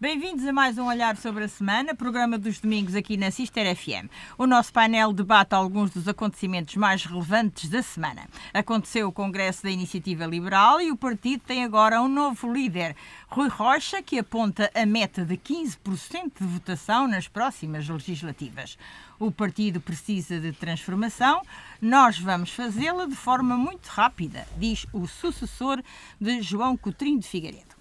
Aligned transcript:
Bem-vindos 0.00 0.46
a 0.46 0.52
mais 0.52 0.78
um 0.78 0.86
Olhar 0.86 1.16
sobre 1.16 1.42
a 1.42 1.48
Semana, 1.48 1.92
programa 1.92 2.38
dos 2.38 2.60
domingos 2.60 2.94
aqui 2.94 3.16
na 3.16 3.32
Sister 3.32 3.74
FM. 3.74 4.08
O 4.38 4.46
nosso 4.46 4.72
painel 4.72 5.12
debate 5.12 5.56
alguns 5.56 5.90
dos 5.90 6.06
acontecimentos 6.06 6.76
mais 6.76 7.04
relevantes 7.04 7.68
da 7.68 7.82
semana. 7.82 8.28
Aconteceu 8.54 9.08
o 9.08 9.12
Congresso 9.12 9.64
da 9.64 9.70
Iniciativa 9.72 10.24
Liberal 10.24 10.80
e 10.80 10.92
o 10.92 10.96
partido 10.96 11.42
tem 11.44 11.64
agora 11.64 12.00
um 12.00 12.06
novo 12.06 12.48
líder, 12.52 12.94
Rui 13.26 13.48
Rocha, 13.48 14.00
que 14.00 14.20
aponta 14.20 14.70
a 14.72 14.86
meta 14.86 15.24
de 15.24 15.36
15% 15.36 16.30
de 16.38 16.46
votação 16.46 17.08
nas 17.08 17.26
próximas 17.26 17.88
legislativas. 17.88 18.78
O 19.18 19.32
partido 19.32 19.80
precisa 19.80 20.38
de 20.38 20.52
transformação, 20.52 21.42
nós 21.82 22.20
vamos 22.20 22.52
fazê-la 22.52 23.04
de 23.06 23.16
forma 23.16 23.56
muito 23.56 23.88
rápida, 23.88 24.46
diz 24.56 24.86
o 24.92 25.08
sucessor 25.08 25.82
de 26.20 26.40
João 26.40 26.76
Coutrinho 26.76 27.18
de 27.18 27.26
Figueiredo. 27.26 27.77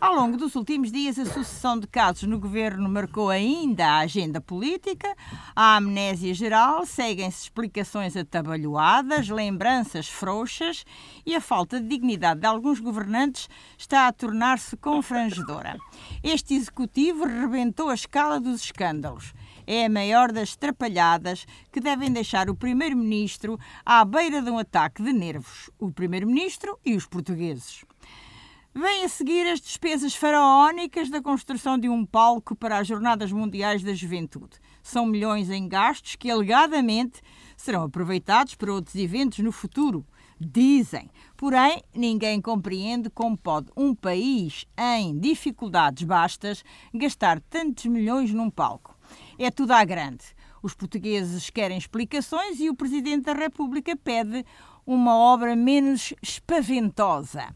Ao 0.00 0.14
longo 0.14 0.36
dos 0.36 0.56
últimos 0.56 0.90
dias, 0.90 1.18
a 1.18 1.24
sucessão 1.24 1.78
de 1.78 1.86
casos 1.86 2.24
no 2.24 2.38
governo 2.38 2.88
marcou 2.88 3.30
ainda 3.30 3.86
a 3.86 3.98
agenda 3.98 4.40
política. 4.40 5.14
A 5.54 5.76
amnésia 5.76 6.34
geral, 6.34 6.84
seguem-se 6.84 7.44
explicações 7.44 8.16
atabalhoadas, 8.16 9.28
lembranças 9.28 10.08
frouxas 10.08 10.84
e 11.24 11.34
a 11.36 11.40
falta 11.40 11.80
de 11.80 11.88
dignidade 11.88 12.40
de 12.40 12.46
alguns 12.46 12.80
governantes 12.80 13.48
está 13.78 14.08
a 14.08 14.12
tornar-se 14.12 14.76
confrangedora. 14.76 15.78
Este 16.22 16.54
executivo 16.54 17.24
rebentou 17.24 17.90
a 17.90 17.94
escala 17.94 18.40
dos 18.40 18.62
escândalos 18.62 19.32
é 19.66 19.84
a 19.84 19.88
maior 19.88 20.32
das 20.32 20.56
trapalhadas 20.56 21.46
que 21.70 21.78
devem 21.78 22.10
deixar 22.10 22.50
o 22.50 22.56
Primeiro-Ministro 22.56 23.56
à 23.86 24.04
beira 24.04 24.42
de 24.42 24.50
um 24.50 24.58
ataque 24.58 25.00
de 25.00 25.12
nervos. 25.12 25.70
O 25.78 25.92
Primeiro-Ministro 25.92 26.76
e 26.84 26.96
os 26.96 27.06
portugueses. 27.06 27.84
Vêm 28.72 29.04
a 29.04 29.08
seguir 29.08 29.48
as 29.48 29.60
despesas 29.60 30.14
faraónicas 30.14 31.10
da 31.10 31.20
construção 31.20 31.76
de 31.76 31.88
um 31.88 32.06
palco 32.06 32.54
para 32.54 32.78
as 32.78 32.86
Jornadas 32.86 33.32
Mundiais 33.32 33.82
da 33.82 33.92
Juventude. 33.92 34.60
São 34.80 35.04
milhões 35.04 35.50
em 35.50 35.66
gastos 35.66 36.14
que, 36.14 36.30
alegadamente, 36.30 37.20
serão 37.56 37.82
aproveitados 37.82 38.54
para 38.54 38.72
outros 38.72 38.94
eventos 38.94 39.40
no 39.40 39.50
futuro. 39.50 40.06
Dizem. 40.40 41.10
Porém, 41.36 41.82
ninguém 41.92 42.40
compreende 42.40 43.10
como 43.10 43.36
pode 43.36 43.72
um 43.76 43.92
país 43.92 44.64
em 44.78 45.18
dificuldades 45.18 46.04
bastas 46.04 46.62
gastar 46.94 47.40
tantos 47.40 47.86
milhões 47.86 48.32
num 48.32 48.48
palco. 48.48 48.96
É 49.36 49.50
tudo 49.50 49.72
à 49.72 49.84
grande. 49.84 50.24
Os 50.62 50.74
portugueses 50.74 51.50
querem 51.50 51.76
explicações 51.76 52.60
e 52.60 52.70
o 52.70 52.76
Presidente 52.76 53.24
da 53.24 53.32
República 53.32 53.96
pede 53.96 54.46
uma 54.86 55.16
obra 55.16 55.56
menos 55.56 56.14
espaventosa. 56.22 57.52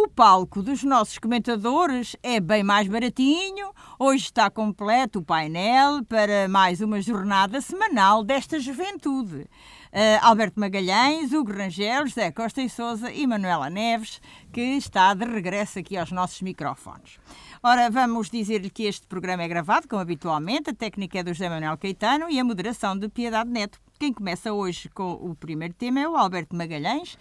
O 0.00 0.06
palco 0.06 0.62
dos 0.62 0.84
nossos 0.84 1.18
comentadores 1.18 2.14
é 2.22 2.38
bem 2.38 2.62
mais 2.62 2.86
baratinho. 2.86 3.72
Hoje 3.98 4.26
está 4.26 4.48
completo 4.48 5.18
o 5.18 5.24
painel 5.24 6.04
para 6.04 6.46
mais 6.46 6.80
uma 6.80 7.02
jornada 7.02 7.60
semanal 7.60 8.22
desta 8.22 8.60
juventude. 8.60 9.38
Uh, 9.38 10.22
Alberto 10.22 10.60
Magalhães, 10.60 11.32
Hugo 11.32 11.52
Rangel, 11.52 12.06
José 12.06 12.30
Costa 12.30 12.62
e 12.62 12.70
Souza 12.70 13.10
e 13.10 13.26
Manuela 13.26 13.68
Neves, 13.68 14.22
que 14.52 14.60
está 14.60 15.12
de 15.14 15.24
regresso 15.24 15.80
aqui 15.80 15.96
aos 15.96 16.12
nossos 16.12 16.42
microfones. 16.42 17.18
Ora, 17.60 17.90
vamos 17.90 18.30
dizer-lhe 18.30 18.70
que 18.70 18.84
este 18.84 19.04
programa 19.04 19.42
é 19.42 19.48
gravado, 19.48 19.88
como 19.88 20.00
habitualmente. 20.00 20.70
A 20.70 20.74
técnica 20.74 21.18
é 21.18 21.22
do 21.24 21.34
José 21.34 21.48
Manuel 21.48 21.76
Caetano 21.76 22.30
e 22.30 22.38
a 22.38 22.44
moderação 22.44 22.96
de 22.96 23.08
Piedade 23.08 23.50
Neto. 23.50 23.80
Quem 23.98 24.12
começa 24.12 24.52
hoje 24.52 24.88
com 24.90 25.14
o 25.14 25.34
primeiro 25.34 25.74
tema 25.74 25.98
é 25.98 26.08
o 26.08 26.14
Alberto 26.14 26.54
Magalhães 26.54 27.18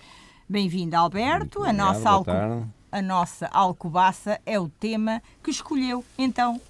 Bem-vindo, 0.49 0.95
Alberto. 0.95 1.61
A, 1.61 1.73
nossa 1.73 2.09
alco... 2.09 2.31
a 2.89 3.01
nossa 3.01 3.47
alcobaça 3.47 4.39
é 4.45 4.57
o 4.57 4.69
tema 4.69 5.21
que 5.43 5.51
escolheu. 5.51 6.05
Então, 6.17 6.61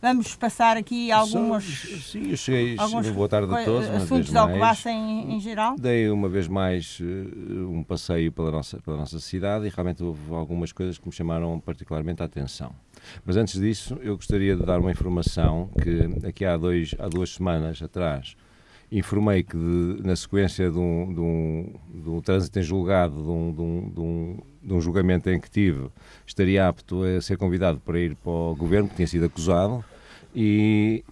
vamos 0.00 0.36
passar 0.36 0.76
aqui 0.76 1.10
algumas. 1.10 1.64
sim, 1.64 2.30
eu 2.30 2.36
cheguei. 2.36 2.76
Alguns, 2.78 3.10
boa 3.10 3.28
tarde 3.28 3.52
a 3.52 3.64
todos. 3.64 3.90
Assuntos 3.90 4.30
de 4.30 4.38
alcobaça 4.38 4.88
em, 4.88 5.34
em, 5.34 5.40
geral. 5.40 5.74
Dei 5.76 6.08
uma 6.10 6.28
vez 6.28 6.46
mais 6.46 7.00
uh, 7.00 7.68
um 7.72 7.82
passeio 7.82 8.30
pela 8.30 8.52
nossa, 8.52 8.78
pela 8.78 8.98
nossa 8.98 9.18
cidade 9.18 9.66
e 9.66 9.68
realmente 9.68 10.04
houve 10.04 10.32
algumas 10.32 10.70
coisas 10.70 10.96
que 10.96 11.04
me 11.04 11.12
chamaram 11.12 11.58
particularmente 11.58 12.22
a 12.22 12.26
atenção. 12.26 12.72
Mas 13.24 13.36
antes 13.36 13.60
disso, 13.60 13.98
eu 14.00 14.14
gostaria 14.14 14.54
de 14.54 14.64
dar 14.64 14.78
uma 14.78 14.92
informação 14.92 15.70
que 15.82 16.28
aqui 16.28 16.44
há, 16.44 16.56
dois, 16.56 16.94
há 17.00 17.08
duas 17.08 17.30
semanas 17.30 17.82
atrás 17.82 18.36
informei 18.98 19.42
que 19.42 19.56
de, 19.56 20.06
na 20.06 20.14
sequência 20.14 20.70
de 20.70 20.78
um, 20.78 21.12
de, 21.12 21.20
um, 21.20 21.74
de 22.02 22.10
um, 22.10 22.20
trânsito 22.20 22.58
em 22.58 22.62
julgado, 22.62 23.22
de 23.22 23.30
um, 23.30 24.40
de 24.62 24.72
um, 24.72 24.80
julgamento 24.80 25.28
em 25.28 25.40
que 25.40 25.50
tive, 25.50 25.88
estaria 26.24 26.68
apto 26.68 27.02
a 27.02 27.20
ser 27.20 27.36
convidado 27.36 27.80
para 27.80 27.98
ir 27.98 28.14
para 28.14 28.30
o 28.30 28.54
governo, 28.54 28.88
que 28.88 28.94
tinha 28.94 29.08
sido 29.08 29.26
acusado, 29.26 29.84
e 30.34 31.04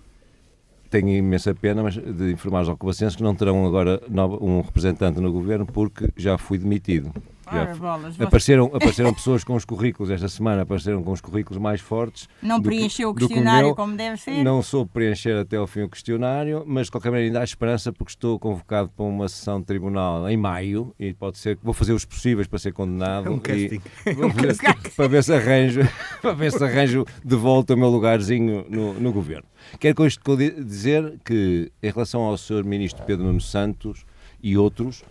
tenho 0.91 1.09
imensa 1.09 1.55
pena 1.55 1.83
mas, 1.83 1.95
de 1.95 2.33
informar 2.33 2.63
os 2.63 2.69
alcobacenses 2.69 3.17
que 3.17 3.23
não 3.23 3.35
terão 3.35 3.67
agora 3.67 4.01
um 4.41 4.61
representante 4.61 5.21
no 5.21 5.33
governo 5.33 5.67
porque 5.67 6.09
já 6.17 6.39
fui 6.39 6.59
demitido. 6.59 7.13
Ora, 7.47 7.75
bolas, 7.75 8.21
apareceram, 8.21 8.67
apareceram 8.67 9.13
pessoas 9.13 9.43
com 9.43 9.55
os 9.55 9.65
currículos 9.65 10.11
esta 10.11 10.29
semana, 10.29 10.63
apareceram 10.63 11.03
com 11.03 11.11
os 11.11 11.21
currículos 11.21 11.61
mais 11.61 11.81
fortes. 11.81 12.29
Não 12.41 12.63
preencheu 12.63 13.11
o 13.11 13.15
questionário 13.15 13.67
meu, 13.67 13.75
como 13.75 13.97
deve 13.97 14.17
ser? 14.17 14.43
Não 14.45 14.63
soube 14.63 14.91
preencher 14.93 15.37
até 15.37 15.57
ao 15.57 15.67
fim 15.67 15.83
o 15.83 15.89
questionário, 15.89 16.63
mas 16.67 16.87
de 16.87 16.93
qualquer 16.93 17.11
maneira 17.11 17.29
ainda 17.29 17.41
há 17.41 17.45
esperança 17.45 17.93
porque 17.93 18.11
estou 18.11 18.39
convocado 18.39 18.91
para 18.91 19.05
uma 19.05 19.29
sessão 19.29 19.61
de 19.61 19.67
tribunal 19.67 20.29
em 20.29 20.37
maio 20.37 20.95
e 20.99 21.13
pode 21.13 21.39
ser 21.39 21.57
que 21.57 21.65
vou 21.65 21.75
fazer 21.75 21.93
os 21.93 22.05
possíveis 22.05 22.47
para 22.47 22.59
ser 22.59 22.73
condenado. 22.73 23.27
É 23.27 23.31
um 23.31 23.39
casting. 23.39 23.81
Vou 24.15 24.31
fazer, 24.31 24.57
para 24.97 25.09
ver 25.09 25.25
se 25.25 25.35
arranjo, 25.35 25.81
para 26.21 26.33
ver 26.33 26.53
se 26.53 26.63
arranjo 26.63 27.05
de 27.25 27.37
volta 27.37 27.75
o 27.75 27.77
meu 27.77 27.89
lugarzinho 27.89 28.65
no, 28.69 28.95
no 28.95 29.13
governo. 29.13 29.45
Quero 29.79 29.95
com 29.95 30.07
isto 30.07 30.37
dizer 30.37 31.19
que, 31.25 31.71
em 31.83 31.91
relação 31.91 32.23
ao 32.23 32.37
Sr. 32.37 32.65
Ministro 32.65 33.05
Pedro 33.05 33.25
Nuno 33.25 33.41
Santos 33.41 34.05
e 34.43 34.57
outros, 34.57 35.05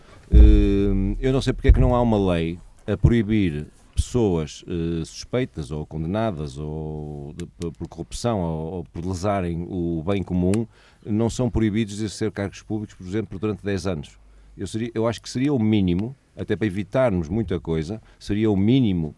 eu 1.19 1.33
não 1.33 1.41
sei 1.41 1.53
porque 1.53 1.67
é 1.67 1.71
que 1.71 1.79
não 1.79 1.93
há 1.93 2.01
uma 2.01 2.33
lei 2.33 2.57
a 2.87 2.97
proibir 2.97 3.67
pessoas 3.95 4.63
uh, 4.63 5.05
suspeitas 5.05 5.69
ou 5.69 5.85
condenadas 5.85 6.57
ou 6.57 7.33
de, 7.37 7.45
por 7.71 7.87
corrupção 7.87 8.39
ou, 8.39 8.73
ou, 8.73 8.83
por 8.85 9.05
lesarem 9.05 9.65
o 9.69 10.03
bem 10.03 10.23
comum 10.23 10.65
não 11.05 11.29
são 11.29 11.49
proibidos 11.49 11.95
de 11.95 12.05
exercer 12.05 12.31
cargos 12.31 12.63
públicos, 12.63 12.95
por 12.95 13.05
exemplo, 13.05 13.37
durante 13.37 13.63
10 13.63 13.87
anos. 13.87 14.17
Eu, 14.57 14.67
seria, 14.67 14.91
eu 14.93 15.07
acho 15.07 15.21
que 15.21 15.29
seria 15.29 15.53
o 15.53 15.59
mínimo, 15.59 16.15
até 16.35 16.55
para 16.55 16.67
evitarmos 16.67 17.29
muita 17.29 17.59
coisa, 17.59 18.01
seria 18.19 18.49
o 18.49 18.57
mínimo 18.57 19.15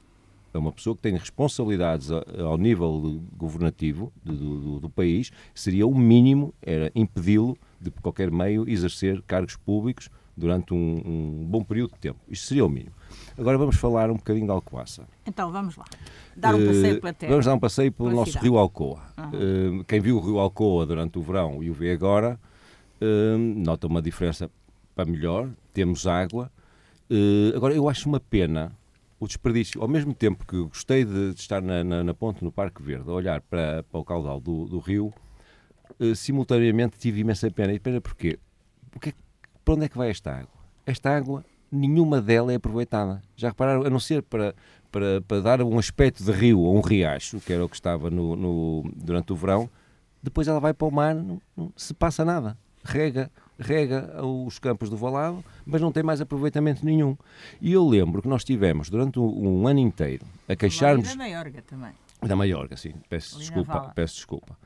a 0.54 0.60
uma 0.60 0.72
pessoa 0.72 0.96
que 0.96 1.02
tem 1.02 1.14
responsabilidades 1.14 2.12
ao 2.12 2.58
nível 2.58 3.22
governativo 3.36 4.14
do, 4.24 4.36
do, 4.36 4.80
do 4.82 4.90
país, 4.90 5.32
seria 5.56 5.88
o 5.88 5.98
mínimo, 5.98 6.54
era 6.62 6.92
impedi-lo 6.94 7.58
de, 7.82 7.90
por 7.90 8.02
qualquer 8.02 8.30
meio, 8.30 8.70
exercer 8.70 9.22
cargos 9.24 9.56
públicos 9.56 10.10
durante 10.36 10.74
um, 10.74 11.02
um, 11.06 11.46
bom 11.46 11.64
período 11.64 11.94
de 11.94 12.00
tempo. 12.00 12.20
Isto 12.28 12.48
seria 12.48 12.66
o 12.66 12.70
mínimo. 12.70 12.96
Agora 13.38 13.58
vamos 13.58 13.76
falar 13.76 14.10
um 14.10 14.16
bocadinho 14.16 14.48
da 14.48 14.54
Alcoaça. 14.54 15.08
Então 15.26 15.52
vamos 15.52 15.76
lá. 15.76 15.86
Dar 16.36 16.56
um 16.56 16.66
passeio 16.66 17.00
pela 17.00 17.14
terra. 17.14 17.30
Vamos 17.32 17.46
dar 17.46 17.54
um 17.54 17.60
passeio 17.60 17.92
pelo 17.92 18.12
nosso 18.12 18.32
cidade. 18.32 18.48
rio 18.48 18.58
Alcoa. 18.58 19.02
Uhum. 19.18 19.80
Uh, 19.80 19.84
quem 19.86 20.00
viu 20.02 20.18
o 20.18 20.20
rio 20.20 20.40
Alcoa 20.40 20.86
durante 20.86 21.20
o 21.20 21.22
verão 21.22 21.64
e 21.64 21.70
o 21.70 21.74
vê 21.74 21.92
agora, 21.92 22.40
uh, 23.02 23.38
nota 23.38 23.88
uma 23.88 24.02
diferença 24.02 24.50
para 24.96 25.06
melhor. 25.06 25.50
Temos 25.74 26.08
água. 26.08 26.52
Agora, 27.56 27.76
eu 27.76 27.88
acho 27.88 28.10
uma 28.10 28.20
pena 28.20 28.76
o 29.20 29.28
desperdício. 29.28 29.80
Ao 29.82 29.88
mesmo 29.88 30.16
tempo 30.16 30.48
que 30.48 30.58
gostei 30.64 31.06
de, 31.06 31.30
estar 31.36 31.62
na, 31.62 31.84
na, 31.84 32.04
na, 32.04 32.14
ponte, 32.14 32.44
no 32.44 32.52
Parque 32.52 32.82
Verde, 32.82 33.08
a 33.08 33.14
olhar 33.14 33.40
para, 33.42 33.84
para 33.84 34.00
o 34.00 34.04
caudal 34.04 34.40
do, 34.40 34.66
do 34.66 34.80
rio, 34.80 35.14
simultaneamente 36.16 36.98
tive 36.98 37.22
imensa 37.22 37.52
pena. 37.52 37.72
E 37.72 37.80
pena 37.80 38.02
porquê? 38.02 38.40
Porque 38.90 39.14
para 39.64 39.74
onde 39.76 39.86
é 39.86 39.90
que 39.90 39.98
vai 39.98 40.10
esta 40.10 40.32
água? 40.32 40.64
Esta 40.86 41.16
água, 41.16 41.46
nenhuma 41.72 42.22
dela 42.22 42.52
é 42.52 42.56
aproveitada. 42.56 43.22
Já 43.36 43.50
repararam? 43.50 43.84
A 43.84 43.90
não 43.90 44.00
ser 44.00 44.22
para, 44.22 44.54
para, 44.92 45.22
para 45.22 45.42
dar 45.42 45.62
um 45.62 45.80
aspecto 45.80 46.24
de 46.24 46.32
rio 46.32 46.60
ou 46.60 46.78
um 46.78 46.82
riacho, 46.82 47.40
que 47.40 47.54
era 47.54 47.64
o 47.64 47.70
que 47.70 47.76
estava 47.76 48.10
no, 48.10 48.36
no 48.36 48.92
durante 48.96 49.32
o 49.32 49.36
verão, 49.36 49.70
depois 50.22 50.48
ela 50.48 50.60
vai 50.60 50.74
para 50.74 50.88
o 50.88 50.92
mar, 50.92 51.16
não, 51.16 51.42
não 51.56 51.74
se 51.76 51.94
passa 51.94 52.24
nada. 52.24 52.58
Rega, 52.86 53.32
rega 53.58 54.26
os 54.26 54.60
campos 54.60 54.90
do 54.90 54.98
Valado, 54.98 55.44
mas 55.66 55.82
não 55.82 55.92
tem 55.92 56.04
mais 56.04 56.20
aproveitamento 56.20 56.86
nenhum. 56.86 57.18
E 57.62 57.72
eu 57.72 57.88
lembro 57.88 58.22
que 58.22 58.28
nós 58.28 58.44
tivemos 58.44 58.90
durante 58.90 59.20
um, 59.20 59.62
um 59.62 59.68
ano 59.68 59.80
inteiro 59.80 60.26
a 60.48 60.56
queixarmos. 60.56 61.10
Da 61.10 61.16
Maiorga 61.16 61.62
também. 61.62 61.92
Da 62.22 62.36
Maiorga, 62.36 62.76
sim. 62.76 62.94
Peço 63.10 63.40
desculpa. 63.40 63.92
Peço 63.96 64.16
desculpa. 64.16 64.58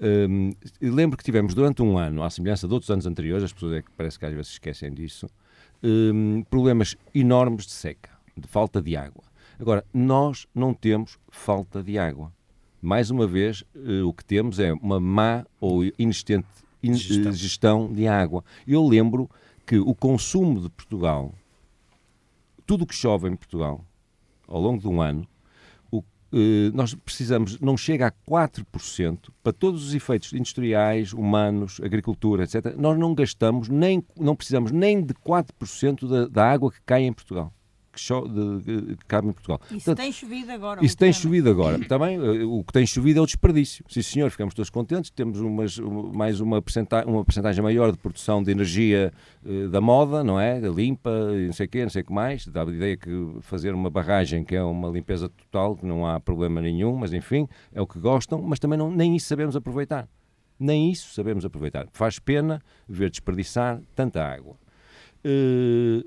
Um, 0.00 0.52
lembro 0.80 1.16
que 1.16 1.24
tivemos 1.24 1.54
durante 1.54 1.82
um 1.82 1.96
ano, 1.96 2.22
à 2.22 2.30
semelhança 2.30 2.66
de 2.66 2.74
outros 2.74 2.90
anos 2.90 3.06
anteriores, 3.06 3.44
as 3.44 3.52
pessoas 3.52 3.74
é 3.74 3.82
que 3.82 3.90
parece 3.96 4.18
que 4.18 4.26
às 4.26 4.32
vezes 4.32 4.52
esquecem 4.52 4.92
disso, 4.92 5.28
um, 5.82 6.42
problemas 6.50 6.96
enormes 7.14 7.66
de 7.66 7.72
seca, 7.72 8.10
de 8.36 8.48
falta 8.48 8.80
de 8.80 8.96
água. 8.96 9.22
Agora, 9.58 9.84
nós 9.92 10.46
não 10.54 10.74
temos 10.74 11.18
falta 11.28 11.82
de 11.82 11.98
água. 11.98 12.32
Mais 12.80 13.10
uma 13.10 13.26
vez, 13.26 13.62
uh, 13.76 14.06
o 14.08 14.12
que 14.12 14.24
temos 14.24 14.58
é 14.58 14.72
uma 14.72 14.98
má 14.98 15.46
ou 15.60 15.84
inexistente 15.98 16.48
in, 16.82 16.94
gestão. 16.94 17.30
Uh, 17.30 17.34
gestão 17.34 17.92
de 17.92 18.08
água. 18.08 18.44
Eu 18.66 18.86
lembro 18.86 19.30
que 19.64 19.78
o 19.78 19.94
consumo 19.94 20.60
de 20.60 20.68
Portugal, 20.68 21.32
tudo 22.66 22.82
o 22.82 22.86
que 22.86 22.94
chove 22.94 23.28
em 23.28 23.36
Portugal, 23.36 23.84
ao 24.48 24.60
longo 24.60 24.80
de 24.80 24.88
um 24.88 25.00
ano, 25.00 25.22
eh, 25.22 25.31
nós 26.72 26.94
precisamos, 26.94 27.60
não 27.60 27.76
chega 27.76 28.06
a 28.06 28.12
4% 28.12 29.30
para 29.42 29.52
todos 29.52 29.86
os 29.86 29.94
efeitos 29.94 30.32
industriais, 30.32 31.12
humanos, 31.12 31.80
agricultura, 31.82 32.44
etc. 32.44 32.74
Nós 32.76 32.98
não 32.98 33.14
gastamos, 33.14 33.68
nem, 33.68 34.02
não 34.18 34.34
precisamos 34.34 34.70
nem 34.70 35.02
de 35.02 35.14
4% 35.14 36.08
da, 36.08 36.26
da 36.26 36.50
água 36.50 36.72
que 36.72 36.80
cai 36.84 37.02
em 37.02 37.12
Portugal 37.12 37.52
que, 37.92 38.96
cabe 39.06 39.28
em 39.28 39.32
Portugal. 39.32 39.60
Isso 39.64 39.74
Portanto, 39.84 39.98
tem 39.98 40.12
chovido 40.12 40.52
agora. 40.52 40.84
Isso 40.84 40.96
tem 40.96 41.12
chovido 41.12 41.50
agora. 41.50 41.78
Também 41.86 42.16
eh, 42.16 42.44
o 42.44 42.64
que 42.64 42.72
tem 42.72 42.86
chovido 42.86 43.20
é 43.20 43.22
o 43.22 43.26
desperdício. 43.26 43.84
Sim, 43.88 44.02
senhor, 44.02 44.30
ficamos 44.30 44.54
todos 44.54 44.70
contentes. 44.70 45.10
Temos 45.10 45.40
umas, 45.40 45.78
mais 45.78 46.40
uma 46.40 46.62
percentagem, 46.62 47.08
uma 47.08 47.24
percentagem 47.24 47.62
maior 47.62 47.92
de 47.92 47.98
produção 47.98 48.42
de 48.42 48.50
energia 48.50 49.12
uh, 49.44 49.68
da 49.68 49.80
moda, 49.80 50.24
não 50.24 50.40
é? 50.40 50.58
Limpa, 50.60 51.10
não 51.46 51.52
sei 51.52 51.66
o 51.66 51.68
quê, 51.68 51.82
não 51.82 51.90
sei 51.90 52.02
o 52.02 52.04
que 52.04 52.12
mais. 52.12 52.46
Dá 52.46 52.62
a 52.62 52.66
ideia 52.66 52.96
que 52.96 53.10
fazer 53.40 53.74
uma 53.74 53.90
barragem, 53.90 54.44
que 54.44 54.56
é 54.56 54.62
uma 54.62 54.88
limpeza 54.88 55.28
total, 55.28 55.76
que 55.76 55.84
não 55.84 56.06
há 56.06 56.18
problema 56.18 56.60
nenhum, 56.60 56.96
mas 56.96 57.12
enfim, 57.12 57.48
é 57.72 57.80
o 57.80 57.86
que 57.86 57.98
gostam, 57.98 58.40
mas 58.40 58.58
também 58.58 58.78
não, 58.78 58.90
nem 58.90 59.14
isso 59.16 59.26
sabemos 59.26 59.54
aproveitar. 59.54 60.08
Nem 60.58 60.90
isso 60.90 61.12
sabemos 61.12 61.44
aproveitar. 61.44 61.88
Faz 61.92 62.18
pena 62.18 62.62
ver 62.88 63.10
desperdiçar 63.10 63.80
tanta 63.94 64.24
água. 64.24 64.56
Uh, 65.24 66.04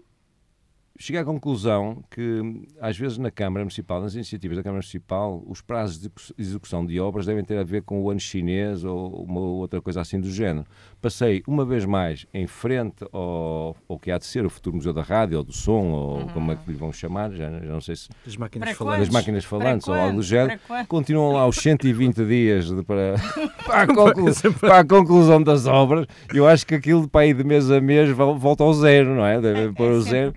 cheguei 0.97 1.21
à 1.21 1.25
conclusão 1.25 2.03
que, 2.09 2.65
às 2.79 2.97
vezes, 2.97 3.17
na 3.17 3.29
Câmara 3.29 3.63
Municipal, 3.63 4.01
nas 4.01 4.15
iniciativas 4.15 4.57
da 4.57 4.63
Câmara 4.63 4.77
Municipal, 4.77 5.43
os 5.45 5.61
prazos 5.61 5.99
de 5.99 6.11
execução 6.37 6.85
de 6.85 6.99
obras 6.99 7.25
devem 7.25 7.43
ter 7.43 7.57
a 7.57 7.63
ver 7.63 7.83
com 7.83 8.01
o 8.01 8.09
ano 8.09 8.19
chinês 8.19 8.83
ou 8.83 9.23
uma 9.23 9.39
outra 9.39 9.81
coisa 9.81 10.01
assim 10.01 10.19
do 10.19 10.29
género. 10.31 10.65
Passei 11.01 11.43
uma 11.47 11.65
vez 11.65 11.85
mais 11.85 12.25
em 12.33 12.47
frente 12.47 13.05
ao, 13.11 13.75
ao 13.87 13.99
que 13.99 14.11
há 14.11 14.17
de 14.17 14.25
ser 14.25 14.45
o 14.45 14.49
futuro 14.49 14.77
Museu 14.77 14.93
da 14.93 15.01
Rádio 15.01 15.37
ou 15.39 15.43
do 15.43 15.53
Som, 15.53 15.91
ou 15.91 16.17
uhum. 16.19 16.27
como 16.29 16.51
é 16.51 16.55
que 16.55 16.71
lhe 16.71 16.77
vão 16.77 16.91
chamar, 16.91 17.31
já, 17.31 17.49
já 17.49 17.71
não 17.71 17.81
sei 17.81 17.95
se. 17.95 18.09
Das 18.25 18.37
máquinas 18.37 18.71
falantes. 18.71 18.99
Das 18.99 19.09
máquinas 19.09 19.45
falantes 19.45 19.87
ou 19.87 19.93
algo 19.93 20.17
do 20.17 20.23
género. 20.23 20.59
Continuam 20.87 21.33
lá 21.33 21.47
os 21.47 21.57
120 21.57 22.25
dias 22.25 22.69
de, 22.69 22.83
para, 22.83 23.15
para, 23.65 23.81
a 23.81 23.87
conclusão, 23.87 24.53
para, 24.53 24.79
a 24.79 24.85
conclusão, 24.85 25.43
das 25.43 25.65
obras. 25.65 26.07
Eu 26.33 26.47
acho 26.47 26.65
que 26.65 26.75
aquilo 26.75 27.07
para 27.07 27.25
ir 27.25 27.35
de 27.35 27.43
mês 27.43 27.69
a 27.69 27.81
mês 27.81 28.09
volta 28.09 28.63
ao 28.63 28.73
zero, 28.73 29.15
não 29.15 29.25
é? 29.25 29.39
Deve 29.39 29.65
é, 29.65 29.71
pôr 29.71 29.91
é 29.91 29.93
o 29.93 30.01
zero. 30.01 30.33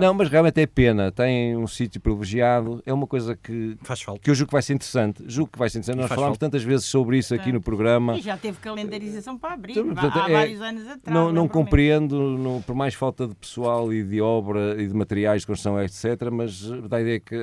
Não, 0.00 0.14
mas 0.14 0.28
realmente 0.28 0.60
é 0.60 0.66
pena. 0.66 1.10
Tem 1.10 1.56
um 1.56 1.66
sítio 1.66 2.00
privilegiado. 2.00 2.82
É 2.84 2.92
uma 2.92 3.06
coisa 3.06 3.36
que, 3.36 3.76
Faz 3.82 4.02
falta. 4.02 4.20
que 4.20 4.30
eu 4.30 4.34
julgo 4.34 4.48
que 4.48 4.52
vai 4.52 4.62
ser 4.62 4.74
interessante. 4.74 5.24
Julgo 5.26 5.52
que 5.52 5.58
vai 5.58 5.68
ser 5.70 5.78
interessante. 5.78 6.00
Nós 6.00 6.08
falámos 6.08 6.38
falta. 6.38 6.46
tantas 6.46 6.62
vezes 6.62 6.86
sobre 6.86 7.18
isso 7.18 7.34
aqui 7.34 7.52
no 7.52 7.60
programa. 7.60 8.16
E 8.16 8.20
já 8.20 8.36
teve 8.36 8.58
calendarização 8.58 9.38
para 9.38 9.54
abrir. 9.54 9.72
Então, 9.72 9.86
portanto, 9.86 10.18
há 10.18 10.30
é, 10.30 10.32
vários 10.32 10.60
anos 10.60 10.82
atrás. 10.88 11.02
Não, 11.06 11.32
não 11.32 11.48
compreendo, 11.48 12.36
não, 12.38 12.62
por 12.62 12.74
mais 12.74 12.94
falta 12.94 13.26
de 13.26 13.34
pessoal 13.34 13.92
e 13.92 14.02
de 14.02 14.20
obra 14.20 14.80
e 14.80 14.86
de 14.86 14.94
materiais 14.94 15.42
de 15.42 15.46
construção, 15.46 15.80
etc. 15.82 16.30
Mas 16.32 16.62
dá 16.88 16.98
a 16.98 17.00
ideia 17.00 17.20
que 17.20 17.36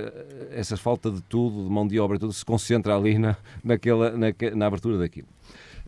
essa 0.51 0.78
falta 0.78 1.10
de 1.10 1.22
tudo, 1.22 1.63
de 1.63 1.69
mão 1.69 1.88
de 1.88 2.00
obra, 2.00 2.19
tudo 2.19 2.34
se 2.34 2.44
concentra 2.44 2.95
ali 2.95 3.18
na, 3.18 3.36
naquela, 3.63 4.12
na, 4.12 4.28
na 4.56 4.68
abertura 4.68 4.98
daquilo. 4.98 5.28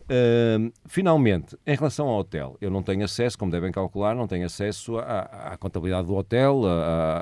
Uh, 0.08 0.72
finalmente, 0.86 1.56
em 1.66 1.74
relação 1.74 2.06
ao 2.06 2.20
hotel, 2.20 2.56
eu 2.60 2.70
não 2.70 2.80
tenho 2.80 3.04
acesso, 3.04 3.36
como 3.36 3.50
devem 3.50 3.72
calcular, 3.72 4.14
não 4.14 4.28
tenho 4.28 4.46
acesso 4.46 4.98
à, 4.98 5.52
à 5.52 5.56
contabilidade 5.56 6.06
do 6.06 6.14
hotel, 6.14 6.62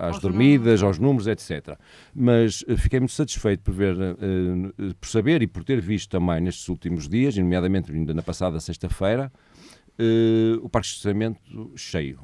às 0.03 0.21
dormidas, 0.21 0.83
aos 0.83 0.99
números, 0.99 1.27
etc. 1.27 1.79
Mas 2.15 2.63
uh, 2.63 2.77
fiquei 2.77 3.01
muito 3.01 3.13
satisfeito 3.13 3.63
por 3.63 3.73
ver, 3.73 3.97
uh, 3.97 4.95
por 5.01 5.09
saber 5.09 5.41
e 5.41 5.47
por 5.47 5.65
ter 5.65 5.81
visto 5.81 6.11
também 6.11 6.41
nestes 6.43 6.69
últimos 6.69 7.09
dias, 7.09 7.37
nomeadamente 7.37 7.91
ainda 7.91 8.13
na 8.13 8.23
passada 8.23 8.61
sexta-feira, 8.61 9.33
o 10.63 10.69
parque 10.69 10.89
de 10.89 10.95
estacionamento 10.95 11.73
cheio. 11.77 12.21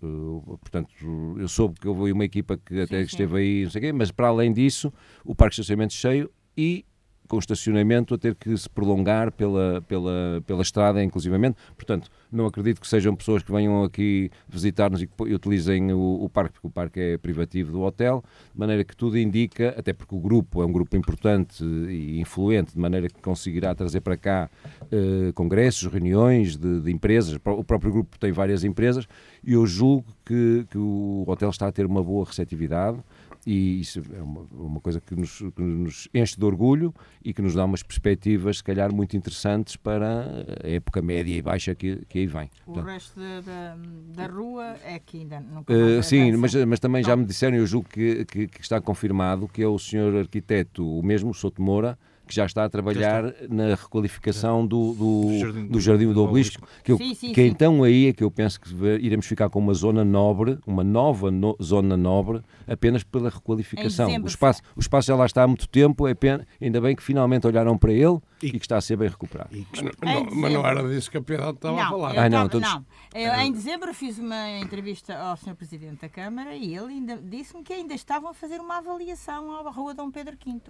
Uh, 0.00 0.56
portanto, 0.58 0.90
eu 1.38 1.48
soube 1.48 1.80
que 1.80 1.88
houve 1.88 2.12
uma 2.12 2.24
equipa 2.24 2.56
que 2.56 2.80
até 2.80 2.98
sim, 2.98 3.04
esteve 3.04 3.32
sim. 3.32 3.38
aí, 3.38 3.62
não 3.64 3.70
sei 3.70 3.80
quê, 3.80 3.92
mas 3.92 4.12
para 4.12 4.28
além 4.28 4.52
disso, 4.52 4.92
o 5.24 5.34
parque 5.34 5.56
de 5.56 5.60
estacionamento 5.60 5.92
cheio 5.92 6.30
e 6.56 6.84
com 7.28 7.38
estacionamento 7.38 8.14
a 8.14 8.18
ter 8.18 8.34
que 8.34 8.56
se 8.56 8.68
prolongar 8.68 9.30
pela, 9.32 9.82
pela, 9.82 10.42
pela 10.46 10.62
estrada, 10.62 11.02
inclusivamente. 11.04 11.56
Portanto, 11.76 12.10
não 12.32 12.46
acredito 12.46 12.80
que 12.80 12.88
sejam 12.88 13.14
pessoas 13.14 13.42
que 13.42 13.52
venham 13.52 13.84
aqui 13.84 14.30
visitar-nos 14.48 15.02
e 15.02 15.06
que 15.06 15.34
utilizem 15.34 15.92
o, 15.92 16.24
o, 16.24 16.28
parque, 16.28 16.54
porque 16.54 16.66
o 16.66 16.70
parque 16.70 17.00
é 17.00 17.18
privativo 17.18 17.72
do 17.72 17.82
hotel, 17.82 18.24
de 18.52 18.58
maneira 18.58 18.82
que 18.84 18.96
tudo 18.96 19.18
indica, 19.18 19.74
até 19.76 19.92
porque 19.92 20.14
o 20.14 20.18
grupo 20.18 20.62
é 20.62 20.66
um 20.66 20.72
grupo 20.72 20.96
importante 20.96 21.64
e 21.64 22.20
influente, 22.20 22.72
de 22.72 22.78
maneira 22.78 23.08
que 23.08 23.20
conseguirá 23.20 23.74
trazer 23.74 24.00
para 24.00 24.16
cá 24.16 24.50
eh, 24.90 25.32
congressos, 25.34 25.90
reuniões 25.90 26.56
de, 26.56 26.80
de, 26.80 26.90
empresas. 26.90 27.38
O 27.44 27.64
próprio 27.64 27.92
grupo 27.92 28.18
tem 28.18 28.32
várias 28.32 28.64
empresas 28.64 29.06
e 29.44 29.52
eu 29.52 29.66
julgo 29.66 30.06
que, 30.24 30.66
que 30.70 30.78
o 30.78 31.24
hotel 31.26 31.50
está 31.50 31.68
a 31.68 31.72
ter 31.72 31.86
uma 31.86 32.02
boa 32.02 32.24
receptividade 32.24 32.98
e 33.46 33.80
isso 33.80 34.02
é 34.14 34.22
uma, 34.22 34.46
uma 34.52 34.80
coisa 34.80 35.00
que 35.00 35.14
nos, 35.14 35.38
que 35.38 35.62
nos, 35.62 36.08
enche 36.12 36.36
de 36.36 36.44
orgulho 36.44 36.94
e 37.24 37.32
que 37.32 37.40
nos 37.40 37.54
dá 37.54 37.64
umas 37.64 37.82
perspectivas, 37.82 38.58
se 38.58 38.64
calhar, 38.64 38.92
muito 38.92 39.16
interessantes 39.16 39.76
para 39.76 40.44
a 40.62 40.68
época 40.68 41.00
média 41.00 41.34
e 41.34 41.42
baixa 41.42 41.74
que, 41.74 42.04
que 42.06 42.20
aí 42.20 42.26
vem. 42.26 42.50
O 42.66 42.72
Portanto, 42.72 42.86
resto 42.86 43.20
da, 43.20 43.76
da 44.14 44.26
rua 44.26 44.76
é 44.84 44.98
que 44.98 45.18
ainda 45.18 45.40
não 45.40 45.62
uh, 45.62 46.02
Sim, 46.02 46.32
mas, 46.36 46.54
mas 46.54 46.80
também 46.80 47.02
não. 47.02 47.08
já 47.08 47.16
me 47.16 47.24
disseram, 47.24 47.56
eu 47.56 47.66
julgo 47.66 47.88
que, 47.88 48.24
que, 48.24 48.46
que, 48.48 48.60
está 48.60 48.80
confirmado, 48.80 49.48
que 49.48 49.62
é 49.62 49.66
o 49.66 49.78
senhor 49.78 50.14
arquiteto, 50.16 50.98
o 50.98 51.02
mesmo, 51.02 51.32
Souto 51.32 51.62
Moura, 51.62 51.98
que 52.28 52.34
já 52.34 52.46
está 52.46 52.64
a 52.64 52.68
trabalhar 52.68 53.34
na 53.48 53.74
requalificação 53.74 54.66
do, 54.66 54.92
do, 54.92 55.38
Jardim 55.38 55.66
do, 55.66 55.80
Jardim 55.80 56.12
do 56.12 56.22
Obelisco, 56.22 56.68
que, 56.84 56.92
eu, 56.92 56.98
sim, 56.98 57.14
sim, 57.14 57.32
que 57.32 57.42
sim. 57.42 57.48
então 57.48 57.82
aí 57.82 58.08
é 58.08 58.12
que 58.12 58.22
eu 58.22 58.30
penso 58.30 58.60
que 58.60 58.72
iremos 59.00 59.26
ficar 59.26 59.48
com 59.48 59.58
uma 59.58 59.74
zona 59.74 60.04
nobre, 60.04 60.58
uma 60.66 60.84
nova 60.84 61.30
no, 61.30 61.56
zona 61.60 61.96
nobre, 61.96 62.42
apenas 62.66 63.02
pela 63.02 63.30
requalificação. 63.30 64.08
O 64.22 64.26
espaço, 64.26 64.62
o 64.76 64.80
espaço 64.80 65.08
já 65.08 65.16
lá 65.16 65.26
está 65.26 65.42
há 65.42 65.46
muito 65.46 65.68
tempo, 65.68 66.06
é 66.06 66.14
pena, 66.14 66.46
ainda 66.60 66.80
bem 66.80 66.94
que 66.94 67.02
finalmente 67.02 67.46
olharam 67.46 67.76
para 67.78 67.92
ele 67.92 68.18
e, 68.42 68.48
e 68.48 68.50
que 68.52 68.58
está 68.58 68.76
a 68.76 68.80
ser 68.80 68.96
bem 68.96 69.08
recuperado. 69.08 69.50
Mas, 69.72 69.82
não, 69.82 70.24
mas 70.36 70.52
não 70.52 70.66
era 70.66 70.88
disso 70.88 71.10
que 71.10 71.16
a 71.16 71.22
Piedade 71.22 71.56
estava 71.56 71.76
não, 71.76 71.82
a 71.82 71.88
falar. 71.88 72.14
Eu, 72.14 72.20
ah, 72.20 72.28
não, 72.28 72.48
todos... 72.48 72.68
não. 72.68 72.84
Eu, 73.14 73.32
em 73.34 73.52
dezembro 73.52 73.92
fiz 73.94 74.18
uma 74.18 74.58
entrevista 74.58 75.16
ao 75.16 75.36
Sr. 75.36 75.54
Presidente 75.54 76.02
da 76.02 76.08
Câmara 76.08 76.54
e 76.54 76.76
ele 76.76 76.92
ainda 76.92 77.16
disse-me 77.16 77.62
que 77.62 77.72
ainda 77.72 77.94
estavam 77.94 78.30
a 78.30 78.34
fazer 78.34 78.60
uma 78.60 78.78
avaliação 78.78 79.56
à 79.56 79.70
Rua 79.70 79.94
Dom 79.94 80.10
Pedro 80.10 80.36
V. 80.44 80.60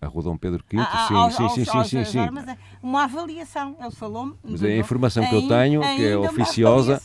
A 0.00 0.06
Rua 0.06 0.22
Dom 0.22 0.36
Pedro 0.36 0.64
V, 0.66 0.78
ah, 0.78 1.04
sim, 1.06 1.14
aos, 1.14 1.34
sim, 1.34 1.48
sim, 1.50 1.64
sim, 1.64 1.84
sim, 1.84 2.04
sim. 2.04 2.30
Mas 2.32 2.48
é 2.48 2.56
uma 2.82 3.04
avaliação, 3.04 3.76
ele 3.78 3.90
falou-me. 3.90 4.34
Mas 4.42 4.62
a 4.62 4.70
informação 4.70 5.28
que 5.28 5.34
eu 5.34 5.46
tenho, 5.46 5.80
que 5.80 6.06
é 6.06 6.16
oficiosa. 6.16 7.00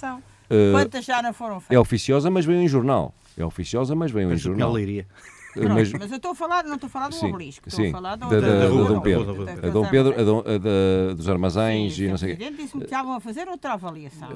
Uh, 0.45 0.71
Quantas 0.71 1.03
já 1.03 1.21
não 1.21 1.33
foram 1.33 1.59
feitas? 1.59 1.75
É 1.75 1.79
oficiosa, 1.79 2.29
mas 2.29 2.45
veio 2.45 2.61
em 2.61 2.67
jornal. 2.67 3.13
É 3.37 3.43
oficiosa, 3.43 3.95
mas 3.95 4.11
veio 4.11 4.31
em 4.31 4.37
jornal. 4.37 4.69
Galeria. 4.69 5.07
Pronto, 5.53 5.73
mas, 5.73 5.91
mas, 5.93 6.11
eu 6.11 6.17
estou 6.17 6.31
a 6.31 6.35
falar, 6.35 6.63
não 6.65 6.75
estou 6.75 6.87
a 6.87 6.89
falar 6.89 7.07
do 7.07 7.15
sim, 7.15 7.29
obelisco, 7.29 7.67
estou 7.67 7.83
sim, 7.83 7.89
a 7.89 7.93
falar 7.93 8.15
da, 8.17 8.27
da, 8.27 8.39
da, 8.41 8.59
da 8.59 8.67
Dom 8.67 8.99
Pedro. 8.99 9.45
A 9.63 9.69
Dom 9.69 9.87
Pedro, 9.87 10.13
a, 10.13 10.57
da, 10.57 11.13
dos 11.15 11.29
armazéns 11.29 11.95
sim, 11.95 12.03
e 12.03 12.07
não 12.09 12.17
sei 12.17 12.33
o 12.33 12.37
quê. 12.37 12.51
disse-me 12.51 12.81
que 12.81 12.87
estavam 12.87 13.13
a 13.13 13.21
fazer 13.21 13.47
outra 13.47 13.73
avaliação. 13.73 14.29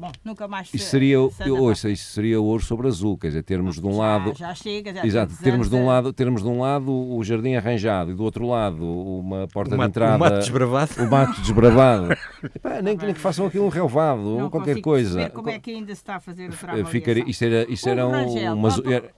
Bom, 0.00 0.10
nunca 0.24 0.48
mais 0.48 0.72
isso 0.72 0.86
seria, 0.86 1.20
ouça, 1.20 1.90
isso 1.90 2.12
seria 2.12 2.40
ouro 2.40 2.64
sobre 2.64 2.88
azul, 2.88 3.18
quer 3.18 3.26
dizer, 3.26 3.42
termos 3.42 3.78
de 3.78 3.86
um 3.86 3.92
já, 3.92 3.98
lado. 3.98 4.32
Já 4.34 4.54
chega, 4.54 4.94
já 4.94 5.04
Exato, 5.04 5.36
termos 5.42 5.68
de 5.68 5.76
um 5.76 5.84
lado, 5.84 6.10
termos 6.10 6.42
de 6.42 6.48
um 6.48 6.58
lado 6.58 6.90
o 6.90 7.22
jardim 7.22 7.54
arranjado 7.54 8.10
e 8.10 8.14
do 8.14 8.24
outro 8.24 8.48
lado 8.48 8.82
uma 8.82 9.46
porta 9.48 9.76
de 9.76 9.84
entrada. 9.84 10.16
O 10.16 10.18
mato 10.18 10.38
desbravado. 10.38 11.02
O 11.02 11.10
mato 11.10 11.40
desbravado. 11.42 12.12
Epá, 12.56 12.80
nem, 12.80 12.96
nem, 12.96 13.12
que 13.12 13.20
façam 13.20 13.44
aqui 13.44 13.58
um 13.58 13.68
relvado 13.68 14.22
ou 14.22 14.48
qualquer 14.48 14.80
coisa. 14.80 15.28
Como 15.28 15.50
é 15.50 15.58
que 15.58 15.70
ainda 15.70 15.94
se 15.94 16.00
está 16.00 16.16
a 16.16 16.20
fazer 16.20 16.48
o 16.48 16.56
trabalho? 16.56 16.86
Ficaria, 16.86 17.24
isso 17.26 17.44
era, 17.44 17.70
isso 17.70 17.86
era, 17.86 18.08
um, 18.08 18.54
uma, 18.54 18.70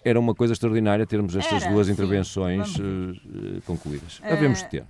era 0.04 0.18
uma 0.18 0.34
coisa 0.34 0.52
extraordinária 0.52 1.06
termos 1.06 1.36
estas 1.36 1.62
era, 1.62 1.72
duas 1.72 1.86
sim, 1.86 1.92
intervenções 1.92 2.74
uh, 2.74 3.62
concluídas. 3.64 4.20
Havemos 4.24 4.58
de 4.58 4.68
ter 4.68 4.84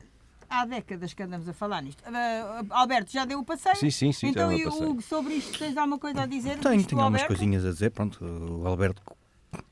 há 0.52 0.66
décadas 0.66 1.14
que 1.14 1.22
andamos 1.22 1.48
a 1.48 1.52
falar 1.52 1.82
nisto. 1.82 2.02
Uh, 2.04 2.66
Alberto, 2.70 3.10
já 3.10 3.24
deu 3.24 3.38
o 3.38 3.44
passeio? 3.44 3.76
Sim, 3.76 3.90
sim, 3.90 4.12
sim. 4.12 4.28
Então, 4.28 4.52
e 4.52 4.66
Hugo, 4.66 5.00
sobre 5.00 5.34
isto, 5.34 5.58
tens 5.58 5.76
alguma 5.76 5.98
coisa 5.98 6.22
a 6.22 6.26
dizer? 6.26 6.58
Tenho, 6.58 6.84
tenho 6.84 7.00
algumas 7.00 7.24
coisinhas 7.24 7.64
a 7.64 7.70
dizer. 7.70 7.90
Pronto, 7.90 8.22
o 8.22 8.66
Alberto 8.66 9.02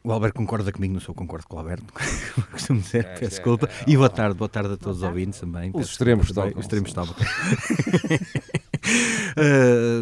o 0.03 0.13
Alberto 0.13 0.37
concorda 0.37 0.71
comigo, 0.73 0.93
não 0.95 1.01
sou 1.01 1.15
concordo 1.15 1.47
com 1.47 1.57
o 1.57 1.59
Alberto, 1.59 1.85
costumo 2.53 2.81
dizer, 2.81 3.05
é, 3.05 3.09
peço 3.15 3.25
é, 3.25 3.29
desculpa. 3.29 3.67
É, 3.67 3.85
e 3.91 3.97
boa 3.97 4.11
tarde, 4.11 4.37
boa 4.37 4.49
tarde 4.49 4.75
a 4.75 4.77
todos 4.77 4.99
os 4.99 5.03
ouvintes 5.03 5.41
também. 5.41 5.71
Os 5.75 5.91
extremos 5.91 6.27
estão. 6.29 6.49
Os 6.49 6.61
extremos 6.61 6.91
estão. 6.91 7.05
uh, 7.05 7.15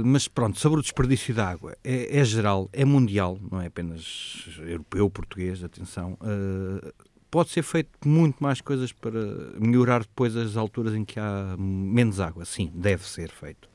mas 0.05 0.27
pronto, 0.27 0.59
sobre 0.59 0.81
o 0.81 0.83
desperdício 0.83 1.33
de 1.35 1.41
água, 1.41 1.77
é, 1.85 2.19
é, 2.19 2.25
geral, 2.25 2.69
é 2.73 2.85
mundial, 2.85 3.39
não 3.51 3.61
é 3.61 3.67
apenas 3.67 4.49
europeu, 4.59 5.09
português, 5.11 5.63
atenção. 5.63 6.19
Uh, 6.21 6.93
pode 7.31 7.51
ser 7.51 7.63
feito 7.63 7.91
muito 8.05 8.43
mais 8.43 8.61
coisas 8.61 8.93
para 8.93 9.21
melhorar 9.59 10.01
depois 10.01 10.37
as 10.37 10.57
alturas 10.57 10.95
em 10.95 11.05
que 11.05 11.19
há 11.19 11.57
menos 11.59 12.21
água. 12.21 12.45
Sim, 12.45 12.71
deve 12.75 13.07
ser 13.07 13.31
feito. 13.31 13.69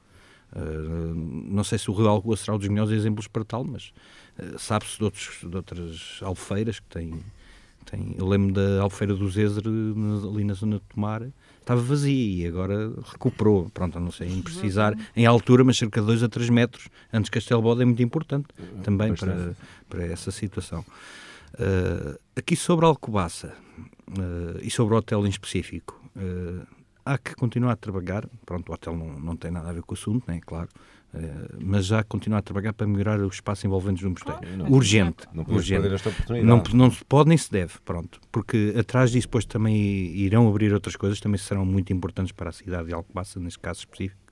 Uh, 0.55 1.13
não 1.15 1.63
sei 1.63 1.79
se 1.79 1.89
o 1.89 1.93
Rio 1.93 2.07
Algoa 2.07 2.37
será 2.37 2.55
um 2.55 2.59
dos 2.59 2.67
melhores 2.67 2.91
exemplos 2.91 3.27
para 3.27 3.43
tal, 3.43 3.63
mas 3.63 3.91
uh, 4.37 4.59
sabe-se 4.59 4.99
de, 4.99 5.49
de 5.49 5.55
outras 5.55 6.19
alfeiras 6.21 6.79
que 6.79 6.87
têm, 6.87 7.19
têm. 7.85 8.15
Eu 8.17 8.27
lembro 8.27 8.53
da 8.53 8.81
alfeira 8.81 9.15
do 9.15 9.29
Zézer, 9.29 9.63
ali 9.65 10.43
na 10.43 10.53
zona 10.53 10.77
de 10.77 10.83
Tomar, 10.93 11.23
estava 11.59 11.81
vazia 11.81 12.43
e 12.43 12.47
agora 12.47 12.93
recuperou. 13.11 13.69
Pronto, 13.73 13.99
não 13.99 14.11
sei, 14.11 14.29
em 14.29 14.41
precisar, 14.43 14.95
em 15.15 15.25
altura, 15.25 15.63
mas 15.63 15.77
cerca 15.77 16.01
de 16.01 16.07
2 16.07 16.21
a 16.21 16.29
3 16.29 16.49
metros 16.49 16.87
antes 17.11 17.25
de 17.25 17.31
Castelbode 17.31 17.81
é 17.81 17.85
muito 17.85 18.03
importante 18.03 18.47
também 18.83 19.15
para, 19.15 19.55
para 19.89 20.05
essa 20.05 20.29
situação. 20.29 20.85
Uh, 21.53 22.17
aqui 22.35 22.55
sobre 22.55 22.85
Alcobaça 22.85 23.53
uh, 24.09 24.59
e 24.61 24.71
sobre 24.71 24.95
o 24.95 24.97
hotel 24.97 25.25
em 25.25 25.29
específico, 25.29 26.01
uh, 26.15 26.65
há 27.05 27.17
que 27.17 27.35
continuar 27.35 27.73
a 27.73 27.75
trabalhar. 27.75 28.27
Pronto, 28.45 28.69
o 28.69 28.73
hotel 28.73 28.95
não, 28.95 29.19
não 29.19 29.35
tem 29.35 29.51
nada 29.51 29.69
a 29.69 29.73
ver 29.73 29.83
com 29.83 29.93
o 29.93 29.97
assunto, 29.97 30.23
né, 30.27 30.39
claro. 30.43 30.69
mas 31.63 31.85
já 31.85 32.03
continuar 32.03 32.39
a 32.39 32.41
trabalhar 32.41 32.73
para 32.73 32.87
melhorar 32.87 33.19
o 33.19 33.27
espaço 33.27 33.67
envolvente 33.67 34.01
do 34.01 34.09
mosteiro. 34.09 34.39
Claro, 34.39 34.73
urgente. 34.73 35.27
Não 35.31 35.43
urgente. 35.43 35.87
Não, 36.43 36.63
não 36.73 36.91
se 36.91 37.05
pode 37.05 37.29
nem 37.29 37.37
se 37.37 37.51
deve, 37.51 37.73
pronto. 37.85 38.19
Porque 38.31 38.73
atrás 38.77 39.11
disso 39.11 39.27
depois 39.27 39.45
também 39.45 39.75
irão 40.15 40.49
abrir 40.49 40.73
outras 40.73 40.95
coisas, 40.95 41.19
também 41.19 41.37
serão 41.37 41.65
muito 41.65 41.93
importantes 41.93 42.31
para 42.31 42.49
a 42.49 42.53
cidade 42.53 42.87
de 42.87 42.93
Alcobaça, 42.95 43.39
neste 43.39 43.59
caso 43.59 43.81
específico. 43.81 44.22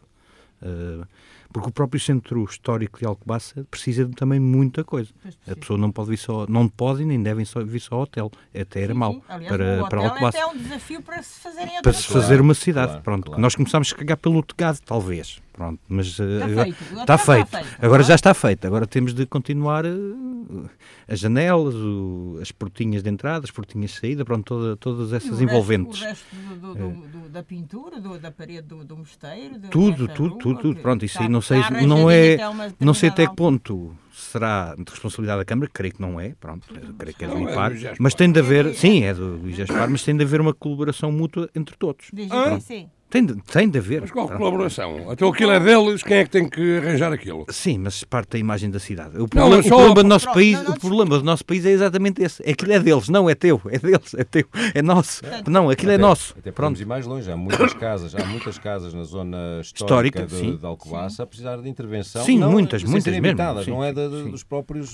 Uh, 0.61 1.05
porque 1.51 1.69
o 1.69 1.71
próprio 1.71 1.99
centro 1.99 2.43
histórico 2.45 2.99
de 2.99 3.05
Alcobaça 3.05 3.65
precisa 3.69 4.05
de 4.05 4.15
também 4.15 4.39
muita 4.39 4.83
coisa. 4.83 5.11
A 5.49 5.55
pessoa 5.55 5.77
não 5.77 5.91
pode 5.91 6.11
vir 6.11 6.17
só, 6.17 6.45
não 6.47 6.67
pode 6.67 7.03
e 7.03 7.05
nem 7.05 7.21
devem 7.21 7.43
só 7.43 7.63
vir 7.63 7.79
só 7.79 7.95
ao 7.95 8.01
hotel. 8.03 8.31
Até 8.57 8.81
era 8.81 8.93
mau 8.93 9.21
para, 9.47 9.83
o 9.83 9.89
para 9.89 10.01
Alcobaça. 10.01 10.37
É 10.37 10.41
até 10.41 10.53
um 10.53 10.57
desafio 10.57 11.01
para 11.01 11.21
se 11.21 11.39
fazerem 11.39 11.81
Para 11.81 11.93
se 11.93 12.07
fazer 12.07 12.39
uma 12.39 12.53
cidade. 12.53 12.87
Claro, 12.87 13.03
Pronto, 13.03 13.25
claro. 13.25 13.41
nós 13.41 13.55
começámos 13.55 13.91
a 13.91 13.95
cagar 13.97 14.17
pelo 14.17 14.41
tegado, 14.41 14.79
talvez. 14.85 15.41
Pronto, 15.51 15.79
mas 15.87 16.07
está, 16.07 16.23
uh, 16.23 16.43
agora, 16.43 16.63
feito. 16.63 16.83
Está, 16.83 17.17
feito. 17.17 17.45
está 17.45 17.63
feito. 17.63 17.85
Agora 17.85 18.03
já 18.03 18.15
está 18.15 18.33
feito. 18.33 18.67
Agora 18.67 18.87
temos 18.87 19.13
de 19.13 19.25
continuar 19.25 19.85
uh, 19.85 20.69
as 21.07 21.19
janelas, 21.19 21.75
o, 21.75 22.39
as 22.41 22.51
portinhas 22.51 23.03
de 23.03 23.09
entrada, 23.09 23.43
as 23.43 23.51
portinhas 23.51 23.91
de 23.91 23.99
saída, 23.99 24.23
pronto, 24.23 24.45
toda, 24.45 24.77
todas 24.77 25.11
essas 25.11 25.39
o 25.39 25.43
envolventes. 25.43 26.01
Resto, 26.01 26.25
o 26.33 26.37
resto 26.37 26.59
do, 26.59 26.73
do, 26.73 27.07
do, 27.07 27.29
da 27.29 27.43
pintura, 27.43 27.99
da 27.99 28.31
parede 28.31 28.61
do, 28.61 28.97
mosteiro, 28.97 29.59
tudo, 29.69 30.07
tudo, 30.07 30.37
tudo, 30.37 30.50
tudo. 30.55 30.79
Pronto, 30.79 31.05
isso 31.05 31.21
aí 31.21 31.29
não 31.29 31.41
sei, 31.41 31.59
não 31.85 32.09
é, 32.09 32.37
não 32.79 32.93
sei 32.93 33.09
até 33.09 33.27
que 33.27 33.35
ponto 33.35 33.95
será 34.11 34.75
de 34.75 34.89
responsabilidade 34.89 35.39
da 35.39 35.45
Câmara, 35.45 35.69
creio 35.73 35.93
que 35.93 36.01
não 36.01 36.19
é, 36.19 36.33
pronto, 36.39 36.67
creio 36.97 37.15
que 37.15 37.25
é 37.25 37.27
do 37.27 37.39
IPAR, 37.39 37.73
é 37.73 37.93
mas 37.99 38.13
tem 38.13 38.31
de 38.31 38.39
haver, 38.39 38.73
sim, 38.73 39.03
é 39.03 39.13
do 39.13 39.37
Luís 39.37 39.57
mas 39.89 40.03
tem 40.03 40.15
de 40.15 40.23
haver 40.23 40.39
uma 40.39 40.53
colaboração 40.53 41.11
mútua 41.11 41.49
entre 41.55 41.75
todos. 41.75 42.11
Ah? 42.29 42.59
Sim. 42.59 42.89
Tem 43.11 43.25
de, 43.25 43.35
tem 43.43 43.69
de 43.69 43.77
haver. 43.77 43.99
Mas 43.99 44.11
qual 44.11 44.29
colaboração? 44.29 45.11
Então 45.11 45.27
aquilo 45.27 45.51
é 45.51 45.59
deles, 45.59 46.01
quem 46.01 46.19
é 46.19 46.23
que 46.23 46.29
tem 46.29 46.47
que 46.47 46.77
arranjar 46.77 47.11
aquilo? 47.11 47.45
Sim, 47.49 47.79
mas 47.79 48.05
parte 48.05 48.29
da 48.31 48.39
imagem 48.39 48.71
da 48.71 48.79
cidade. 48.79 49.21
O 49.21 49.27
problema, 49.27 49.57
não, 49.57 49.59
o 49.59 49.67
problema 49.67 49.95
do 49.95 50.03
nosso 50.07 50.31
país, 50.31 50.57
não, 50.57 50.63
não, 50.63 50.71
o 50.71 50.79
problema 50.79 51.17
do 51.17 51.23
nosso 51.25 51.43
país 51.43 51.65
é 51.65 51.71
exatamente 51.71 52.23
esse. 52.23 52.41
Aquilo 52.49 52.71
é 52.71 52.79
deles, 52.79 53.09
não 53.09 53.29
é 53.29 53.35
teu, 53.35 53.59
é 53.69 53.77
deles, 53.77 54.13
é 54.15 54.23
teu, 54.23 54.45
é 54.73 54.81
nosso. 54.81 55.21
Não, 55.45 55.69
aquilo 55.69 55.91
é 55.91 55.95
até, 55.95 56.03
é 56.03 56.07
nosso. 56.07 56.35
Até 56.39 56.51
podemos 56.53 56.79
ir 56.79 56.85
mais 56.85 57.05
longe, 57.05 57.29
há 57.29 57.35
muitas 57.35 57.73
casas, 57.73 58.15
há 58.15 58.25
muitas 58.25 58.57
casas 58.57 58.93
na 58.93 59.03
zona 59.03 59.59
histórica, 59.61 60.21
histórica 60.21 60.51
de, 60.53 60.57
de 60.57 60.65
Alcobaça 60.65 61.23
a 61.23 61.27
precisar 61.27 61.57
de 61.57 61.67
intervenção. 61.67 62.23
Sim, 62.23 62.39
muitas, 62.39 62.81
muitas 62.85 63.13
mesmo. 63.19 63.63
Sim, 63.65 63.71
não 63.71 63.83
é 63.83 63.91
de, 63.91 64.07
dos 64.29 64.43
próprios 64.45 64.91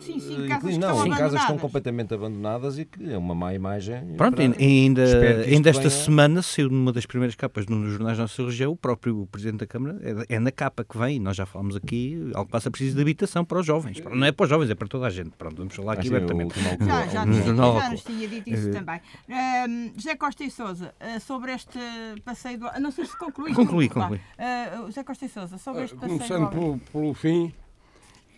sim, 0.00 0.18
sim, 0.18 0.48
casas 0.48 0.76
não, 0.76 1.02
sim, 1.04 1.10
casas 1.10 1.34
que 1.34 1.44
estão 1.44 1.58
completamente 1.58 2.12
abandonadas 2.12 2.80
e 2.80 2.84
que 2.84 3.12
é 3.12 3.16
uma 3.16 3.34
má 3.34 3.54
imagem. 3.54 4.14
Pronto, 4.16 4.42
e 4.42 4.64
ainda, 4.64 5.04
ainda 5.46 5.70
esta 5.70 5.88
semana 5.88 6.42
saiu 6.42 6.68
numa 6.68 6.92
das 6.92 7.06
primeiras 7.06 7.36
capas 7.36 7.59
nos 7.66 7.92
jornais 7.92 8.18
nossos 8.18 8.30
nossa 8.38 8.50
região, 8.50 8.72
o 8.72 8.76
próprio 8.76 9.26
Presidente 9.26 9.60
da 9.60 9.66
Câmara, 9.66 9.98
é, 10.28 10.36
é 10.36 10.38
na 10.38 10.50
capa 10.50 10.84
que 10.84 10.96
vem, 10.96 11.18
nós 11.18 11.36
já 11.36 11.44
falamos 11.44 11.76
aqui, 11.76 12.30
algo 12.34 12.50
passa 12.50 12.70
precisa 12.70 12.94
de 12.94 13.02
habitação 13.02 13.44
para 13.44 13.58
os 13.58 13.66
jovens. 13.66 14.00
Não 14.00 14.26
é 14.26 14.32
para 14.32 14.44
os 14.44 14.50
jovens, 14.50 14.70
é 14.70 14.74
para 14.74 14.88
toda 14.88 15.06
a 15.06 15.10
gente. 15.10 15.30
Pronto, 15.30 15.56
vamos 15.56 15.74
falar 15.74 15.94
aqui 15.94 16.08
assim, 16.08 16.16
abertamente. 16.16 16.54
Já, 16.60 17.06
já, 17.06 17.26
no 17.26 17.42
jornal, 17.42 17.80
já 17.80 17.90
nos 17.90 18.02
tinha 18.02 18.28
dito 18.28 18.50
isso 18.50 18.70
também. 18.70 19.00
Um, 19.28 19.92
José 19.96 20.16
Costa 20.16 20.44
e 20.44 20.50
Sousa, 20.50 20.94
uh, 21.00 21.20
sobre 21.20 21.52
este 21.52 21.78
passeio 22.24 22.58
do... 22.58 22.80
Não 22.80 22.90
sei 22.90 23.04
se 23.04 23.16
concluíste. 23.18 23.56
Concluí, 23.56 23.88
concluí. 23.88 24.18
Uh, 24.18 24.86
José 24.86 25.04
Costa 25.04 25.26
e 25.26 25.28
Sousa, 25.28 25.58
sobre 25.58 25.84
este 25.84 25.96
passeio 25.96 26.18
Começando 26.18 26.48
pelo, 26.50 26.78
pelo 26.78 27.14
fim, 27.14 27.52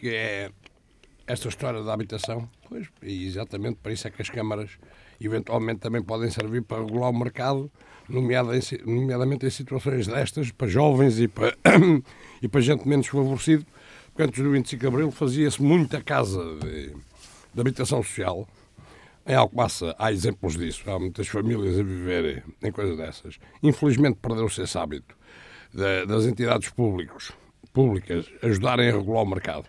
que 0.00 0.08
é 0.08 0.50
esta 1.26 1.48
história 1.48 1.82
da 1.82 1.92
habitação, 1.92 2.48
pois, 2.68 2.88
e 3.02 3.26
exatamente 3.26 3.78
para 3.82 3.92
isso 3.92 4.06
é 4.08 4.10
que 4.10 4.20
as 4.20 4.28
câmaras 4.28 4.78
eventualmente 5.26 5.80
também 5.80 6.02
podem 6.02 6.30
servir 6.30 6.62
para 6.62 6.84
regular 6.84 7.10
o 7.10 7.18
mercado 7.18 7.70
nomeadamente 8.08 9.46
em 9.46 9.50
situações 9.50 10.06
destas, 10.06 10.50
para 10.50 10.66
jovens 10.66 11.18
e 11.18 11.28
para, 11.28 11.56
e 12.42 12.48
para 12.48 12.60
gente 12.60 12.86
menos 12.86 13.06
favorecida, 13.06 13.64
porque 14.06 14.22
antes 14.22 14.42
do 14.42 14.50
25 14.50 14.80
de 14.80 14.86
Abril 14.86 15.10
fazia-se 15.10 15.62
muita 15.62 16.02
casa 16.02 16.42
de, 16.56 16.88
de, 17.54 17.60
habitação 17.60 18.02
social. 18.02 18.46
Em 19.26 19.34
Alcobaça 19.34 19.94
há 19.98 20.10
exemplos 20.12 20.58
disso, 20.58 20.90
há 20.90 20.98
muitas 20.98 21.28
famílias 21.28 21.78
a 21.78 21.82
viver 21.82 22.44
em 22.62 22.72
coisas 22.72 22.96
dessas. 22.96 23.38
Infelizmente 23.62 24.18
perdeu-se 24.20 24.62
esse 24.62 24.76
hábito 24.76 25.16
de, 25.72 26.06
das 26.06 26.26
entidades 26.26 26.68
públicos, 26.70 27.32
públicas 27.72 28.26
ajudarem 28.42 28.88
a 28.88 28.92
regular 28.92 29.22
o 29.22 29.26
mercado. 29.26 29.68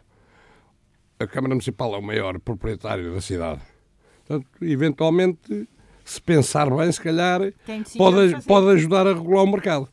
A 1.20 1.28
Câmara 1.28 1.54
Municipal 1.54 1.94
é 1.94 1.98
o 2.00 2.02
maior 2.02 2.40
proprietário 2.40 3.14
da 3.14 3.22
cidade. 3.22 3.62
Portanto, 4.34 4.48
eventualmente 4.62 5.68
se 6.04 6.22
pensar 6.22 6.70
bem, 6.70 6.92
se 6.92 7.00
calhar 7.00 7.42
pode, 7.98 8.42
pode 8.46 8.68
ajudar 8.72 9.08
a 9.08 9.14
regular 9.14 9.44
o 9.44 9.52
mercado. 9.52 9.90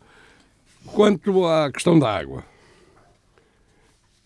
Quanto 0.87 1.47
à 1.47 1.71
questão 1.71 1.99
da 1.99 2.13
água, 2.13 2.45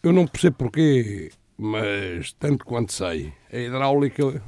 eu 0.03 0.13
não 0.13 0.27
percebo 0.27 0.57
porquê, 0.57 1.31
mas 1.59 2.33
tanto 2.35 2.65
quanto 2.65 2.93
sei, 2.93 3.33
a 3.53 3.59
hidráulica 3.59 4.43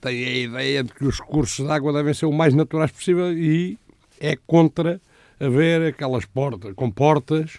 tem 0.00 0.24
a 0.24 0.38
ideia 0.38 0.82
de 0.82 0.92
que 0.92 1.04
os 1.04 1.20
recursos 1.20 1.64
de 1.64 1.70
água 1.70 1.92
devem 1.92 2.14
ser 2.14 2.26
o 2.26 2.32
mais 2.32 2.54
naturais 2.54 2.90
possível 2.90 3.32
e 3.32 3.78
é 4.18 4.36
contra 4.46 5.00
haver 5.38 5.88
aquelas 5.88 6.24
portas, 6.24 6.72
com 6.74 6.90
portas 6.90 7.58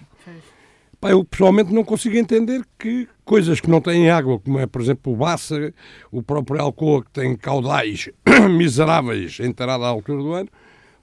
Pá, 1.00 1.12
eu 1.12 1.24
pessoalmente 1.24 1.72
não 1.72 1.84
consigo 1.84 2.18
entender 2.18 2.66
que 2.80 3.08
coisas 3.24 3.60
que 3.60 3.70
não 3.70 3.80
têm 3.80 4.10
água, 4.10 4.39
como 4.39 4.58
é, 4.58 4.66
por 4.66 4.82
exemplo, 4.82 5.13
o 5.13 5.16
Bassa, 5.16 5.74
o 6.12 6.24
próprio 6.24 6.60
Alcoa, 6.60 7.04
que 7.04 7.12
tem 7.12 7.36
caudais 7.36 8.10
miseráveis 8.50 9.39
em 9.39 9.51
tarada 9.51 9.86
à 9.86 9.89
altura 9.89 10.24
do 10.24 10.34
ano, 10.34 10.50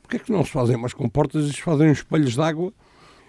porque 0.03 0.17
é 0.17 0.19
que 0.19 0.33
não 0.33 0.45
se 0.45 0.51
fazem 0.51 0.77
mais 0.77 0.93
comportas 0.93 1.45
e 1.45 1.53
se 1.53 1.63
fazem 1.63 1.93
espelhos 1.93 2.35
de 2.35 2.41
água 2.41 2.73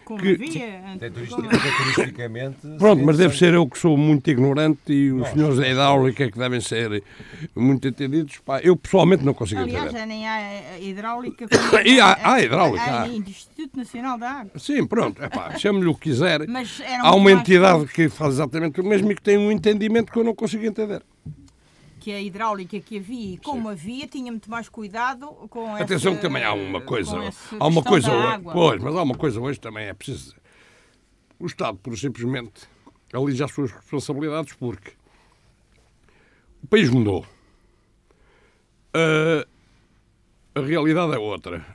como 0.06 0.22
que, 0.22 0.34
havia. 0.34 0.94
Até, 0.94 1.10
turisticamente. 1.10 2.58
Pronto, 2.78 3.04
mas 3.04 3.18
deve 3.18 3.36
ser 3.36 3.54
eu 3.56 3.68
que 3.68 3.78
sou 3.78 3.98
muito 3.98 4.30
ignorante 4.30 4.94
e 4.94 5.12
os 5.12 5.28
senhores 5.30 5.58
da 5.58 5.68
hidráulica 5.68 6.32
que 6.32 6.38
devem 6.38 6.62
ser 6.62 7.04
muito 7.56 7.88
entendidos. 7.88 8.38
Pá, 8.38 8.60
eu 8.62 8.76
pessoalmente 8.76 9.26
não 9.26 9.34
consigo 9.34 9.62
Aliás, 9.62 9.86
entender. 9.86 10.00
já 10.00 10.06
nem 10.06 10.28
há 10.28 10.80
hidráulica. 10.80 11.48
e 11.84 12.00
há, 12.00 12.18
há 12.24 12.42
hidráulica. 12.42 12.84
Há, 12.84 13.02
há. 13.02 13.08
Instituto 13.08 13.78
Nacional 13.78 14.18
da 14.18 14.30
Água. 14.30 14.52
Sim, 14.58 14.86
pronto, 14.86 15.20
chame-lhe 15.58 15.88
o 15.88 15.96
que 15.96 16.10
quiser. 16.10 16.48
Mas 16.48 16.82
há 17.02 17.14
uma 17.16 17.32
entidade 17.32 17.86
que 17.88 18.08
faz 18.08 18.36
exatamente 18.36 18.80
o 18.80 18.84
mesmo 18.84 19.12
e 19.12 19.16
que 19.16 19.22
tem 19.22 19.38
um 19.38 19.52
entendimento 19.52 20.12
que 20.12 20.20
eu 20.20 20.24
não 20.24 20.36
consigo 20.36 20.66
entender 20.66 21.02
que 22.06 22.12
a 22.12 22.22
hidráulica 22.22 22.80
que 22.80 23.00
havia 23.00 23.34
e 23.34 23.38
como 23.40 23.64
Sim. 23.64 23.72
havia, 23.72 24.08
tinha 24.08 24.32
muito 24.32 24.48
mais 24.48 24.70
cuidado 24.70 25.26
com 25.50 25.76
Atenção 25.76 26.16
que 26.16 26.22
também 26.22 26.44
há 26.44 26.54
uma 26.54 26.80
coisa, 26.80 27.18
há 27.60 27.66
uma 27.66 27.82
coisa 27.82 28.14
hoje, 28.14 28.44
pois, 28.54 28.84
mas 28.84 28.96
há 28.96 29.02
uma 29.02 29.16
coisa 29.16 29.42
hoje 29.42 29.60
também 29.60 29.88
é 29.88 29.94
preciso 29.96 30.26
dizer. 30.26 30.42
O 31.40 31.48
Estado, 31.48 31.80
por 31.80 31.98
simplesmente, 31.98 32.70
alija 33.12 33.46
as 33.46 33.52
suas 33.52 33.72
responsabilidades 33.72 34.54
porque 34.54 34.92
o 36.64 36.68
país 36.68 36.92
mudou. 36.92 37.26
Uh, 38.96 39.50
a 40.54 40.62
realidade 40.62 41.12
é 41.16 41.18
outra. 41.18 41.66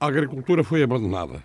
A 0.00 0.08
agricultura 0.08 0.64
foi 0.64 0.82
abandonada. 0.82 1.40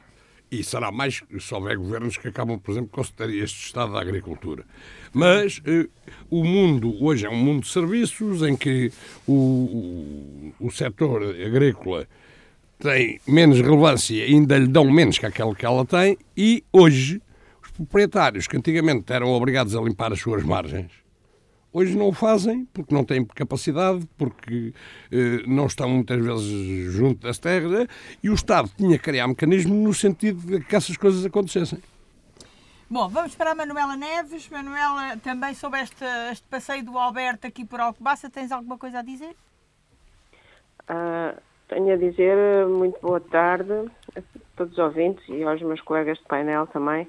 E 0.51 0.63
será 0.63 0.91
mais 0.91 1.24
se 1.39 1.53
houver 1.53 1.77
governos 1.77 2.17
que 2.17 2.27
acabam, 2.27 2.60
por 2.60 2.72
exemplo, 2.72 2.89
concederem 2.91 3.39
este 3.39 3.67
estado 3.67 3.93
da 3.93 4.01
agricultura. 4.01 4.65
Mas 5.13 5.62
eh, 5.65 5.88
o 6.29 6.43
mundo 6.43 6.93
hoje 7.01 7.25
é 7.25 7.29
um 7.29 7.38
mundo 7.38 7.62
de 7.62 7.70
serviços 7.70 8.41
em 8.43 8.58
que 8.58 8.91
o, 9.25 10.53
o, 10.60 10.67
o 10.67 10.72
setor 10.72 11.24
agrícola 11.24 12.05
tem 12.79 13.22
menos 13.25 13.62
relevância, 13.62 14.24
ainda 14.25 14.58
lhe 14.58 14.67
dão 14.67 14.91
menos 14.91 15.17
que 15.17 15.25
aquela 15.25 15.55
que 15.55 15.65
ela 15.65 15.86
tem, 15.86 16.17
e 16.36 16.63
hoje 16.74 17.22
os 17.63 17.72
proprietários 17.72 18.46
que 18.46 18.58
antigamente 18.58 19.13
eram 19.13 19.29
obrigados 19.29 19.74
a 19.75 19.81
limpar 19.81 20.12
as 20.12 20.20
suas 20.20 20.43
margens 20.43 21.00
Hoje 21.74 21.98
não 21.98 22.10
o 22.10 22.13
fazem 22.13 22.66
porque 22.74 22.94
não 22.94 23.06
têm 23.06 23.24
capacidade, 23.25 24.06
porque 24.18 24.74
eh, 25.12 25.44
não 25.48 25.68
estão 25.68 25.88
muitas 25.88 26.22
vezes 26.22 26.94
junto 26.94 27.22
das 27.22 27.40
terras 27.40 27.88
e 28.22 28.30
o 28.30 28.34
Estado 28.34 28.70
tinha 28.75 28.98
que 28.98 29.04
criar 29.04 29.28
mecanismos 29.28 29.78
no 29.78 29.94
sentido 29.94 30.40
de 30.46 30.66
que 30.66 30.75
essas 30.75 30.98
coisas 30.98 31.25
acontecessem. 31.25 31.80
Bom, 32.90 33.08
vamos 33.08 33.36
para 33.36 33.51
a 33.51 33.56
Manuela 33.56 33.96
Neves. 33.96 34.50
Manuela, 34.50 35.16
também 35.24 35.54
sobre 35.54 35.80
este, 35.80 36.04
este 36.30 36.46
passeio 36.50 36.84
do 36.84 36.98
Alberto 36.98 37.48
aqui 37.48 37.63
por 37.63 37.80
Alcobaça, 37.80 38.30
tens 38.30 38.51
alguma 38.51 38.78
coisa 38.78 39.00
a 39.00 39.01
dizer? 39.01 39.34
Uh, 40.90 41.40
tenho 41.70 41.94
a 41.94 41.96
dizer 41.96 42.68
muito 42.68 43.00
boa 43.00 43.22
tarde 43.22 43.72
a 44.18 44.22
todos 44.58 44.74
os 44.74 44.80
ouvintes 44.80 45.24
e 45.30 45.42
aos 45.42 45.62
meus 45.62 45.80
colegas 45.80 46.18
de 46.18 46.25
painel 46.25 46.68
também. 46.68 47.08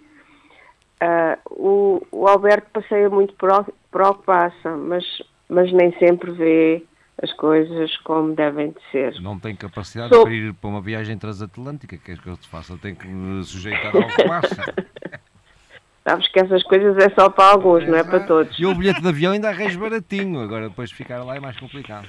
Uh, 1.03 1.37
o, 1.51 2.07
o, 2.13 2.29
Alberto 2.29 2.69
passeia 2.73 3.11
muito 3.11 3.35
por, 3.35 3.51
por 3.91 4.15
passa, 4.19 4.77
mas, 4.77 5.05
mas 5.49 5.73
nem 5.73 5.93
sempre 5.99 6.31
vê 6.31 6.85
as 7.21 7.33
coisas 7.33 7.97
como 7.99 8.37
devem 8.37 8.71
de 8.71 8.81
ser. 8.93 9.21
Não 9.21 9.37
tem 9.37 9.57
capacidade 9.57 10.15
Sou... 10.15 10.23
para 10.23 10.33
ir 10.33 10.55
para 10.55 10.71
uma 10.71 10.81
viagem 10.81 11.19
transatlântica, 11.19 11.97
que 11.97 12.13
é 12.13 12.17
que 12.17 12.27
eu 12.29 12.37
te 12.37 12.49
faço? 12.49 12.79
Tem 12.79 12.95
que 12.95 13.09
me 13.09 13.43
sujeitar 13.43 13.97
ao 13.97 14.07
que 14.07 14.29
passa. 14.29 14.75
Sabes 16.07 16.29
que 16.29 16.41
essas 16.41 16.63
coisas 16.65 16.97
é 16.97 17.11
só 17.11 17.29
para 17.31 17.53
alguns, 17.53 17.87
não 17.87 17.97
é 17.97 18.05
para 18.05 18.21
todos. 18.21 18.57
E 18.59 18.65
o 18.65 18.75
bilhete 18.75 19.01
de 19.01 19.09
avião 19.09 19.33
ainda 19.33 19.49
arranjo 19.49 19.81
baratinho, 19.81 20.41
agora 20.41 20.69
depois 20.69 20.91
de 20.91 20.97
ficar 20.97 21.23
lá 21.25 21.37
é 21.37 21.41
mais 21.41 21.57
complicado. 21.59 22.09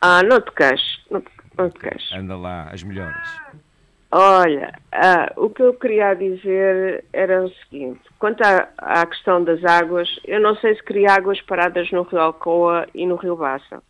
Ah, 0.00 0.22
não 0.22 0.40
te 0.40 0.50
queixes, 0.52 1.00
não 1.10 1.20
te, 1.20 1.30
não 1.56 1.70
te 1.70 1.78
queixes. 1.78 2.12
Anda 2.12 2.36
lá, 2.36 2.68
as 2.70 2.82
melhores. 2.82 3.28
Olha, 4.12 4.72
ah, 4.90 5.32
o 5.36 5.50
que 5.50 5.62
eu 5.62 5.72
queria 5.74 6.14
dizer 6.14 7.04
era 7.12 7.44
o 7.44 7.48
seguinte: 7.48 8.00
quanto 8.18 8.42
à, 8.42 8.68
à 8.78 9.06
questão 9.06 9.44
das 9.44 9.64
águas, 9.64 10.08
eu 10.24 10.40
não 10.40 10.56
sei 10.56 10.74
se 10.74 10.82
queria 10.82 11.12
águas 11.12 11.40
paradas 11.42 11.90
no 11.92 12.02
Rio 12.02 12.20
Alcoa 12.20 12.88
e 12.92 13.06
no 13.06 13.14
Rio 13.14 13.36
Bassa. 13.36 13.80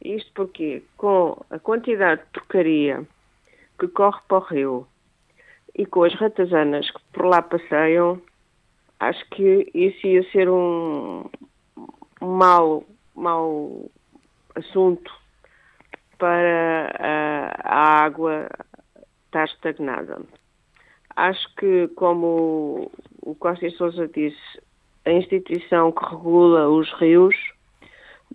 Isto 0.00 0.30
porque, 0.34 0.84
com 0.96 1.36
a 1.50 1.58
quantidade 1.58 2.20
de 2.22 2.30
porcaria 2.30 3.02
que 3.78 3.88
corre 3.88 4.20
para 4.28 4.36
o 4.36 4.40
rio 4.40 4.86
e 5.74 5.84
com 5.84 6.04
as 6.04 6.14
ratazanas 6.14 6.88
que 6.88 7.00
por 7.12 7.24
lá 7.26 7.42
passeiam, 7.42 8.20
acho 9.00 9.24
que 9.30 9.68
isso 9.74 10.06
ia 10.06 10.30
ser 10.30 10.48
um, 10.48 11.24
mau, 12.20 12.84
mau 13.16 13.90
assunto 14.54 15.10
para 16.18 16.92
a, 17.00 17.54
a 17.64 18.04
água 18.04 18.48
estar 19.34 19.44
estagnada. 19.46 20.20
Acho 21.16 21.54
que, 21.56 21.88
como 21.96 22.90
o 23.22 23.34
Costa 23.34 23.68
Sousa 23.70 24.08
disse, 24.08 24.60
a 25.04 25.10
instituição 25.10 25.92
que 25.92 26.04
regula 26.04 26.68
os 26.68 26.92
rios 26.94 27.34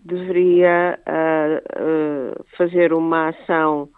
deveria 0.03 1.00
uh, 1.08 2.39
uh, 2.39 2.46
fazer 2.58 2.94
uma 2.94 3.29
ação 3.29 3.89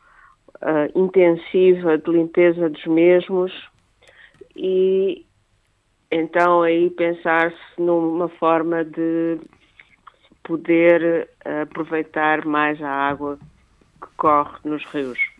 uh, 0.57 0.99
intensiva 0.99 1.97
de 1.97 2.09
limpeza 2.09 2.69
dos 2.69 2.85
mesmos 2.85 3.51
e 4.55 5.25
então 6.11 6.63
aí 6.63 6.89
pensar-se 6.89 7.57
numa 7.77 8.27
forma 8.27 8.83
de 8.83 9.39
poder 10.43 11.29
aproveitar 11.61 12.45
mais 12.45 12.81
a 12.81 12.89
água 12.89 13.37
que 14.01 14.07
corre 14.17 14.57
nos 14.65 14.83
rios. 14.85 15.30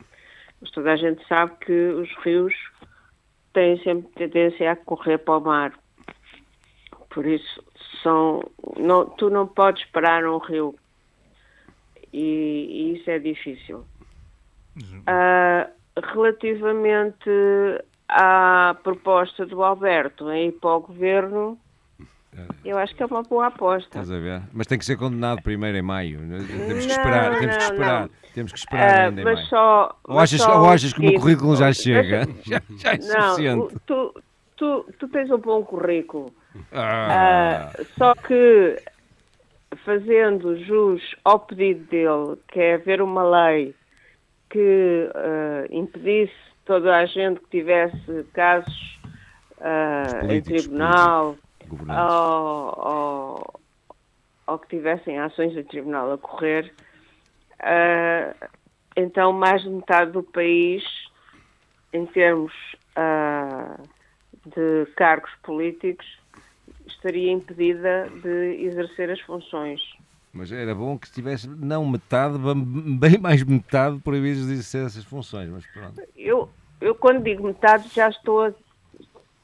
Mas 0.62 0.72
toda 0.72 0.94
a 0.94 0.96
gente 0.96 1.26
sabe 1.28 1.54
que 1.66 1.72
os 1.72 2.10
rios 2.24 2.54
têm 3.54 3.82
sempre 3.84 4.12
tendência 4.14 4.72
a 4.72 4.76
correr 4.76 5.18
para 5.18 5.38
o 5.38 5.42
mar. 5.42 5.74
Por 7.10 7.26
isso, 7.26 7.64
são, 8.02 8.42
não, 8.78 9.10
tu 9.10 9.30
não 9.30 9.48
podes 9.48 9.84
parar 9.86 10.24
um 10.26 10.38
rio. 10.38 10.76
E, 12.14 12.68
e 12.70 12.98
isso 12.98 13.10
é 13.10 13.20
difícil. 13.20 13.86
Uh, 14.78 15.70
relativamente 16.14 17.30
à 18.08 18.76
proposta 18.84 19.46
do 19.46 19.64
Alberto 19.64 20.32
em 20.32 20.48
ir 20.48 20.52
para 20.54 20.76
o 20.76 20.82
governo, 20.82 21.60
eu 22.64 22.78
acho 22.78 22.96
que 22.96 23.04
é 23.04 23.06
uma 23.06 23.24
boa 23.24 23.48
aposta. 23.48 23.88
Estás 23.90 24.12
a 24.12 24.18
ver? 24.18 24.42
Mas 24.54 24.68
tem 24.68 24.78
que 24.78 24.86
ser 24.86 24.96
condenado 24.98 25.42
primeiro 25.42 25.78
em 25.78 25.82
maio. 25.82 26.20
Temos 26.20 26.86
que 26.86 26.92
esperar, 26.92 27.32
Não, 27.32 27.40
temos 27.40 27.58
que 27.58 27.64
esperar. 27.64 28.02
não. 28.02 28.10
Temos 28.34 28.52
que 28.54 28.60
esperar 28.60 29.08
ainda 29.10 29.22
em 29.22 29.24
mas 29.26 29.48
só, 29.50 29.96
Ou 30.06 30.16
mas 30.16 30.24
achas, 30.34 30.42
só 30.42 30.60
ou 30.62 30.70
achas 30.70 30.94
que 30.94 31.00
o 31.00 31.04
meu 31.04 31.20
currículo 31.20 31.56
já 31.58 31.74
chega? 31.74 32.26
Já, 32.46 32.62
já 32.78 32.92
é 32.94 32.98
Não, 32.98 33.30
suficiente. 33.30 33.76
tu, 33.86 34.14
tu, 34.56 34.86
tu 34.98 35.08
tens 35.10 35.30
um 35.30 35.38
bom 35.38 35.62
currículo. 35.64 36.34
Ah, 36.72 37.72
Ah, 37.76 37.84
só 37.98 38.14
que 38.16 38.78
fazendo 39.86 40.58
jus 40.64 41.02
ao 41.24 41.40
pedido 41.40 41.84
dele, 41.90 42.38
que 42.52 42.60
é 42.60 42.76
haver 42.76 43.02
uma 43.02 43.24
lei 43.24 43.76
que 44.50 45.10
ah, 45.14 45.66
impedisse 45.70 46.34
toda 46.66 46.96
a 46.96 47.06
gente 47.06 47.40
que 47.42 47.50
tivesse 47.50 48.24
casos 48.34 49.00
Os 49.60 50.14
em 50.14 50.20
políticos, 50.28 50.62
tribunal 50.64 51.36
governantes. 51.72 52.14
que 54.62 54.68
tivessem 54.68 55.18
ações 55.20 55.56
em 55.56 55.64
tribunal 55.64 56.12
a 56.12 56.18
correr, 56.18 56.74
ah, 57.60 58.34
então 58.96 59.32
mais 59.34 59.62
de 59.62 59.70
metade 59.70 60.12
do 60.12 60.24
país, 60.24 60.84
em 61.94 62.06
termos 62.06 62.54
ah, 62.96 63.80
de 64.46 64.86
cargos 64.96 65.32
políticos, 65.44 66.06
estaria 66.88 67.32
impedida 67.32 68.10
de 68.22 68.66
exercer 68.66 69.10
as 69.10 69.20
funções. 69.22 69.82
Mas 70.34 70.52
era 70.52 70.74
bom 70.74 70.98
que 70.98 71.12
tivesse, 71.12 71.48
não 71.48 71.86
metade, 71.86 72.38
bem 72.98 73.18
mais 73.20 73.44
metade 73.44 74.00
proibidos 74.00 74.48
de 74.48 74.54
exercer 74.54 74.86
essas 74.86 75.04
funções. 75.04 75.50
Mas 75.50 75.66
pronto. 75.68 76.02
Eu, 76.16 76.50
eu 76.80 76.96
quando 76.96 77.24
digo 77.24 77.44
metade, 77.44 77.90
já 77.94 78.10
estou 78.10 78.46
a 78.46 78.54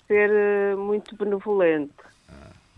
ser 0.08 0.32
eh, 0.32 0.76
muito 0.76 1.16
benevolente. 1.18 1.94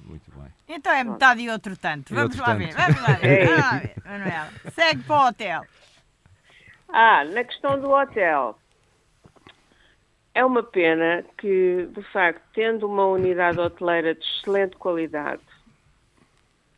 Muito 0.10 0.32
bem. 0.32 0.52
Então 0.68 0.92
é 0.92 1.04
metade 1.04 1.42
e 1.42 1.50
outro 1.52 1.78
tanto. 1.78 2.14
Vamos 2.14 2.36
outro 2.36 2.42
lá 2.42 2.48
tanto. 2.48 2.58
ver, 2.58 2.74
vamos 2.74 3.02
lá 3.02 3.14
ver. 3.14 3.30
É 3.30 3.46
Vamos 3.46 3.62
lá 3.62 3.78
ver, 3.78 3.96
Manuela. 4.04 4.50
Segue 4.74 5.04
para 5.04 5.16
o 5.16 5.28
hotel. 5.28 5.66
Ah, 6.90 7.24
na 7.26 7.44
questão 7.44 7.80
do 7.80 7.92
hotel. 7.92 8.58
É 10.34 10.44
uma 10.44 10.64
pena 10.64 11.24
que, 11.38 11.88
de 11.92 12.02
facto, 12.12 12.42
tendo 12.54 12.88
uma 12.88 13.06
unidade 13.06 13.60
hoteleira 13.60 14.16
de 14.16 14.26
excelente 14.26 14.76
qualidade, 14.78 15.42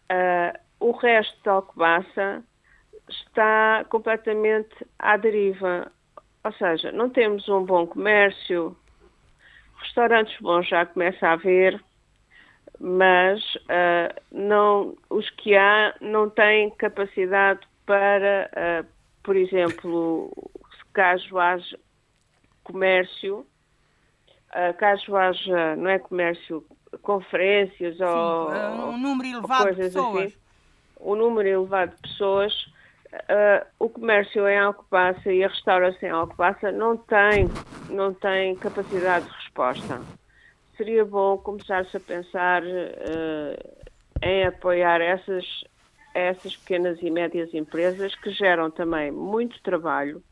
ah, 0.10 0.60
o 0.80 0.92
resto 0.92 1.42
de 1.42 1.50
Alcobaça 1.50 2.44
está 3.08 3.86
completamente 3.90 4.76
à 5.00 5.16
deriva. 5.16 5.90
Ou 6.44 6.52
seja, 6.54 6.92
não 6.92 7.10
temos 7.10 7.48
um 7.48 7.64
bom 7.64 7.88
comércio, 7.88 8.76
restaurantes 9.80 10.38
bons 10.42 10.68
já 10.68 10.86
começa 10.86 11.28
a 11.28 11.34
haver, 11.34 11.82
mas 12.82 13.40
ah, 13.70 14.14
não, 14.32 14.98
os 15.08 15.30
que 15.30 15.56
há 15.56 15.94
não 16.02 16.28
têm 16.32 16.72
capacidade 16.72 17.60
para, 17.86 18.50
ah, 18.56 18.86
por 19.22 19.36
exemplo, 19.36 20.32
caso 20.92 21.38
haja 21.38 21.80
comércio, 22.64 23.46
ah, 24.52 24.74
caso 24.74 25.16
haja, 25.16 25.76
não 25.76 25.92
é 25.92 26.00
comércio, 26.00 26.66
conferências 27.04 27.98
Sim, 27.98 28.04
ou, 28.04 28.50
um 28.90 28.98
número 28.98 29.28
elevado 29.30 29.76
de 29.76 29.82
pessoas. 29.82 30.26
assim, 30.26 30.38
um 31.00 31.16
número 31.16 31.48
elevado 31.48 31.96
de 31.96 32.02
pessoas, 32.02 32.68
ah, 33.30 33.68
o 33.78 33.90
comércio 33.90 34.48
em 34.48 34.58
Alcobaça 34.58 35.32
e 35.32 35.44
a 35.44 35.48
restauração 35.48 36.10
em 36.10 36.12
Alcobaça 36.12 36.72
não 36.72 36.98
tem, 36.98 37.48
não 37.92 38.12
tem 38.12 38.56
capacidade 38.56 39.26
de 39.26 39.32
resposta. 39.36 40.02
Seria 40.82 41.06
bom 41.06 41.38
começar-se 41.38 41.96
a 41.96 42.00
pensar 42.00 42.64
ah, 42.64 43.56
em 44.24 44.48
apoiar 44.48 45.00
essas, 45.00 45.46
essas 46.12 46.56
pequenas 46.58 46.98
e 47.04 47.12
médias 47.12 47.54
empresas 47.54 48.16
que 48.16 48.32
geram 48.32 48.72
também 48.72 49.12
muito 49.12 49.62
trabalho 49.62 50.24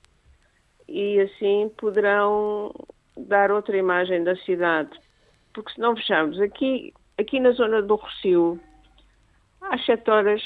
e 0.88 1.20
assim 1.20 1.70
poderão 1.78 2.74
dar 3.16 3.52
outra 3.52 3.78
imagem 3.78 4.24
da 4.24 4.36
cidade. 4.38 4.90
Porque 5.54 5.72
se 5.72 5.80
não 5.80 5.96
fechamos 5.96 6.42
aqui, 6.42 6.96
aqui 7.16 7.40
na 7.40 7.52
zona 7.52 7.84
do 7.84 7.94
Rocio, 7.94 8.60
às 9.62 9.86
sete 9.86 10.10
horas 10.10 10.42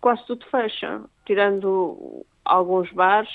quase 0.00 0.24
tudo 0.24 0.46
fecha, 0.46 1.02
tirando 1.26 2.24
alguns 2.46 2.90
bares, 2.92 3.28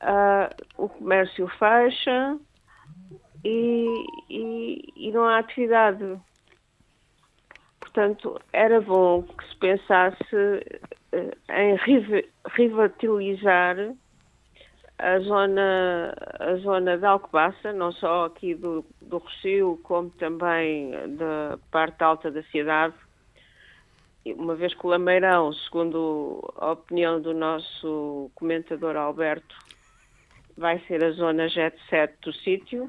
ah, 0.00 0.50
o 0.76 0.88
comércio 0.88 1.46
fecha 1.56 2.36
e, 3.44 4.04
e- 4.30 4.92
e 4.96 5.12
não 5.12 5.24
há 5.24 5.38
atividade. 5.38 6.18
Portanto, 7.80 8.40
era 8.52 8.80
bom 8.80 9.22
que 9.22 9.48
se 9.48 9.56
pensasse 9.56 10.36
eh, 11.12 11.36
em 11.50 11.76
revitalizar 12.56 13.76
a 14.98 15.18
zona, 15.18 16.14
a 16.38 16.54
zona 16.56 16.96
de 16.96 17.04
Alcobaça, 17.04 17.72
não 17.72 17.90
só 17.92 18.26
aqui 18.26 18.54
do, 18.54 18.84
do 19.00 19.18
Rocio, 19.18 19.80
como 19.82 20.10
também 20.10 20.92
da 21.16 21.58
parte 21.70 22.02
alta 22.02 22.30
da 22.30 22.42
cidade. 22.44 22.94
Uma 24.24 24.54
vez 24.54 24.72
que 24.72 24.86
o 24.86 24.90
Lameirão, 24.90 25.52
segundo 25.52 26.40
a 26.56 26.70
opinião 26.70 27.20
do 27.20 27.34
nosso 27.34 28.30
comentador 28.36 28.96
Alberto, 28.96 29.56
vai 30.56 30.78
ser 30.86 31.02
a 31.04 31.10
zona 31.10 31.48
jet 31.48 31.76
set 31.90 32.14
do 32.22 32.32
sítio. 32.32 32.88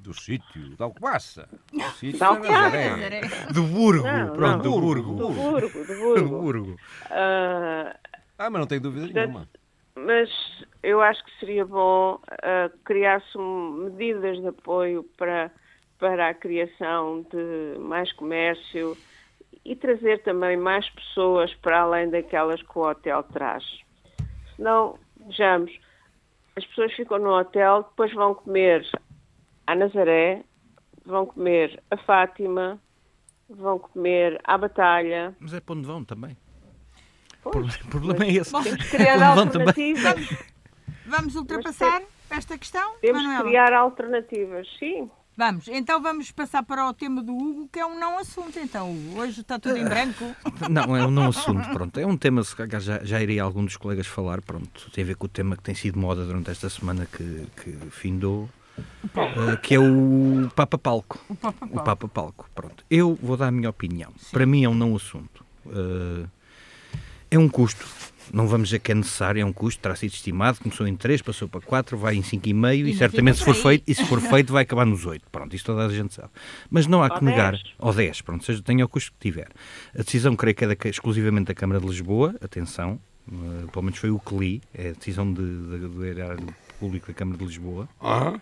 Do 0.00 0.14
sítio, 0.14 0.76
de 0.76 0.82
Alcobaça. 0.82 1.48
Do 1.72 1.82
sítio 1.96 2.12
De 2.40 2.48
Nazaré. 2.48 3.20
Do 3.52 3.62
Burgo, 3.64 4.06
Não, 4.06 4.32
pronto, 4.32 4.64
não. 4.64 4.72
do 4.74 4.80
Burgo. 4.80 5.14
Do 5.16 5.28
Burgo, 5.28 5.68
do 5.84 5.86
Do 5.86 6.28
Burgo. 6.28 6.40
Burgo. 6.40 6.76
Ah, 7.10 7.94
mas 8.50 8.52
não 8.60 8.66
tenho 8.66 8.80
dúvida 8.80 9.04
Portanto, 9.06 9.26
nenhuma. 9.28 9.48
mas 9.94 10.30
eu 10.82 11.00
acho 11.02 11.22
que 11.24 11.30
seria 11.38 11.64
bom 11.66 12.18
ah, 12.42 12.70
criar-se 12.84 13.36
um- 13.36 13.72
medidas 13.90 14.38
de 14.40 14.48
apoio 14.48 15.04
para, 15.18 15.50
para 15.98 16.30
a 16.30 16.34
criação 16.34 17.26
de 17.30 17.78
mais 17.78 18.10
comércio 18.14 18.96
e 19.64 19.76
trazer 19.76 20.22
também 20.22 20.56
mais 20.56 20.88
pessoas 20.90 21.52
para 21.56 21.80
além 21.82 22.08
daquelas 22.08 22.62
que 22.62 22.78
o 22.78 22.88
hotel 22.88 23.22
traz. 23.24 23.62
Senão, 24.56 24.98
vejamos, 25.26 25.70
as 26.56 26.64
pessoas 26.64 26.92
ficam 26.94 27.18
no 27.18 27.30
hotel, 27.38 27.82
depois 27.82 28.12
vão 28.14 28.34
comer 28.34 28.86
à 29.70 29.74
Nazaré, 29.76 30.42
vão 31.06 31.26
comer 31.26 31.82
a 31.90 31.96
Fátima, 31.98 32.80
vão 33.48 33.78
comer 33.78 34.40
a 34.44 34.58
Batalha. 34.58 35.34
Mas 35.38 35.54
é 35.54 35.60
para 35.60 35.74
onde 35.76 35.86
vão 35.86 36.04
também. 36.04 36.36
Pois, 37.42 37.76
O 37.82 37.88
problema 37.88 38.24
é 38.24 38.32
esse. 38.32 38.50
Temos 38.50 38.82
que 38.84 38.96
criar 38.96 39.18
também. 39.18 39.44
alternativas. 39.44 40.28
Vamos 41.06 41.34
ultrapassar 41.36 42.02
esta 42.28 42.58
questão, 42.58 42.94
Temos 43.00 43.22
que 43.22 43.26
Manuela? 43.26 43.48
criar 43.48 43.72
alternativas, 43.72 44.66
sim. 44.78 45.10
Vamos, 45.36 45.68
então 45.68 46.02
vamos 46.02 46.30
passar 46.32 46.62
para 46.62 46.86
o 46.86 46.92
tema 46.92 47.22
do 47.22 47.32
Hugo, 47.34 47.68
que 47.72 47.78
é 47.78 47.86
um 47.86 47.98
não 47.98 48.18
assunto. 48.18 48.58
Então, 48.58 48.92
Hugo, 48.92 49.20
hoje 49.20 49.40
está 49.40 49.58
tudo 49.58 49.76
em 49.76 49.84
branco. 49.84 50.24
Não, 50.68 50.94
é 50.94 51.06
um 51.06 51.10
não 51.10 51.28
assunto, 51.28 51.66
pronto. 51.70 51.98
É 51.98 52.04
um 52.04 52.16
tema, 52.16 52.42
se 52.42 52.54
calhar 52.54 52.80
já, 52.80 53.02
já 53.02 53.22
iria 53.22 53.42
algum 53.42 53.64
dos 53.64 53.76
colegas 53.78 54.06
falar, 54.06 54.42
pronto. 54.42 54.90
Tem 54.90 55.02
a 55.02 55.06
ver 55.06 55.14
com 55.16 55.24
o 55.24 55.28
tema 55.28 55.56
que 55.56 55.62
tem 55.62 55.74
sido 55.74 55.98
moda 55.98 56.26
durante 56.26 56.50
esta 56.50 56.68
semana 56.68 57.06
que, 57.06 57.46
que 57.56 57.72
findou, 57.90 58.50
eh, 59.16 59.56
que 59.62 59.74
é 59.74 59.78
o 59.80 60.48
Papa 60.54 60.76
Palco. 60.78 61.18
O 61.28 61.34
Papa 61.34 61.64
O 61.66 61.68
Paulo. 61.68 61.84
Papa 61.84 62.08
Palco, 62.08 62.50
pronto. 62.54 62.84
Eu 62.90 63.18
vou 63.22 63.36
dar 63.36 63.48
a 63.48 63.50
minha 63.50 63.70
opinião. 63.70 64.12
Para 64.32 64.46
mim 64.46 64.64
é 64.64 64.68
um 64.68 64.74
não 64.74 64.94
assunto. 64.96 65.44
Eh, 65.66 66.26
é 67.32 67.38
um 67.38 67.48
custo. 67.48 67.86
Não 68.32 68.46
vamos 68.46 68.68
dizer 68.68 68.78
que 68.78 68.92
é 68.92 68.94
necessário, 68.94 69.42
é 69.42 69.44
um 69.44 69.52
custo, 69.52 69.80
terá 69.82 69.96
sido 69.96 70.12
estimado, 70.12 70.60
começou 70.60 70.86
em 70.86 70.94
3, 70.94 71.20
passou 71.20 71.48
para 71.48 71.60
4, 71.60 71.98
vai 71.98 72.14
em 72.14 72.22
5,5 72.22 72.76
e, 72.76 72.84
ainda 72.84 72.96
certamente 72.96 73.38
se 73.38 73.44
for 73.44 73.56
feito, 73.56 73.82
e 73.88 73.92
se 73.92 74.04
for 74.04 74.20
feito 74.20 74.52
vai 74.52 74.62
acabar 74.62 74.86
nos 74.86 75.04
8. 75.04 75.24
Pronto, 75.32 75.56
isto 75.56 75.66
toda 75.66 75.84
a 75.84 75.88
gente 75.88 76.14
sabe. 76.14 76.28
Mas 76.70 76.86
não 76.86 77.02
há 77.02 77.08
Ou 77.12 77.18
que 77.18 77.24
negar, 77.24 77.52
10. 77.54 77.64
ou 77.80 77.92
10, 77.92 78.20
pronto, 78.22 78.44
seja, 78.44 78.62
tenha 78.62 78.84
o 78.84 78.88
custo 78.88 79.10
que 79.10 79.18
tiver. 79.18 79.48
A 79.98 80.02
decisão 80.04 80.36
creio 80.36 80.54
que 80.54 80.64
é 80.64 80.68
da, 80.72 80.76
exclusivamente 80.88 81.46
da 81.48 81.54
Câmara 81.54 81.80
de 81.80 81.86
Lisboa, 81.88 82.36
atenção, 82.40 83.00
eh, 83.28 83.66
pelo 83.72 83.82
menos 83.84 83.98
foi 83.98 84.10
o 84.10 84.20
que 84.20 84.34
li, 84.36 84.62
é 84.72 84.90
a 84.90 84.92
decisão 84.92 85.32
de, 85.32 85.42
de- 85.42 85.88
do 85.88 86.04
erário 86.04 86.46
público 86.80 87.06
da 87.08 87.14
Câmara 87.14 87.38
de 87.38 87.44
Lisboa. 87.44 87.88
Ah? 88.00 88.32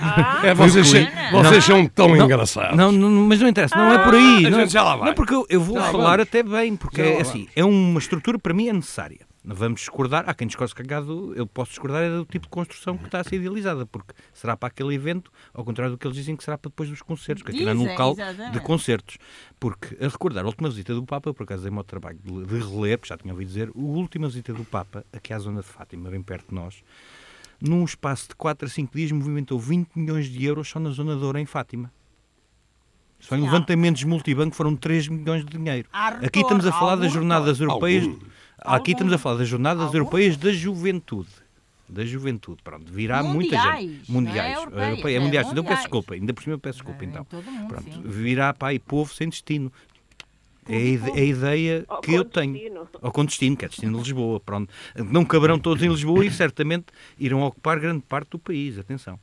Ah, 0.00 0.40
É, 0.46 0.54
vocês, 0.54 0.86
vocês 1.32 1.64
são 1.64 1.86
tão 1.86 2.08
Não, 2.14 2.24
engraçados. 2.24 2.76
Não, 2.76 2.92
não, 2.92 3.10
mas 3.26 3.40
não 3.40 3.48
interessa, 3.48 3.74
não 3.76 3.92
é 3.92 3.98
por 4.04 4.14
aí. 4.14 4.46
a 4.46 4.50
não, 4.50 4.58
é- 4.58 4.62
gente 4.62 4.72
já 4.72 4.82
lá 4.82 4.96
vai. 4.96 5.08
não, 5.08 5.14
porque 5.14 5.34
eu, 5.34 5.46
eu 5.48 5.60
vou 5.60 5.76
Já 5.76 5.90
falar 5.90 6.10
vamos. 6.18 6.22
até 6.22 6.42
bem, 6.42 6.76
porque 6.76 7.00
é 7.00 7.20
assim, 7.20 7.48
é 7.56 7.64
uma 7.64 7.98
estrutura 7.98 8.38
para 8.38 8.52
mim 8.54 8.68
é 8.68 8.72
necessária. 8.72 9.20
Não 9.44 9.56
vamos 9.56 9.80
discordar, 9.80 10.22
há 10.28 10.34
quem 10.34 10.46
discorde 10.46 10.72
cagado, 10.72 11.32
eu 11.34 11.44
posso 11.44 11.70
discordar 11.72 12.00
é 12.04 12.08
do 12.10 12.24
tipo 12.24 12.44
de 12.46 12.48
construção 12.48 12.96
que 12.96 13.06
está 13.06 13.18
a 13.18 13.24
ser 13.24 13.36
idealizada, 13.36 13.84
porque 13.84 14.14
será 14.32 14.56
para 14.56 14.68
aquele 14.68 14.94
evento, 14.94 15.32
ao 15.52 15.64
contrário 15.64 15.92
do 15.92 15.98
que 15.98 16.06
eles 16.06 16.16
dizem 16.16 16.36
que 16.36 16.44
será 16.44 16.56
para 16.56 16.68
depois 16.68 16.88
dos 16.88 17.02
concertos, 17.02 17.42
que 17.42 17.50
aquilo 17.50 17.68
é 17.70 17.74
num 17.74 17.88
local 17.88 18.12
exatamente. 18.12 18.52
de 18.52 18.60
concertos. 18.60 19.18
Porque, 19.58 19.96
a 20.00 20.06
recordar, 20.06 20.44
a 20.44 20.46
última 20.46 20.68
visita 20.68 20.94
do 20.94 21.02
Papa, 21.02 21.28
eu 21.30 21.34
por 21.34 21.42
acaso 21.42 21.62
dei-me 21.62 21.76
ao 21.78 21.82
trabalho 21.82 22.20
de, 22.24 22.44
de 22.46 22.58
reler, 22.60 22.98
porque 22.98 23.08
já 23.12 23.18
tinha 23.18 23.34
ouvido 23.34 23.48
dizer, 23.48 23.68
a 23.68 23.72
última 23.80 24.28
visita 24.28 24.52
do 24.52 24.64
Papa, 24.64 25.04
aqui 25.12 25.32
à 25.32 25.38
zona 25.40 25.60
de 25.60 25.66
Fátima, 25.66 26.08
bem 26.08 26.22
perto 26.22 26.50
de 26.50 26.54
nós, 26.54 26.76
num 27.68 27.84
espaço 27.84 28.28
de 28.28 28.34
4 28.34 28.66
a 28.66 28.70
5 28.70 28.96
dias, 28.96 29.12
movimentou 29.12 29.58
20 29.58 29.88
milhões 29.94 30.26
de 30.26 30.44
euros 30.44 30.68
só 30.68 30.78
na 30.80 30.90
zona 30.90 31.16
de 31.16 31.22
Ouro, 31.24 31.38
em 31.38 31.46
Fátima. 31.46 31.92
Só 33.20 33.36
em 33.36 33.40
Sim, 33.40 33.46
há- 33.46 33.50
levantamentos 33.52 34.02
multibanco 34.04 34.54
foram 34.56 34.74
3 34.74 35.06
milhões 35.08 35.44
de 35.44 35.56
dinheiro. 35.56 35.88
Há 35.92 36.08
Aqui 36.08 36.40
estamos 36.40 36.66
a 36.66 36.72
falar 36.72 36.92
algum 36.92 37.02
das 37.04 37.12
jornadas 37.12 37.60
europeias. 37.60 38.04
Algum. 38.04 38.18
Aqui 38.58 38.92
estamos 38.92 39.12
a 39.12 39.18
falar 39.18 39.38
das 39.38 39.48
jornadas 39.48 39.82
Algum. 39.84 39.96
europeias 39.98 40.36
da 40.36 40.52
juventude. 40.52 41.28
Da 41.88 42.04
juventude, 42.06 42.62
pronto, 42.64 42.90
virá 42.90 43.22
muita 43.22 43.54
Mundiais, 43.56 43.80
gente. 43.90 44.10
não 44.10 44.20
é 44.20 44.22
Mundiais. 44.24 44.54
Europeia- 44.56 45.16
é 45.16 45.20
mundiais. 45.20 45.46
Então 45.48 45.56
mundiais. 45.62 45.66
peço 45.68 45.80
desculpa, 45.82 46.14
ainda 46.14 46.32
por 46.32 46.42
cima 46.42 46.54
eu 46.54 46.58
peço 46.58 46.78
desculpa 46.78 47.04
É, 47.04 47.06
então. 47.06 47.26
mundo, 47.30 47.68
Pronto, 47.68 47.92
sim. 47.92 48.02
virá 48.06 48.54
para 48.54 48.68
aí 48.68 48.78
povo 48.78 49.12
sem 49.12 49.28
destino. 49.28 49.70
É 50.68 50.76
a, 50.76 51.08
é 51.18 51.20
a 51.20 51.24
ideia 51.24 51.86
que 52.02 52.14
eu 52.14 52.24
com 52.24 52.30
tenho. 52.30 52.52
destino. 52.52 52.88
Ou 53.00 53.10
com 53.10 53.24
destino, 53.24 53.56
que 53.56 53.64
é 53.64 53.68
destino 53.68 53.92
de 53.92 53.98
Lisboa. 54.04 54.38
Pronto. 54.40 54.72
Não 54.96 55.24
caberão 55.24 55.58
todos 55.58 55.82
em 55.82 55.88
Lisboa 55.88 56.24
e 56.24 56.30
certamente 56.32 56.86
irão 57.18 57.42
ocupar 57.42 57.80
grande 57.80 58.02
parte 58.08 58.30
do 58.30 58.38
país. 58.38 58.78
Atenção. 58.78 59.18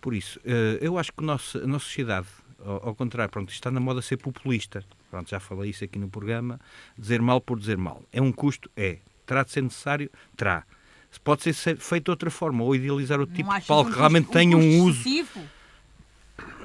Por 0.00 0.14
isso, 0.14 0.38
eh, 0.44 0.78
eu 0.80 0.96
acho 0.98 1.12
que 1.12 1.22
o 1.22 1.26
nosso- 1.26 1.58
a 1.58 1.66
nossa 1.66 1.84
sociedade, 1.86 2.26
ao, 2.64 2.88
ao 2.88 2.94
contrário, 2.94 3.30
pronto, 3.32 3.50
está 3.50 3.70
na 3.70 3.80
moda 3.80 4.00
ser 4.02 4.18
populista. 4.18 4.84
Pronto, 5.10 5.28
já 5.30 5.40
falei 5.40 5.70
isso 5.70 5.82
aqui 5.82 5.98
no 5.98 6.08
programa. 6.08 6.60
Dizer 6.96 7.20
mal 7.22 7.40
por 7.40 7.58
dizer 7.58 7.76
mal. 7.78 8.02
É 8.12 8.20
um 8.22 8.30
custo? 8.30 8.70
É. 8.76 8.98
Terá 9.26 9.42
de 9.42 9.50
ser 9.50 9.62
necessário? 9.62 10.10
Terá. 10.36 10.64
Se 11.10 11.18
Pode 11.20 11.42
ser 11.42 11.54
se- 11.54 11.76
feito 11.76 12.04
de 12.04 12.10
outra 12.10 12.30
forma, 12.30 12.62
ou 12.64 12.74
idealizar 12.74 13.20
o 13.20 13.26
tipo 13.26 13.52
de 13.52 13.66
palco 13.66 13.88
um 13.88 13.92
que 13.92 13.98
realmente 13.98 14.24
custo- 14.26 14.38
tenha 14.38 14.56
um 14.56 14.82
uso. 14.82 15.00
excessivo? 15.00 15.40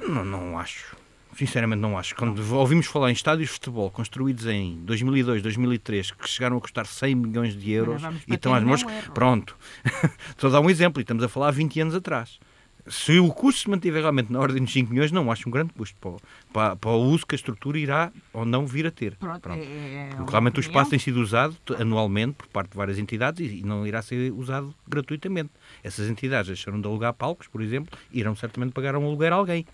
Não, 0.08 0.24
não 0.24 0.58
acho. 0.58 0.96
Sinceramente 1.40 1.80
não 1.80 1.96
acho. 1.96 2.14
Quando 2.16 2.38
ouvimos 2.54 2.84
falar 2.84 3.08
em 3.08 3.14
estádios 3.14 3.48
de 3.48 3.54
futebol 3.54 3.90
construídos 3.90 4.44
em 4.46 4.76
2002, 4.84 5.40
2003, 5.40 6.10
que 6.10 6.28
chegaram 6.28 6.58
a 6.58 6.60
custar 6.60 6.84
100 6.84 7.14
milhões 7.14 7.56
de 7.58 7.70
euros 7.72 8.02
e 8.28 8.34
estão 8.34 8.52
às 8.52 8.62
mãos... 8.62 8.84
Pronto. 9.14 9.56
Estou 10.28 10.50
a 10.50 10.52
dar 10.52 10.60
um 10.60 10.68
exemplo 10.68 11.00
e 11.00 11.02
estamos 11.02 11.24
a 11.24 11.30
falar 11.30 11.48
há 11.48 11.50
20 11.50 11.80
anos 11.80 11.94
atrás. 11.94 12.38
Se 12.86 13.18
o 13.18 13.28
custo 13.32 13.62
se 13.62 13.70
mantiver 13.70 14.02
realmente 14.02 14.30
na 14.30 14.38
ordem 14.38 14.62
de 14.62 14.70
5 14.70 14.90
milhões, 14.92 15.10
não 15.10 15.32
acho 15.32 15.48
um 15.48 15.52
grande 15.52 15.72
custo 15.72 15.96
para, 15.98 16.16
para, 16.52 16.76
para 16.76 16.90
o 16.90 17.04
uso 17.04 17.26
que 17.26 17.34
a 17.34 17.36
estrutura 17.36 17.78
irá 17.78 18.12
ou 18.34 18.44
não 18.44 18.66
vir 18.66 18.86
a 18.86 18.90
ter. 18.90 19.16
Pronto, 19.16 19.40
Pronto. 19.40 19.62
é- 19.62 19.64
é 19.64 20.04
Porque 20.08 20.22
uma 20.22 20.30
realmente 20.30 20.58
o 20.58 20.60
espaço 20.60 20.90
tem 20.90 20.98
sido 20.98 21.20
usado 21.22 21.56
anualmente 21.78 22.34
por 22.34 22.48
parte 22.48 22.70
de 22.72 22.76
várias 22.76 22.98
entidades 22.98 23.50
e 23.50 23.60
e 23.60 23.62
não 23.62 23.86
irá 23.86 24.02
ser 24.02 24.30
usado 24.32 24.74
gratuitamente. 24.86 25.50
Essas 25.82 26.10
entidades 26.10 26.48
deixaram 26.48 26.78
de 26.78 26.86
alugar 26.86 27.14
palcos, 27.14 27.46
por 27.48 27.62
exemplo, 27.62 27.96
irão 28.12 28.34
certamente 28.36 28.72
pagar 28.72 28.94
um 28.96 29.06
aluguer 29.06 29.32
a 29.32 29.36
alguém. 29.36 29.64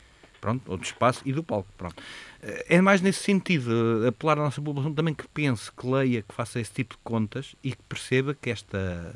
Pronto, 0.47 0.63
ou 0.71 0.77
do 0.77 0.85
espaço 0.85 1.23
e 1.25 1.33
do 1.33 1.43
palco. 1.43 1.69
Pronto. 1.77 2.01
Eh, 2.41 2.77
É 2.77 2.81
mais 2.81 3.01
nesse 3.01 3.21
sentido, 3.21 4.05
eh, 4.05 4.09
apelar 4.11 4.39
à 4.39 4.43
nossa 4.43 4.63
população 4.63 4.95
também 4.95 5.13
que 5.13 5.27
pense, 5.27 5.73
que 5.73 5.85
leia, 5.85 6.23
que 6.23 6.33
faça 6.33 6.61
esse 6.61 6.71
tipo 6.71 6.95
de 6.95 7.01
contas 7.03 7.57
e 7.65 7.73
que 7.73 7.83
perceba 7.89 8.33
que 8.33 8.49
esta, 8.49 9.13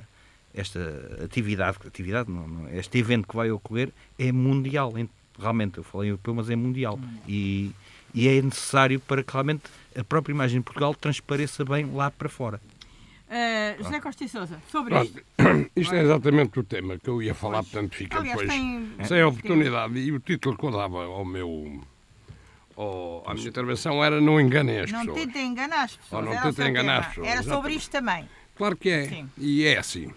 esta 0.52 0.80
atividade, 1.24 1.78
atividade 1.86 2.28
não, 2.28 2.48
não, 2.48 2.68
este 2.70 2.98
evento 2.98 3.28
que 3.28 3.36
vai 3.36 3.48
ocorrer 3.48 3.90
é 4.18 4.32
mundial. 4.32 4.92
Realmente, 5.38 5.78
eu 5.78 5.84
falei 5.84 6.10
europeu, 6.10 6.34
mas 6.34 6.50
é 6.50 6.56
mundial. 6.56 6.98
E, 7.28 7.70
e 8.12 8.26
é 8.26 8.42
necessário 8.42 8.98
para 8.98 9.22
que 9.22 9.32
realmente 9.32 9.62
a 9.96 10.02
própria 10.02 10.32
imagem 10.32 10.58
de 10.58 10.64
Portugal 10.64 10.96
transpareça 10.96 11.64
bem 11.64 11.94
lá 11.94 12.10
para 12.10 12.28
fora. 12.28 12.60
Eh, 13.32 13.76
José 13.78 14.00
Costa 14.00 14.24
e 14.24 14.28
Sousa, 14.28 14.60
sobre 14.72 14.90
Pronto, 14.92 15.06
isto. 15.06 15.70
isto 15.76 15.94
é 15.94 16.02
exatamente 16.02 16.58
o 16.58 16.64
tema 16.64 16.98
que 16.98 17.08
eu 17.08 17.22
ia 17.22 17.32
falar, 17.32 17.58
Pois. 17.58 17.68
portanto 17.70 17.94
fica 17.94 18.18
Aliás, 18.18 18.38
depois 18.40 18.58
tem- 18.58 18.90
sem 19.06 19.22
oportunidade. 19.22 19.98
E 20.00 20.10
o 20.10 20.18
título 20.18 20.56
que 20.58 20.64
eu 20.66 20.70
dava 20.72 21.04
ao 21.04 21.24
meu. 21.24 21.80
ao- 22.76 23.22
à 23.26 23.34
minha 23.34 23.46
intervenção 23.48 24.02
era 24.02 24.20
Não 24.20 24.40
enganem 24.40 24.80
as 24.80 24.90
Não 24.90 25.00
pessoas. 25.00 25.20
tentem 25.24 25.46
enganar 25.46 25.84
as 25.84 25.96
pessoas. 25.96 26.26
Ou 26.26 26.34
não 26.34 26.42
tentem 26.42 26.68
enganar 26.70 26.98
as 27.00 27.06
pessoas, 27.08 27.26
Era 27.28 27.42
sobre 27.44 27.72
isto 27.74 27.90
também. 27.90 28.28
Claro 28.56 28.76
que 28.76 28.88
é. 28.90 29.04
Sim. 29.08 29.30
E 29.38 29.64
é 29.64 29.78
assim. 29.78 30.10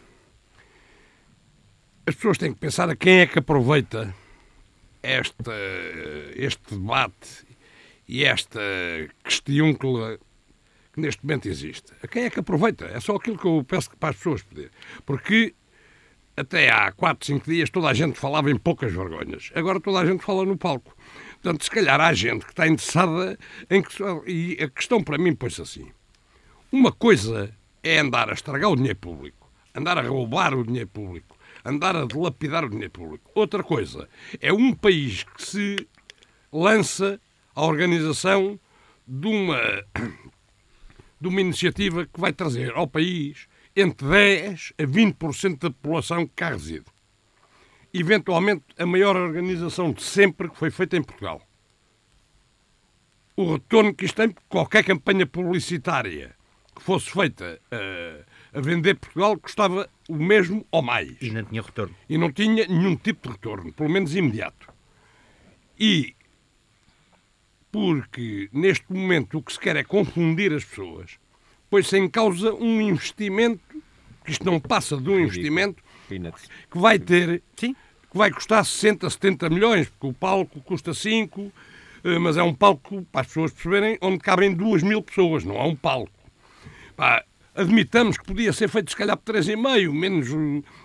As 2.07 2.15
pessoas 2.15 2.37
têm 2.37 2.53
que 2.53 2.59
pensar 2.59 2.89
a 2.89 2.95
quem 2.95 3.19
é 3.19 3.27
que 3.27 3.37
aproveita 3.39 4.13
esta, 5.01 5.53
este 6.35 6.61
debate 6.75 7.45
e 8.07 8.23
esta 8.25 8.59
questiúncula 9.23 10.17
que 10.17 10.23
neste 10.99 11.25
momento 11.25 11.47
existe. 11.47 11.93
A 12.01 12.07
quem 12.07 12.25
é 12.25 12.29
que 12.29 12.39
aproveita? 12.39 12.85
É 12.85 12.99
só 12.99 13.15
aquilo 13.15 13.37
que 13.37 13.45
eu 13.45 13.63
peço 13.67 13.89
para 13.99 14.09
as 14.09 14.15
pessoas 14.15 14.43
pedir. 14.43 14.71
Porque 15.05 15.53
até 16.35 16.69
há 16.69 16.91
4, 16.91 17.25
5 17.25 17.49
dias 17.49 17.69
toda 17.69 17.87
a 17.87 17.93
gente 17.93 18.17
falava 18.17 18.49
em 18.49 18.57
poucas 18.57 18.91
vergonhas. 18.91 19.51
Agora 19.55 19.79
toda 19.79 19.99
a 19.99 20.05
gente 20.05 20.23
fala 20.23 20.45
no 20.45 20.57
palco. 20.57 20.95
Portanto, 21.41 21.63
se 21.63 21.69
calhar 21.69 21.99
há 21.99 22.13
gente 22.13 22.45
que 22.45 22.51
está 22.51 22.67
interessada 22.67 23.37
em 23.69 23.81
que. 23.81 23.95
E 24.25 24.63
a 24.63 24.69
questão 24.69 25.03
para 25.03 25.17
mim 25.17 25.35
põe-se 25.35 25.61
assim. 25.61 25.91
Uma 26.71 26.91
coisa 26.91 27.53
é 27.83 27.99
andar 27.99 28.29
a 28.29 28.33
estragar 28.33 28.71
o 28.71 28.75
dinheiro 28.75 28.97
público, 28.97 29.51
andar 29.75 29.97
a 29.97 30.01
roubar 30.01 30.55
o 30.55 30.63
dinheiro 30.63 30.87
público, 30.87 31.37
andar 31.63 31.95
a 31.95 32.05
dilapidar 32.05 32.65
o 32.65 32.69
dinheiro 32.69 32.91
público. 32.91 33.29
Outra 33.35 33.61
coisa 33.61 34.09
é 34.41 34.51
um 34.51 34.73
país 34.73 35.23
que 35.23 35.43
se 35.43 35.87
lança 36.51 37.19
à 37.53 37.63
organização 37.63 38.59
de 39.07 39.27
uma, 39.27 39.59
de 41.23 41.27
uma 41.29 41.41
iniciativa 41.41 42.05
que 42.05 42.19
vai 42.19 42.31
trazer 42.31 42.73
ao 42.75 42.87
país 42.87 43.47
entre 43.75 44.07
10% 44.07 44.73
a 44.77 44.83
20% 44.83 45.59
da 45.59 45.71
população 45.71 46.27
que 46.27 46.33
cá 46.35 46.49
reside. 46.49 46.85
Eventualmente, 47.93 48.63
a 48.77 48.85
maior 48.85 49.15
organização 49.15 49.91
de 49.91 50.03
sempre 50.03 50.49
que 50.49 50.57
foi 50.57 50.69
feita 50.69 50.97
em 50.97 51.03
Portugal 51.03 51.41
o 53.35 53.53
retorno 53.53 53.93
que 53.93 54.05
isto 54.05 54.15
tem, 54.15 54.35
qualquer 54.47 54.83
campanha 54.83 55.25
publicitária 55.25 56.35
que 56.75 56.81
fosse 56.81 57.09
feita 57.09 57.59
eh, 57.71 58.23
a 58.53 58.61
vender 58.61 58.95
Portugal 58.95 59.37
custava 59.37 59.89
o 60.09 60.15
mesmo 60.15 60.65
ou 60.71 60.81
mais. 60.81 61.15
E 61.21 61.29
não 61.29 61.43
tinha 61.43 61.61
retorno. 61.61 61.95
E 62.09 62.17
não 62.17 62.31
tinha 62.31 62.67
nenhum 62.67 62.95
tipo 62.95 63.27
de 63.27 63.33
retorno, 63.33 63.71
pelo 63.73 63.89
menos 63.89 64.15
imediato. 64.15 64.71
E 65.79 66.15
porque 67.73 68.49
neste 68.53 68.85
momento 68.93 69.39
o 69.39 69.41
que 69.41 69.51
se 69.51 69.59
quer 69.59 69.75
é 69.75 69.83
confundir 69.83 70.53
as 70.53 70.63
pessoas, 70.63 71.17
pois-se 71.71 71.97
em 71.97 72.07
causa 72.07 72.53
um 72.53 72.79
investimento, 72.79 73.63
que 74.23 74.31
isto 74.31 74.45
não 74.45 74.59
passa 74.59 74.95
de 74.95 75.09
um 75.09 75.19
investimento, 75.19 75.83
que 76.69 76.77
vai 76.77 76.99
ter 76.99 77.41
Sim. 77.55 77.73
que 78.11 78.15
vai 78.15 78.29
custar 78.29 78.63
60, 78.63 79.09
70 79.09 79.49
milhões, 79.49 79.89
porque 79.89 80.05
o 80.05 80.13
palco 80.13 80.61
custa 80.61 80.93
5, 80.93 81.51
eh, 82.03 82.19
mas 82.19 82.37
é 82.37 82.43
um 82.43 82.53
palco, 82.53 83.01
para 83.11 83.21
as 83.21 83.27
pessoas 83.27 83.51
perceberem, 83.51 83.97
onde 84.01 84.19
cabem 84.19 84.53
2 84.53 84.83
mil 84.83 85.01
pessoas, 85.01 85.43
não 85.43 85.55
é 85.55 85.63
um 85.63 85.75
palco. 85.75 86.13
Pá, 86.95 87.23
admitamos 87.55 88.19
que 88.19 88.25
podia 88.25 88.53
ser 88.53 88.69
feito 88.69 88.91
se 88.91 88.95
calhar 88.95 89.17
por 89.17 89.33
3,5, 89.33 89.91
menos 89.91 90.29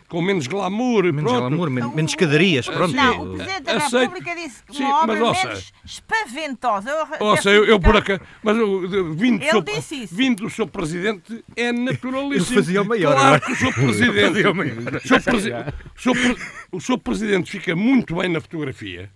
com 0.09 0.23
menos 0.23 0.47
glamour. 0.47 1.05
Menos 1.05 1.23
pronto. 1.31 1.49
glamour, 1.49 1.71
men- 1.71 1.94
menos 1.94 2.12
escadarias, 2.12 2.66
pronto. 2.66 2.94
Não, 2.94 3.23
o 3.23 3.37
Presidente 3.37 3.62
da 3.62 3.77
Aceito. 3.77 3.99
República 4.14 4.35
disse 4.35 4.62
que 4.64 4.75
Sim, 4.77 4.85
uma 4.85 5.03
obra 5.03 5.14
mas, 5.21 5.29
ouça. 5.29 5.47
menos 5.49 5.73
espaventosa. 5.85 6.90
Eu 6.90 7.27
Ouça, 7.27 7.51
eu, 7.51 7.64
eu 7.66 7.79
por 7.81 7.97
acaso, 7.97 8.21
mas 8.42 8.57
eu, 8.57 9.14
vindo, 9.14 9.38
do 9.38 9.44
Ele 9.44 9.51
seu, 9.51 9.61
disse 9.62 10.03
isso. 10.03 10.14
vindo 10.14 10.42
do 10.44 10.51
seu 10.51 10.66
presidente 10.66 11.44
é 11.55 11.71
naturalíssimo. 11.73 12.59
Eu 12.59 12.62
fazia 12.64 12.83
o 12.83 12.85
maior 12.87 13.12
Claro 13.14 13.27
agora. 13.27 13.40
que 13.40 13.53
o 13.53 13.57
seu 13.57 13.73
presidente, 13.73 14.47
o 14.49 14.55
maior. 14.55 15.01
seu 15.01 15.21
presi- 15.21 15.53
o 15.53 16.01
seu 16.01 16.12
pre- 16.14 16.37
o 16.73 16.81
seu 16.81 16.99
presidente 16.99 17.51
fica 17.51 17.77
muito 17.77 18.16
bem 18.16 18.29
na 18.31 18.40
fotografia 18.40 19.11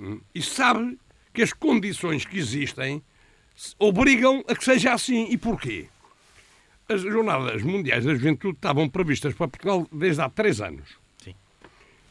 hum, 0.00 0.20
e 0.34 0.40
sabe 0.42 0.98
que 1.32 1.42
as 1.42 1.52
condições 1.52 2.24
que 2.24 2.38
existem 2.38 3.02
obrigam 3.78 4.42
a 4.48 4.54
que 4.54 4.64
seja 4.64 4.92
assim. 4.94 5.26
E 5.30 5.36
porquê? 5.36 5.86
As 6.88 7.00
Jornadas 7.00 7.62
Mundiais 7.62 8.04
da 8.04 8.14
Juventude 8.14 8.56
estavam 8.56 8.88
previstas 8.88 9.32
para 9.34 9.48
Portugal 9.48 9.86
desde 9.90 10.20
há 10.20 10.28
três 10.28 10.60
anos. 10.60 10.88
Sim. 11.22 11.34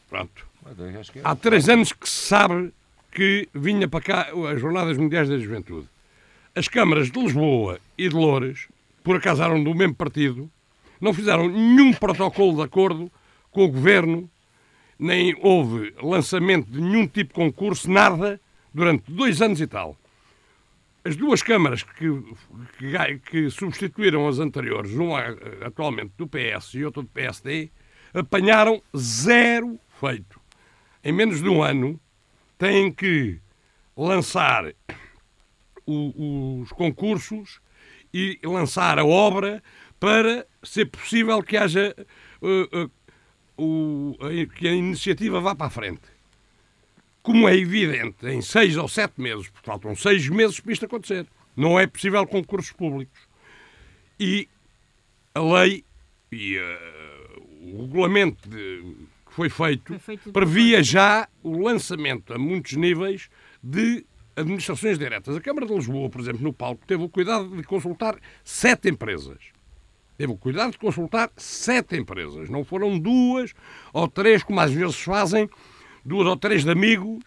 Pronto. 0.08 0.46
É. 0.66 1.20
Há 1.22 1.36
três 1.36 1.68
anos 1.68 1.92
que 1.92 2.08
se 2.08 2.26
sabe 2.26 2.72
que 3.12 3.48
vinha 3.54 3.86
para 3.86 4.00
cá 4.00 4.28
as 4.52 4.60
Jornadas 4.60 4.96
Mundiais 4.96 5.28
da 5.28 5.38
Juventude. 5.38 5.86
As 6.54 6.68
câmaras 6.68 7.10
de 7.10 7.20
Lisboa 7.20 7.78
e 7.96 8.08
de 8.08 8.14
Loures, 8.14 8.68
por 9.02 9.16
acaso 9.16 9.42
eram 9.42 9.62
do 9.62 9.74
mesmo 9.74 9.94
partido, 9.94 10.50
não 11.00 11.12
fizeram 11.12 11.48
nenhum 11.48 11.92
protocolo 11.92 12.56
de 12.56 12.62
acordo 12.62 13.10
com 13.50 13.64
o 13.64 13.68
governo, 13.68 14.28
nem 14.98 15.36
houve 15.40 15.94
lançamento 16.02 16.70
de 16.70 16.80
nenhum 16.80 17.06
tipo 17.06 17.28
de 17.28 17.34
concurso, 17.34 17.90
nada, 17.90 18.40
durante 18.72 19.10
dois 19.12 19.42
anos 19.42 19.60
e 19.60 19.66
tal. 19.66 19.96
As 21.04 21.16
duas 21.16 21.42
câmaras 21.42 21.82
que, 21.82 22.08
que, 22.78 23.18
que 23.30 23.50
substituíram 23.50 24.26
as 24.26 24.38
anteriores, 24.38 24.92
uma 24.92 25.20
atualmente 25.64 26.12
do 26.16 26.26
PS 26.26 26.74
e 26.74 26.84
outra 26.84 27.02
do 27.02 27.08
PSD, 27.08 27.70
apanharam 28.14 28.82
zero 28.96 29.78
feito. 30.00 30.40
Em 31.02 31.12
menos 31.12 31.42
de 31.42 31.48
um 31.48 31.62
ano, 31.62 32.00
têm 32.56 32.90
que 32.90 33.38
lançar 33.94 34.72
o- 35.86 36.60
os 36.62 36.72
concursos 36.72 37.60
e 38.12 38.38
lançar 38.42 38.98
a 38.98 39.04
obra 39.04 39.62
para 40.00 40.46
ser 40.62 40.86
possível 40.86 41.42
que 41.42 41.56
haja 41.56 41.94
eh, 42.42 42.68
eh, 42.72 42.88
o- 43.58 44.16
a- 44.20 44.54
que 44.56 44.66
a 44.68 44.72
iniciativa 44.72 45.38
vá 45.40 45.54
para 45.54 45.66
a 45.66 45.70
frente. 45.70 46.13
Como 47.24 47.48
é 47.48 47.56
evidente, 47.56 48.26
em 48.28 48.40
seis 48.42 48.76
ou 48.76 48.86
sete 48.86 49.18
meses, 49.20 49.48
porque 49.48 49.64
faltam 49.66 49.96
seis 49.96 50.28
meses 50.28 50.60
para 50.60 50.72
isto 50.74 50.84
acontecer, 50.84 51.26
não 51.56 51.80
é 51.80 51.86
possível 51.86 52.24
concursos 52.26 52.70
públicos. 52.70 53.18
E 54.20 54.46
a 55.34 55.40
lei 55.40 55.84
e 56.30 56.56
eh, 56.58 57.38
o 57.72 57.80
regulamento 57.82 58.46
de- 58.48 58.94
que 59.26 59.32
foi 59.34 59.48
feito, 59.48 59.86
Foi 59.88 59.98
feito 59.98 60.32
previa 60.32 60.82
já 60.82 61.26
o 61.42 61.58
lançamento 61.62 62.32
a 62.34 62.38
muitos 62.38 62.74
níveis 62.74 63.30
de 63.62 64.04
administrações 64.36 64.98
diretas. 64.98 65.34
A 65.34 65.40
Câmara 65.40 65.66
de 65.66 65.72
Lisboa, 65.74 66.10
por 66.10 66.20
exemplo, 66.20 66.42
no 66.42 66.52
palco, 66.52 66.86
teve 66.86 67.02
o 67.02 67.08
cuidado 67.08 67.48
de 67.56 67.62
consultar 67.62 68.18
sete 68.44 68.90
empresas. 68.90 69.38
Teve 70.18 70.30
o 70.32 70.36
cuidado 70.36 70.72
de 70.72 70.78
consultar 70.78 71.30
sete 71.38 71.96
empresas. 71.96 72.50
Não 72.50 72.64
foram 72.64 72.98
duas 72.98 73.54
ou 73.94 74.06
três, 74.08 74.42
como 74.42 74.60
às 74.60 74.70
vezes 74.72 75.00
fazem, 75.00 75.48
duas 76.04 76.26
ou 76.26 76.36
três 76.36 76.64
de 76.64 76.70
amigos, 76.70 77.24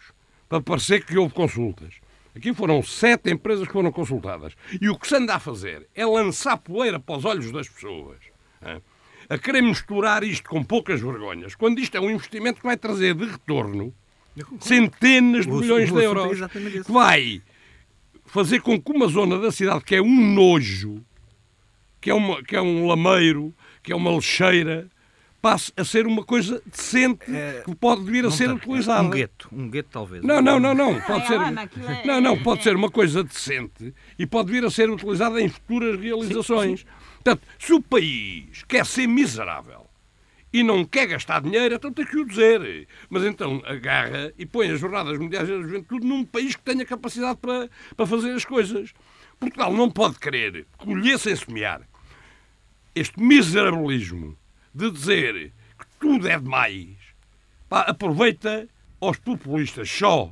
para 0.48 0.60
parecer 0.60 1.04
que 1.04 1.16
houve 1.18 1.34
consultas. 1.34 1.94
Aqui 2.34 2.54
foram 2.54 2.82
sete 2.82 3.30
empresas 3.30 3.66
que 3.66 3.72
foram 3.72 3.90
consultadas. 3.90 4.54
E 4.80 4.88
o 4.88 4.96
que 4.96 5.08
se 5.08 5.16
anda 5.16 5.34
a 5.34 5.40
fazer 5.40 5.88
é 5.94 6.06
lançar 6.06 6.56
poeira 6.56 7.00
para 7.00 7.16
os 7.16 7.24
olhos 7.24 7.50
das 7.50 7.68
pessoas. 7.68 8.18
A 9.28 9.36
querer 9.36 9.60
misturar 9.60 10.22
isto 10.22 10.48
com 10.48 10.62
poucas 10.62 11.00
vergonhas, 11.00 11.54
quando 11.54 11.80
isto 11.80 11.96
é 11.96 12.00
um 12.00 12.10
investimento 12.10 12.60
que 12.60 12.66
vai 12.66 12.76
trazer 12.76 13.14
de 13.14 13.26
retorno 13.26 13.92
centenas 14.60 15.46
de 15.46 15.52
milhões 15.52 15.92
de 15.92 16.02
euros. 16.02 16.38
Que 16.86 16.92
vai 16.92 17.42
fazer 18.24 18.60
com 18.60 18.80
que 18.80 18.92
uma 18.92 19.08
zona 19.08 19.38
da 19.38 19.50
cidade 19.50 19.84
que 19.84 19.96
é 19.96 20.02
um 20.02 20.34
nojo, 20.34 21.04
que 22.00 22.10
é, 22.10 22.14
uma, 22.14 22.42
que 22.42 22.54
é 22.54 22.62
um 22.62 22.86
lameiro, 22.86 23.52
que 23.82 23.92
é 23.92 23.96
uma 23.96 24.12
lixeira, 24.12 24.88
passe 25.40 25.72
a 25.76 25.84
ser 25.84 26.06
uma 26.06 26.24
coisa 26.24 26.60
decente 26.66 27.24
que 27.64 27.74
pode 27.76 28.02
vir 28.02 28.24
a 28.26 28.30
ser 28.30 28.50
utilizada. 28.50 29.02
Um 29.02 29.10
gueto, 29.10 29.48
um 29.52 29.70
gueto 29.70 29.88
talvez. 29.92 30.24
Não, 30.24 30.42
não, 30.42 30.58
não, 30.58 30.74
não. 30.74 31.00
Pode 31.00 31.22
é 31.24 31.26
ser. 31.26 31.40
aquilo 31.58 31.88
é- 31.88 32.04
Não, 32.06 32.20
não, 32.20 32.42
pode 32.42 32.60
é- 32.60 32.62
ser 32.64 32.76
uma 32.76 32.90
coisa 32.90 33.22
decente 33.22 33.94
e 34.18 34.26
pode 34.26 34.50
vir 34.50 34.64
a 34.64 34.70
ser 34.70 34.90
utilizada 34.90 35.40
em 35.40 35.48
futuras 35.48 35.98
realizações. 36.00 36.84
Portanto, 37.14 37.42
se 37.58 37.72
o 37.72 37.80
país 37.82 38.62
quer 38.66 38.84
ser 38.84 39.06
miserável 39.06 39.86
e 40.52 40.62
não 40.62 40.84
quer 40.84 41.06
gastar 41.06 41.40
dinheiro, 41.40 41.74
então 41.74 41.92
tem 41.92 42.04
que 42.06 42.16
o 42.16 42.24
dizer. 42.26 42.88
Mas 43.08 43.22
então 43.24 43.62
agarra 43.64 44.32
e 44.38 44.44
põe 44.46 44.70
as 44.70 44.80
Jornadas 44.80 45.18
Mundiais 45.18 45.48
da 45.48 45.54
Juventude 45.60 46.06
num 46.06 46.24
país 46.24 46.56
que 46.56 46.62
tenha 46.62 46.84
capacidade 46.84 47.38
para, 47.38 47.68
para 47.96 48.06
fazer 48.06 48.32
as 48.32 48.44
coisas. 48.44 48.92
Portugal 49.38 49.72
não 49.72 49.88
pode 49.88 50.18
querer 50.18 50.66
colher 50.78 51.16
sem 51.18 51.36
semear 51.36 51.82
este 52.94 53.20
miserabilismo 53.22 54.36
de 54.78 54.90
dizer 54.92 55.52
que 55.78 55.86
tudo 55.98 56.28
é 56.28 56.38
demais. 56.38 56.96
Pá, 57.68 57.80
aproveita 57.80 58.68
aos 59.00 59.18
populistas 59.18 59.90
só. 59.90 60.30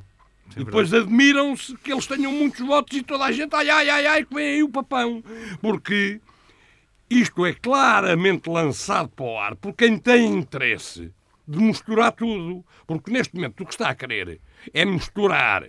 e 0.57 0.65
depois 0.65 0.95
admiram-se 0.95 1.77
que 1.79 1.93
eles 1.93 2.07
tenham 2.07 2.31
muitos 2.31 2.65
votos 2.65 2.97
e 2.97 3.03
toda 3.03 3.25
a 3.25 3.33
gente, 3.33 3.55
ai, 3.55 3.69
ai, 3.69 3.91
ai, 3.91 4.07
ai, 4.07 4.25
que 4.25 4.33
vem 4.33 4.47
aí 4.47 4.63
o 4.63 4.69
papão. 4.69 5.23
Porque 5.61 6.21
isto 7.11 7.45
é 7.45 7.53
claramente 7.53 8.49
lançado 8.49 9.09
para 9.09 9.25
o 9.25 9.39
ar 9.39 9.57
por 9.57 9.73
quem 9.73 9.99
tem 9.99 10.33
interesse 10.33 11.13
de 11.47 11.59
misturar 11.59 12.13
tudo. 12.13 12.65
Porque 12.87 13.11
neste 13.11 13.35
momento 13.35 13.63
o 13.63 13.67
que 13.67 13.73
está 13.73 13.89
a 13.91 13.95
querer 13.95 14.41
é 14.73 14.85
misturar 14.85 15.65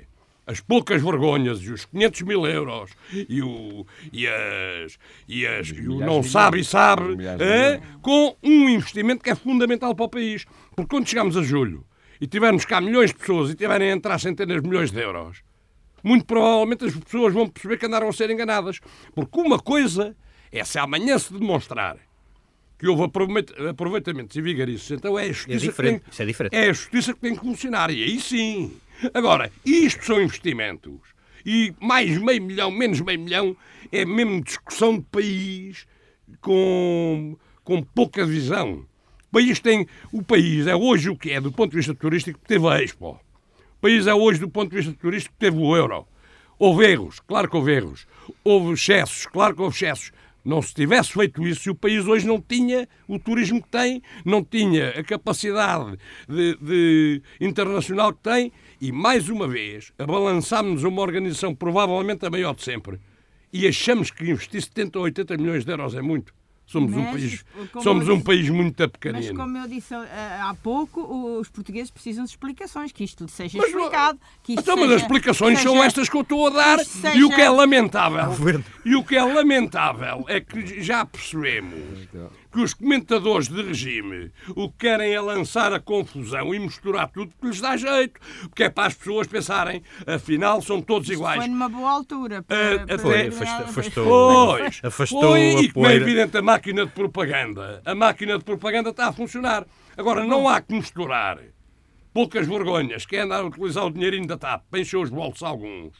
as 0.47 0.61
poucas 0.61 1.01
vergonhas 1.03 1.59
e 1.61 1.69
os 1.71 1.83
500 1.85 2.21
mil 2.21 2.47
euros 2.47 2.89
e, 3.11 3.41
o, 3.41 3.85
e, 4.13 4.25
as, 4.27 4.97
e, 5.27 5.45
as, 5.45 5.67
e 5.67 5.87
o 5.87 5.99
não 5.99 6.23
sabe 6.23 6.61
e 6.61 6.63
sabe 6.63 7.17
é, 7.43 7.81
com 8.01 8.35
um 8.41 8.69
investimento 8.69 9.21
que 9.23 9.29
é 9.29 9.35
fundamental 9.35 9.93
para 9.93 10.05
o 10.05 10.09
país. 10.09 10.45
Porque 10.75 10.89
quando 10.89 11.07
chegamos 11.07 11.35
a 11.35 11.43
julho 11.43 11.85
e 12.21 12.25
tivermos 12.25 12.63
cá 12.65 12.79
milhões 12.79 13.11
de 13.11 13.17
pessoas 13.17 13.51
e 13.51 13.55
tiverem 13.55 13.91
a 13.91 13.93
entrar 13.93 14.17
centenas 14.19 14.61
de 14.61 14.67
milhões 14.67 14.89
de 14.89 14.99
euros, 15.01 15.41
muito 16.01 16.25
provavelmente 16.25 16.85
as 16.85 16.95
pessoas 16.95 17.33
vão 17.33 17.47
perceber 17.49 17.77
que 17.77 17.85
andaram 17.85 18.07
a 18.07 18.13
ser 18.13 18.29
enganadas. 18.29 18.79
Porque 19.13 19.39
uma 19.41 19.59
coisa 19.59 20.15
é 20.51 20.63
se 20.63 20.79
amanhã 20.79 21.19
se 21.19 21.33
demonstrar 21.33 21.97
que 22.79 22.87
houve 22.87 23.03
aproveit- 23.03 23.51
aproveitamentos 23.67 24.37
e 24.37 24.41
vigarices, 24.41 24.91
então 24.91 25.17
é 25.17 25.23
a 25.23 25.27
justiça, 25.31 25.59
que 25.59 25.65
diferente, 25.65 26.01
tem, 26.01 26.09
isso 26.11 26.21
é 26.21 26.25
diferente. 26.25 26.53
é 26.55 26.69
a 26.69 26.73
justiça 26.73 27.13
que 27.13 27.19
tem 27.19 27.35
que 27.35 27.41
funcionar. 27.41 27.89
E 27.89 28.03
aí 28.03 28.19
sim. 28.19 28.71
Agora, 29.13 29.51
isto 29.65 30.05
são 30.05 30.21
investimentos. 30.21 30.99
E 31.45 31.73
mais 31.79 32.17
meio 32.17 32.41
milhão, 32.41 32.71
menos 32.71 32.99
meio 33.01 33.19
milhão, 33.19 33.55
é 33.91 34.03
mesmo 34.05 34.43
discussão 34.43 34.97
de 34.97 35.05
país 35.05 35.87
com, 36.41 37.37
com 37.63 37.81
pouca 37.81 38.25
visão. 38.25 38.85
O 39.29 39.31
país 39.31 39.59
tem. 39.59 39.87
O 40.11 40.21
país 40.23 40.67
é 40.67 40.75
hoje 40.75 41.09
o 41.09 41.17
que 41.17 41.31
é 41.31 41.39
do 41.39 41.51
ponto 41.51 41.71
de 41.71 41.77
vista 41.77 41.93
turístico, 41.93 42.39
teve 42.47 42.67
a 42.67 42.81
Expo. 42.81 43.19
O 43.77 43.81
país 43.81 44.07
é 44.07 44.13
hoje, 44.13 44.39
do 44.39 44.49
ponto 44.49 44.71
de 44.71 44.77
vista 44.77 44.93
turístico, 44.93 45.35
teve 45.37 45.57
o 45.57 45.75
euro. 45.75 46.07
Houve 46.59 46.85
erros, 46.85 47.19
claro 47.19 47.49
que 47.49 47.55
houve 47.55 47.71
erros. 47.71 48.07
Houve 48.43 48.73
excessos, 48.73 49.27
claro 49.27 49.55
que 49.55 49.61
houve 49.61 49.75
excessos. 49.75 50.11
Não 50.43 50.61
se 50.61 50.73
tivesse 50.73 51.11
feito 51.11 51.45
isso, 51.45 51.71
o 51.71 51.75
país 51.75 52.07
hoje 52.07 52.25
não 52.25 52.39
tinha 52.41 52.87
o 53.05 53.19
turismo 53.19 53.61
que 53.61 53.67
tem, 53.67 54.01
não 54.23 54.41
tinha 54.41 54.91
a 54.91 55.03
capacidade 55.03 55.97
de, 56.27 56.57
de 56.61 57.21
internacional 57.41 58.13
que 58.13 58.23
tem 58.23 58.51
e, 58.79 58.91
mais 58.91 59.29
uma 59.29 59.47
vez, 59.47 59.91
abalançámos 59.97 60.83
uma 60.83 61.01
organização 61.01 61.53
provavelmente 61.55 62.25
a 62.25 62.29
maior 62.29 62.55
de 62.55 62.63
sempre 62.63 62.99
e 63.51 63.67
achamos 63.67 64.11
que 64.11 64.29
investir 64.29 64.61
70 64.61 64.99
ou 64.99 65.05
80 65.05 65.37
milhões 65.37 65.63
de 65.65 65.71
euros 65.71 65.95
é 65.95 66.01
muito. 66.01 66.33
Somos 66.69 66.91
um 66.93 67.01
Mas, 67.01 67.11
país, 67.13 67.45
como 67.71 67.81
somos 67.81 68.07
eu 68.09 68.13
um 68.15 68.17
disse- 68.17 68.25
país 68.27 68.49
muito 68.49 68.75
Mas 68.77 68.91
pequenino. 68.91 69.35
como 69.37 69.57
eu 69.57 69.67
disse 69.69 69.93
ah, 69.95 70.49
há 70.49 70.53
pouco, 70.53 70.99
os 71.39 71.47
portugueses 71.47 71.89
precisam 71.89 72.25
de 72.25 72.31
explicações, 72.31 72.91
que 72.91 73.05
isto 73.05 73.23
lhe 73.23 73.31
seja 73.31 73.57
Mas, 73.57 73.69
explicado. 73.69 74.19
Que 74.43 74.51
isto 74.51 74.61
Então, 74.63 74.75
mas 74.75 74.83
seja- 74.83 74.95
as 74.97 75.01
explicações 75.03 75.57
que 75.59 75.63
são 75.63 75.73
seja- 75.75 75.85
estas 75.85 76.09
que 76.09 76.17
eu 76.17 76.21
estou 76.23 76.45
a 76.47 76.49
dar 76.49 76.79
isto 76.81 77.07
e 77.15 77.23
o 77.23 77.29
que 77.29 77.35
é 77.35 77.37
seja- 77.37 77.51
lamentável 77.51 78.33
e 78.83 78.95
o 78.97 79.03
que 79.05 79.15
é 79.15 79.23
lamentável 79.23 80.25
é 80.27 80.41
que 80.41 80.83
já 80.83 81.05
percebemos 81.05 81.73
que 82.57 82.63
os 82.63 82.73
comentadores 82.73 83.47
de 83.47 83.61
regime 83.61 84.31
o 84.55 84.67
que 84.71 84.77
querem 84.79 85.13
é 85.13 85.21
lançar 85.21 85.71
a 85.71 85.79
confusão 85.79 86.55
e 86.55 86.59
misturar 86.59 87.07
tudo 87.11 87.31
que 87.39 87.45
lhes 87.47 87.61
dá 87.61 87.77
jeito, 87.77 88.19
porque 88.49 88.63
é 88.63 88.69
para 88.69 88.87
as 88.87 88.95
pessoas 88.95 89.27
pensarem, 89.27 89.83
afinal 90.07 90.59
são 90.59 90.81
todos 90.81 91.07
iguais. 91.07 91.37
Foi 91.37 91.47
numa 91.47 91.69
boa 91.69 91.91
altura. 91.91 92.39
Ah, 92.39 92.43
para- 92.43 92.73
até- 92.83 92.85
para- 92.87 92.97
Foi, 93.31 93.47
afastou- 93.47 94.05
Pois, 94.57 94.81
Afastou 94.83 95.21
foi, 95.21 95.39
a 95.55 95.61
e 95.61 95.71
como 95.71 95.85
é 95.85 95.93
evidente 95.93 96.35
a 96.35 96.41
máquina 96.41 96.85
de 96.87 96.91
propaganda, 96.93 97.79
a 97.85 97.93
máquina 97.93 98.39
de 98.39 98.43
propaganda 98.43 98.89
está 98.89 99.07
a 99.09 99.13
funcionar. 99.13 99.63
Agora, 99.95 100.25
não 100.25 100.49
há 100.49 100.59
que 100.59 100.73
misturar 100.73 101.37
poucas 102.11 102.47
vergonhas, 102.47 103.05
que 103.05 103.17
é 103.17 103.21
andar 103.21 103.41
a 103.41 103.45
utilizar 103.45 103.85
o 103.85 103.91
dinheirinho 103.91 104.25
da 104.25 104.35
TAP 104.37 104.63
para 104.71 104.79
encher 104.79 104.97
os 104.97 105.11
bolsos 105.11 105.43
alguns, 105.43 105.93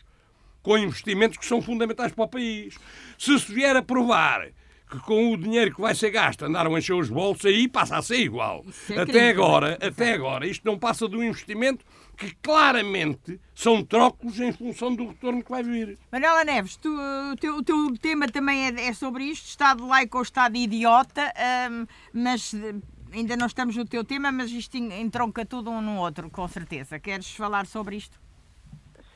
com 0.63 0.75
investimentos 0.75 1.37
que 1.37 1.45
são 1.45 1.61
fundamentais 1.61 2.11
para 2.13 2.25
o 2.25 2.27
país. 2.27 2.75
Se 3.15 3.37
se 3.39 3.53
vier 3.53 3.75
a 3.75 3.83
provar 3.83 4.47
que 4.89 4.99
com 4.99 5.33
o 5.33 5.37
dinheiro 5.37 5.75
que 5.75 5.81
vai 5.81 5.93
ser 5.93 6.09
gasto 6.11 6.45
andaram 6.45 6.73
a 6.73 6.79
encher 6.79 6.93
os 6.95 7.09
bolsos, 7.09 7.45
aí 7.45 7.67
passa 7.67 7.97
a 7.97 8.01
ser 8.01 8.17
igual. 8.19 8.63
é 8.89 8.99
até 9.01 9.29
agora, 9.29 9.77
até 9.81 10.13
agora, 10.13 10.47
isto 10.47 10.63
não 10.65 10.79
passa 10.79 11.07
de 11.09 11.15
um 11.17 11.23
investimento 11.23 11.83
que 12.15 12.33
claramente 12.41 13.39
são 13.53 13.83
trocos 13.83 14.39
em 14.39 14.51
função 14.51 14.95
do 14.95 15.07
retorno 15.07 15.43
que 15.43 15.49
vai 15.51 15.61
vir. 15.61 15.97
Manuela 16.11 16.43
Neves, 16.43 16.75
tu, 16.77 16.89
o, 17.31 17.35
teu, 17.35 17.57
o 17.57 17.63
teu 17.63 17.97
tema 18.01 18.27
também 18.27 18.65
é, 18.65 18.87
é 18.87 18.93
sobre 18.93 19.25
isto, 19.25 19.45
Estado 19.47 19.85
laico 19.85 20.17
ou 20.17 20.23
Estado 20.23 20.55
idiota, 20.55 21.33
hum, 21.71 21.85
mas 22.13 22.53
eh, 22.53 22.75
ainda 23.13 23.35
não 23.37 23.45
estamos 23.47 23.75
no 23.75 23.85
teu 23.85 24.03
tema, 24.03 24.31
mas 24.31 24.51
isto 24.51 24.77
en- 24.77 24.99
entronca 25.01 25.45
tudo 25.45 25.69
um 25.69 25.81
no 25.81 25.97
outro, 25.97 26.29
com 26.29 26.47
certeza. 26.47 26.99
Queres 26.99 27.29
falar 27.31 27.65
sobre 27.67 27.97
isto? 27.97 28.17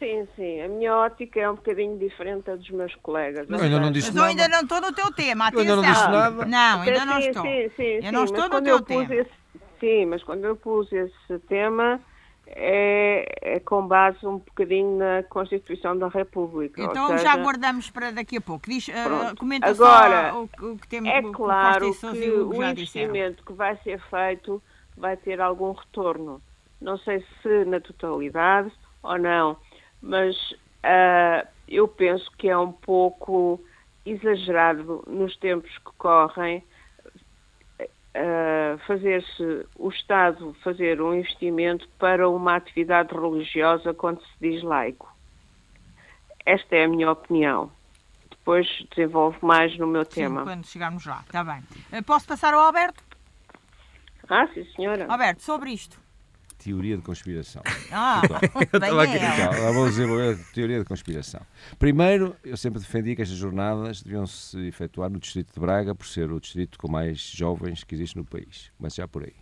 Sim, 0.01 0.27
sim. 0.35 0.61
A 0.61 0.67
minha 0.67 0.95
ótica 0.95 1.39
é 1.39 1.47
um 1.47 1.53
bocadinho 1.53 1.95
diferente 1.95 2.45
da 2.45 2.55
dos 2.55 2.69
meus 2.71 2.95
colegas. 2.95 3.47
Eu 3.47 3.59
ainda 3.59 3.79
não 3.79 3.91
disse 3.91 4.07
Mas 4.07 4.15
eu 4.15 4.23
ainda 4.23 4.47
não 4.47 4.61
estou 4.61 4.81
no 4.81 4.91
teu 4.91 5.13
tema, 5.13 5.51
Eu 5.53 5.59
ainda 5.59 5.73
atenção. 5.73 5.83
não 5.83 5.93
disse 5.93 6.07
nada. 6.09 6.45
Não, 6.47 6.81
ainda 6.81 6.99
sim, 6.99 7.05
não 7.05 7.21
sim, 7.21 7.27
estou. 7.27 7.43
Sim, 7.43 7.71
sim, 7.75 7.83
eu 7.83 8.01
sim, 8.01 8.11
não 8.11 8.23
estou 8.23 8.49
no 8.49 8.61
teu 8.63 8.81
tema. 8.81 9.15
Esse, 9.15 9.31
sim, 9.79 10.05
mas 10.07 10.23
quando 10.23 10.45
eu 10.45 10.55
pus 10.55 10.91
esse 10.91 11.39
tema 11.47 12.01
é, 12.47 13.55
é 13.55 13.59
com 13.59 13.85
base 13.87 14.25
um 14.25 14.39
bocadinho 14.39 14.97
na 14.97 15.21
Constituição 15.29 15.95
da 15.95 16.07
República. 16.07 16.81
Então 16.81 17.09
seja, 17.09 17.23
já 17.23 17.33
aguardamos 17.33 17.91
para 17.91 18.09
daqui 18.09 18.37
a 18.37 18.41
pouco. 18.41 18.67
Diz, 18.67 18.89
eh, 18.89 19.03
Pronto. 19.03 19.35
comenta 19.37 19.67
Agora, 19.67 20.31
só 20.31 20.39
o, 20.65 20.71
o 20.71 20.77
que 20.79 20.87
temos 20.87 21.11
É 21.11 21.21
que 21.21 21.31
claro 21.31 21.93
que 21.93 22.07
e 22.07 22.31
o 22.31 22.49
disseram. 22.49 22.71
investimento 22.71 23.45
que 23.45 23.53
vai 23.53 23.77
ser 23.83 24.01
feito 24.09 24.61
vai 24.97 25.15
ter 25.15 25.39
algum 25.39 25.73
retorno. 25.73 26.41
Não 26.81 26.97
sei 26.97 27.23
se 27.43 27.65
na 27.65 27.79
totalidade 27.79 28.71
ou 29.03 29.17
não, 29.17 29.57
mas 30.01 30.35
ah, 30.83 31.45
eu 31.67 31.87
penso 31.87 32.29
que 32.37 32.49
é 32.49 32.57
um 32.57 32.71
pouco 32.71 33.61
exagerado 34.05 35.03
nos 35.07 35.35
tempos 35.37 35.69
que 35.77 35.91
correm 35.97 36.63
ah, 38.15 38.77
fazer-se 38.87 39.65
o 39.77 39.89
Estado 39.89 40.55
fazer 40.63 41.01
um 41.01 41.13
investimento 41.13 41.87
para 41.99 42.27
uma 42.27 42.55
atividade 42.55 43.13
religiosa 43.13 43.93
quando 43.93 44.21
se 44.21 44.33
diz 44.39 44.63
laico. 44.63 45.09
Esta 46.45 46.75
é 46.75 46.85
a 46.85 46.87
minha 46.87 47.11
opinião. 47.11 47.71
Depois 48.29 48.67
desenvolvo 48.89 49.37
mais 49.45 49.77
no 49.77 49.85
meu 49.85 50.03
Sim, 50.03 50.21
tema. 50.21 50.43
quando 50.43 50.65
chegarmos 50.65 51.05
lá, 51.05 51.21
está 51.21 51.43
bem. 51.43 51.61
Eh, 51.91 52.01
Posso 52.01 52.27
passar 52.27 52.53
ao 52.55 52.59
Alberto? 52.61 53.03
Ah, 54.27 54.47
sim, 54.47 54.65
senhora. 54.75 55.05
Alberto, 55.07 55.43
sobre 55.43 55.71
isto. 55.71 55.99
Teoria 56.63 56.95
de 56.95 57.01
conspiração. 57.01 57.63
Ah, 57.91 58.21
bem 58.79 58.99
aqui. 58.99 59.17
é. 59.17 59.45
Então, 59.45 59.73
vou 59.73 59.89
desenvolver 59.89 60.35
a 60.35 60.53
teoria 60.53 60.79
de 60.79 60.85
conspiração. 60.85 61.41
Primeiro, 61.79 62.35
eu 62.43 62.55
sempre 62.55 62.79
defendi 62.79 63.15
que 63.15 63.23
estas 63.23 63.37
jornadas 63.37 64.03
deviam 64.03 64.27
se 64.27 64.59
efetuar 64.67 65.09
no 65.09 65.19
Distrito 65.19 65.53
de 65.53 65.59
Braga, 65.59 65.95
por 65.95 66.05
ser 66.05 66.31
o 66.31 66.39
distrito 66.39 66.77
com 66.77 66.89
mais 66.89 67.19
jovens 67.19 67.83
que 67.83 67.95
existe 67.95 68.15
no 68.15 68.23
país. 68.23 68.71
Começo 68.77 68.97
já 68.97 69.07
por 69.07 69.23
aí. 69.23 69.33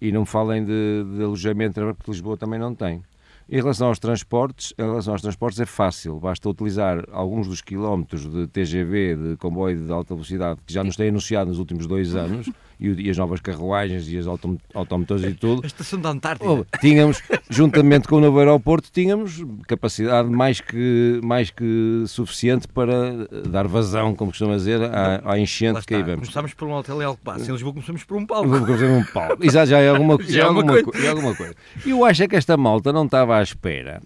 E 0.00 0.12
não 0.12 0.20
me 0.20 0.26
falem 0.26 0.64
de, 0.64 1.04
de 1.16 1.24
alojamento, 1.24 1.80
porque 1.96 2.10
Lisboa 2.10 2.36
também 2.36 2.60
não 2.60 2.74
tem. 2.74 3.02
Em 3.48 3.56
relação 3.56 3.88
aos 3.88 3.98
transportes, 3.98 4.72
em 4.78 4.82
relação 4.82 5.12
aos 5.12 5.20
transportes 5.20 5.60
é 5.60 5.66
fácil, 5.66 6.18
basta 6.18 6.48
utilizar 6.48 7.04
alguns 7.12 7.46
dos 7.46 7.60
quilómetros 7.60 8.30
de 8.30 8.46
TGV, 8.46 9.16
de 9.16 9.36
comboio 9.36 9.84
de 9.84 9.92
alta 9.92 10.14
velocidade, 10.14 10.60
que 10.64 10.72
já 10.72 10.82
nos 10.82 10.96
têm 10.96 11.10
anunciado 11.10 11.50
nos 11.50 11.58
últimos 11.58 11.86
dois 11.86 12.14
anos, 12.14 12.48
e, 12.78 13.08
as 13.10 13.16
novas 13.16 13.40
carruagens 13.40 14.08
e 14.08 14.18
as 14.18 14.26
autom- 14.26 14.58
automotores 14.74 15.24
e 15.24 15.32
tudo, 15.34 15.62
A 15.64 15.66
estação 15.66 16.00
da 16.00 16.10
Antártida. 16.10 16.50
Oh, 16.50 16.64
tínhamos, 16.80 17.22
juntamente 17.48 18.08
com 18.08 18.16
o 18.16 18.20
novo 18.20 18.38
aeroporto, 18.38 18.90
tínhamos 18.92 19.44
capacidade 19.66 20.28
mais 20.28 20.60
que, 20.60 21.20
mais 21.22 21.50
que 21.50 22.04
suficiente 22.06 22.66
para 22.68 23.26
dar 23.48 23.66
vazão, 23.68 24.14
como 24.14 24.30
costuma 24.30 24.56
dizer, 24.56 24.82
à, 24.82 25.22
à 25.32 25.38
enchente 25.38 25.84
que 25.86 25.94
aí 25.94 26.02
vamos. 26.02 26.20
Começámos 26.28 26.54
por 26.54 26.68
um 26.68 26.72
hotel 26.72 27.00
em 27.00 27.04
Alcobaça. 27.04 27.48
Em 27.48 27.52
Lisboa 27.52 27.72
começamos 27.72 28.04
por 28.04 28.16
um 28.16 28.26
palco. 28.26 28.48
Vou 28.48 28.66
fazer 28.66 28.90
um 28.90 29.04
pau. 29.04 29.36
E 29.40 29.50
já, 29.50 29.64
já 29.64 29.78
é 29.78 29.88
alguma, 29.88 30.18
Já 30.22 30.26
já 30.32 30.38
é 30.38 30.42
é 30.42 30.48
uma 30.50 30.60
alguma, 30.60 30.72
coisa. 30.72 30.84
co- 30.84 30.98
já 30.98 31.04
é 31.06 31.10
alguma 31.10 31.34
coisa. 31.34 31.54
E 31.86 31.90
eu 31.90 32.04
acho 32.04 32.22
é 32.22 32.28
que 32.28 32.36
esta 32.36 32.56
malta 32.56 32.92
não 32.92 33.04
estava 33.04 33.36
à 33.38 33.42
espera 33.42 34.00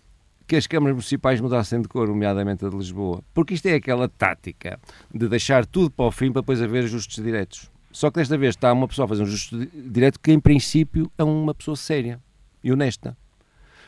que 0.47 0.57
as 0.57 0.67
câmaras 0.67 0.95
municipais 0.95 1.41
mudassem 1.43 1.83
de 1.83 1.89
cor, 1.89 2.09
nomeadamente 2.09 2.65
a 2.65 2.71
de 2.71 2.77
Lisboa. 2.77 3.23
Porque 3.35 3.53
isto 3.53 3.67
é 3.67 3.75
aquela 3.75 4.09
tática 4.09 4.81
de 5.15 5.29
deixar 5.29 5.67
tudo 5.67 5.91
para 5.91 6.07
o 6.07 6.11
fim 6.11 6.33
para 6.33 6.41
depois 6.41 6.63
haver 6.63 6.87
justos 6.87 7.23
diretos. 7.23 7.71
Só 7.99 8.13
que 8.13 8.21
desta 8.21 8.39
vez 8.39 8.55
está 8.55 8.73
uma 8.73 8.87
pessoa 8.87 9.07
a 9.07 9.09
fazer 9.09 9.25
um 9.25 9.27
justo 9.27 9.59
di- 9.59 9.67
direto 9.91 10.21
que, 10.21 10.31
em 10.31 10.39
princípio, 10.39 11.11
é 11.19 11.25
uma 11.25 11.53
pessoa 11.53 11.77
séria 11.77 12.21
e 12.63 12.71
honesta. 12.71 13.17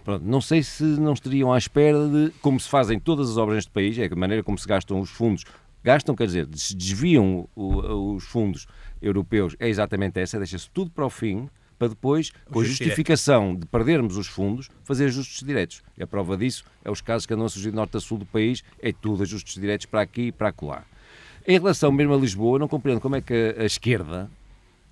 Pronto, 0.03 0.25
não 0.25 0.40
sei 0.40 0.64
se 0.64 0.83
não 0.83 1.12
estariam 1.12 1.53
à 1.53 1.57
espera 1.57 2.09
de, 2.09 2.33
como 2.42 2.59
se 2.59 2.68
fazem 2.68 2.99
todas 2.99 3.31
as 3.31 3.37
obras 3.37 3.55
neste 3.55 3.70
país, 3.70 3.96
é 3.96 4.07
a 4.07 4.16
maneira 4.16 4.42
como 4.42 4.59
se 4.59 4.66
gastam 4.66 4.99
os 4.99 5.11
fundos. 5.11 5.44
Gastam, 5.85 6.16
quer 6.16 6.27
dizer, 6.27 6.49
se 6.55 6.75
desviam 6.75 7.49
o- 7.55 8.14
os 8.16 8.25
fundos 8.25 8.66
europeus, 9.01 9.55
é 9.61 9.68
exatamente 9.68 10.18
essa, 10.18 10.38
deixa-se 10.38 10.68
tudo 10.70 10.90
para 10.90 11.07
o 11.07 11.11
fim, 11.11 11.49
para 11.79 11.87
depois, 11.87 12.31
com 12.51 12.59
a 12.59 12.62
justificação 12.64 13.55
de 13.55 13.64
perdermos 13.64 14.16
os 14.16 14.27
fundos, 14.27 14.68
fazer 14.83 15.05
ajustes 15.05 15.46
diretos. 15.46 15.83
E 15.96 16.03
a 16.03 16.07
prova 16.09 16.37
disso 16.37 16.64
é 16.85 16.90
os 16.90 17.01
casos 17.01 17.27
que 17.27 17.33
andam 17.35 17.46
a 17.46 17.49
surgir 17.49 17.70
de 17.70 17.77
norte 17.77 17.96
a 17.96 18.01
sul 18.01 18.18
do 18.18 18.27
país, 18.27 18.64
é 18.83 18.92
tudo 18.92 19.23
ajustes 19.23 19.55
diretos 19.55 19.87
para 19.87 20.01
aqui 20.01 20.23
e 20.23 20.33
para 20.33 20.49
acolá. 20.49 20.83
Em 21.50 21.58
relação 21.58 21.90
mesmo 21.90 22.14
a 22.14 22.16
Lisboa, 22.16 22.60
não 22.60 22.68
compreendo 22.68 23.00
como 23.00 23.16
é 23.16 23.20
que 23.20 23.56
a, 23.58 23.62
a 23.62 23.64
esquerda 23.64 24.30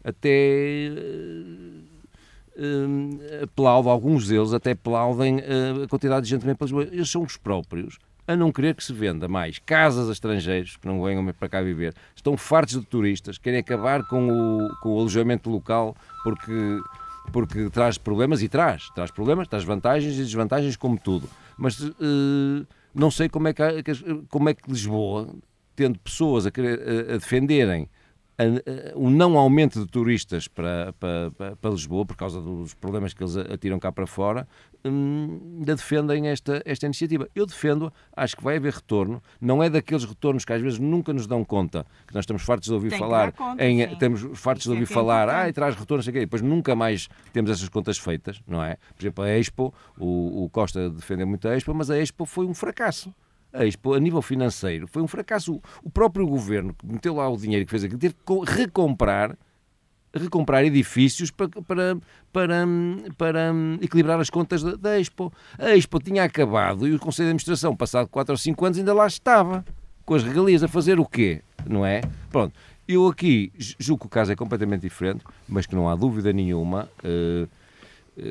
até 0.02 0.90
hum, 2.58 3.20
aplaude, 3.44 3.88
alguns 3.88 4.26
deles 4.26 4.52
até 4.52 4.72
aplaudem 4.72 5.38
eh, 5.38 5.84
a 5.84 5.86
quantidade 5.86 6.24
de 6.24 6.30
gente 6.30 6.40
que 6.40 6.46
vem 6.46 6.56
para 6.56 6.64
Lisboa. 6.64 6.88
Eles 6.90 7.08
são 7.08 7.22
os 7.22 7.36
próprios 7.36 8.00
a 8.26 8.34
não 8.34 8.50
querer 8.50 8.74
que 8.74 8.82
se 8.82 8.92
venda 8.92 9.28
mais 9.28 9.60
casas 9.60 10.08
a 10.08 10.12
estrangeiros 10.12 10.76
que 10.76 10.84
não 10.84 11.00
venham 11.00 11.24
para 11.32 11.48
cá 11.48 11.62
viver. 11.62 11.94
Estão 12.16 12.36
fartos 12.36 12.80
de 12.80 12.84
turistas, 12.84 13.38
querem 13.38 13.60
acabar 13.60 14.02
com 14.08 14.28
o, 14.28 14.76
com 14.82 14.96
o 14.96 14.98
alojamento 14.98 15.48
local 15.48 15.96
porque, 16.24 16.80
porque 17.32 17.70
traz 17.70 17.98
problemas 17.98 18.42
e 18.42 18.48
traz. 18.48 18.90
Traz 18.96 19.12
problemas, 19.12 19.46
traz 19.46 19.62
vantagens 19.62 20.16
e 20.16 20.24
desvantagens 20.24 20.74
como 20.74 20.98
tudo. 20.98 21.28
Mas 21.56 21.80
eh, 21.80 22.66
não 22.92 23.12
sei 23.12 23.28
como 23.28 23.46
é 23.46 23.52
que, 23.52 23.62
como 24.28 24.48
é 24.48 24.54
que 24.54 24.68
Lisboa, 24.68 25.28
tendo 25.78 25.96
pessoas 26.00 26.44
a, 26.44 26.48
a- 26.50 27.14
a 27.14 27.18
defenderem 27.18 27.88
o 28.94 29.10
não 29.10 29.36
aumento 29.36 29.80
de 29.80 29.86
turistas 29.90 30.46
para, 30.46 30.92
para, 31.00 31.56
para- 31.56 31.70
Lisboa, 31.70 32.06
por 32.06 32.16
causa 32.16 32.40
dos 32.40 32.72
problemas 32.72 33.12
que 33.12 33.20
eles 33.22 33.36
atiram 33.36 33.80
cá 33.80 33.90
para 33.90 34.06
fora, 34.06 34.46
hum, 34.84 35.56
ainda 35.58 35.74
defendem 35.74 36.28
esta, 36.28 36.62
esta 36.64 36.86
iniciativa. 36.86 37.28
Eu 37.34 37.44
defendo, 37.46 37.92
acho 38.16 38.36
que 38.36 38.44
vai 38.44 38.56
haver 38.56 38.74
retorno, 38.74 39.20
não 39.40 39.60
é 39.60 39.68
daqueles 39.68 40.04
retornos 40.04 40.44
que 40.44 40.52
às 40.52 40.62
vezes 40.62 40.78
nunca 40.78 41.12
nos 41.12 41.26
dão 41.26 41.44
conta, 41.44 41.84
que 42.06 42.14
nós 42.14 42.22
estamos 42.22 42.42
fartos 42.44 42.68
de 42.68 42.74
ouvir 42.74 42.90
Tem 42.90 42.98
falar, 43.00 43.32
conta, 43.32 43.64
em, 43.64 43.84
sim. 43.84 43.92
estamos 43.92 44.20
fartos 44.38 44.62
Isso 44.66 44.70
de 44.70 44.76
é 44.76 44.80
ouvir 44.80 44.92
é 44.92 44.94
falar, 44.94 45.28
ah, 45.28 45.52
traz 45.52 45.74
retorno, 45.74 46.02
sei 46.04 46.12
quê, 46.12 46.18
e 46.20 46.26
depois 46.26 46.40
nunca 46.42 46.76
mais 46.76 47.08
temos 47.32 47.50
essas 47.50 47.68
contas 47.68 47.98
feitas, 47.98 48.40
não 48.46 48.62
é? 48.62 48.76
Por 48.94 49.02
exemplo, 49.02 49.24
a 49.24 49.30
Expo, 49.36 49.74
o, 49.98 50.44
o 50.44 50.48
Costa 50.50 50.88
defende 50.90 51.24
muito 51.24 51.48
a 51.48 51.56
Expo, 51.56 51.74
mas 51.74 51.90
a 51.90 51.98
Expo 51.98 52.24
foi 52.24 52.46
um 52.46 52.54
fracasso. 52.54 53.12
A 53.52 53.64
Expo, 53.64 53.94
a 53.94 54.00
nível 54.00 54.20
financeiro, 54.22 54.86
foi 54.86 55.02
um 55.02 55.08
fracasso. 55.08 55.60
O- 55.82 55.90
próprio 55.90 56.26
governo 56.26 56.74
que 56.74 56.86
meteu 56.86 57.14
lá 57.16 57.28
o 57.28 57.36
dinheiro 57.36 57.64
que 57.64 57.70
fez 57.70 57.84
aquilo, 57.84 57.98
teve 57.98 58.14
que 58.14 58.20
co- 58.24 58.40
recomprar 58.44 59.36
recomprar 60.14 60.64
edifícios 60.64 61.30
para, 61.30 61.48
para, 61.48 61.96
para, 62.32 62.64
para 63.16 63.52
equilibrar 63.80 64.18
as 64.18 64.30
contas 64.30 64.62
da, 64.62 64.74
da 64.74 64.98
Expo. 65.00 65.32
A 65.58 65.76
Expo 65.76 66.00
tinha 66.00 66.24
acabado 66.24 66.88
e 66.88 66.94
o 66.94 66.98
Conselho 66.98 67.26
de 67.26 67.30
Administração, 67.30 67.76
passado 67.76 68.08
4 68.08 68.32
ou 68.32 68.36
5 68.38 68.64
anos, 68.64 68.78
ainda 68.78 68.94
lá 68.94 69.06
estava, 69.06 69.64
com 70.04 70.14
as 70.14 70.22
regalias 70.24 70.62
a 70.62 70.68
fazer 70.68 70.98
o 70.98 71.04
quê? 71.06 71.42
Não 71.66 71.84
é? 71.84 72.00
Pronto. 72.30 72.54
Eu 72.86 73.06
aqui 73.06 73.52
ju- 73.58 73.74
julgo 73.78 74.00
que 74.02 74.06
o 74.06 74.10
caso 74.10 74.32
é 74.32 74.36
completamente 74.36 74.80
diferente, 74.80 75.22
mas 75.46 75.66
que 75.66 75.74
não 75.76 75.88
há 75.88 75.94
dúvida 75.94 76.32
nenhuma. 76.32 76.88
eh, 77.04 77.46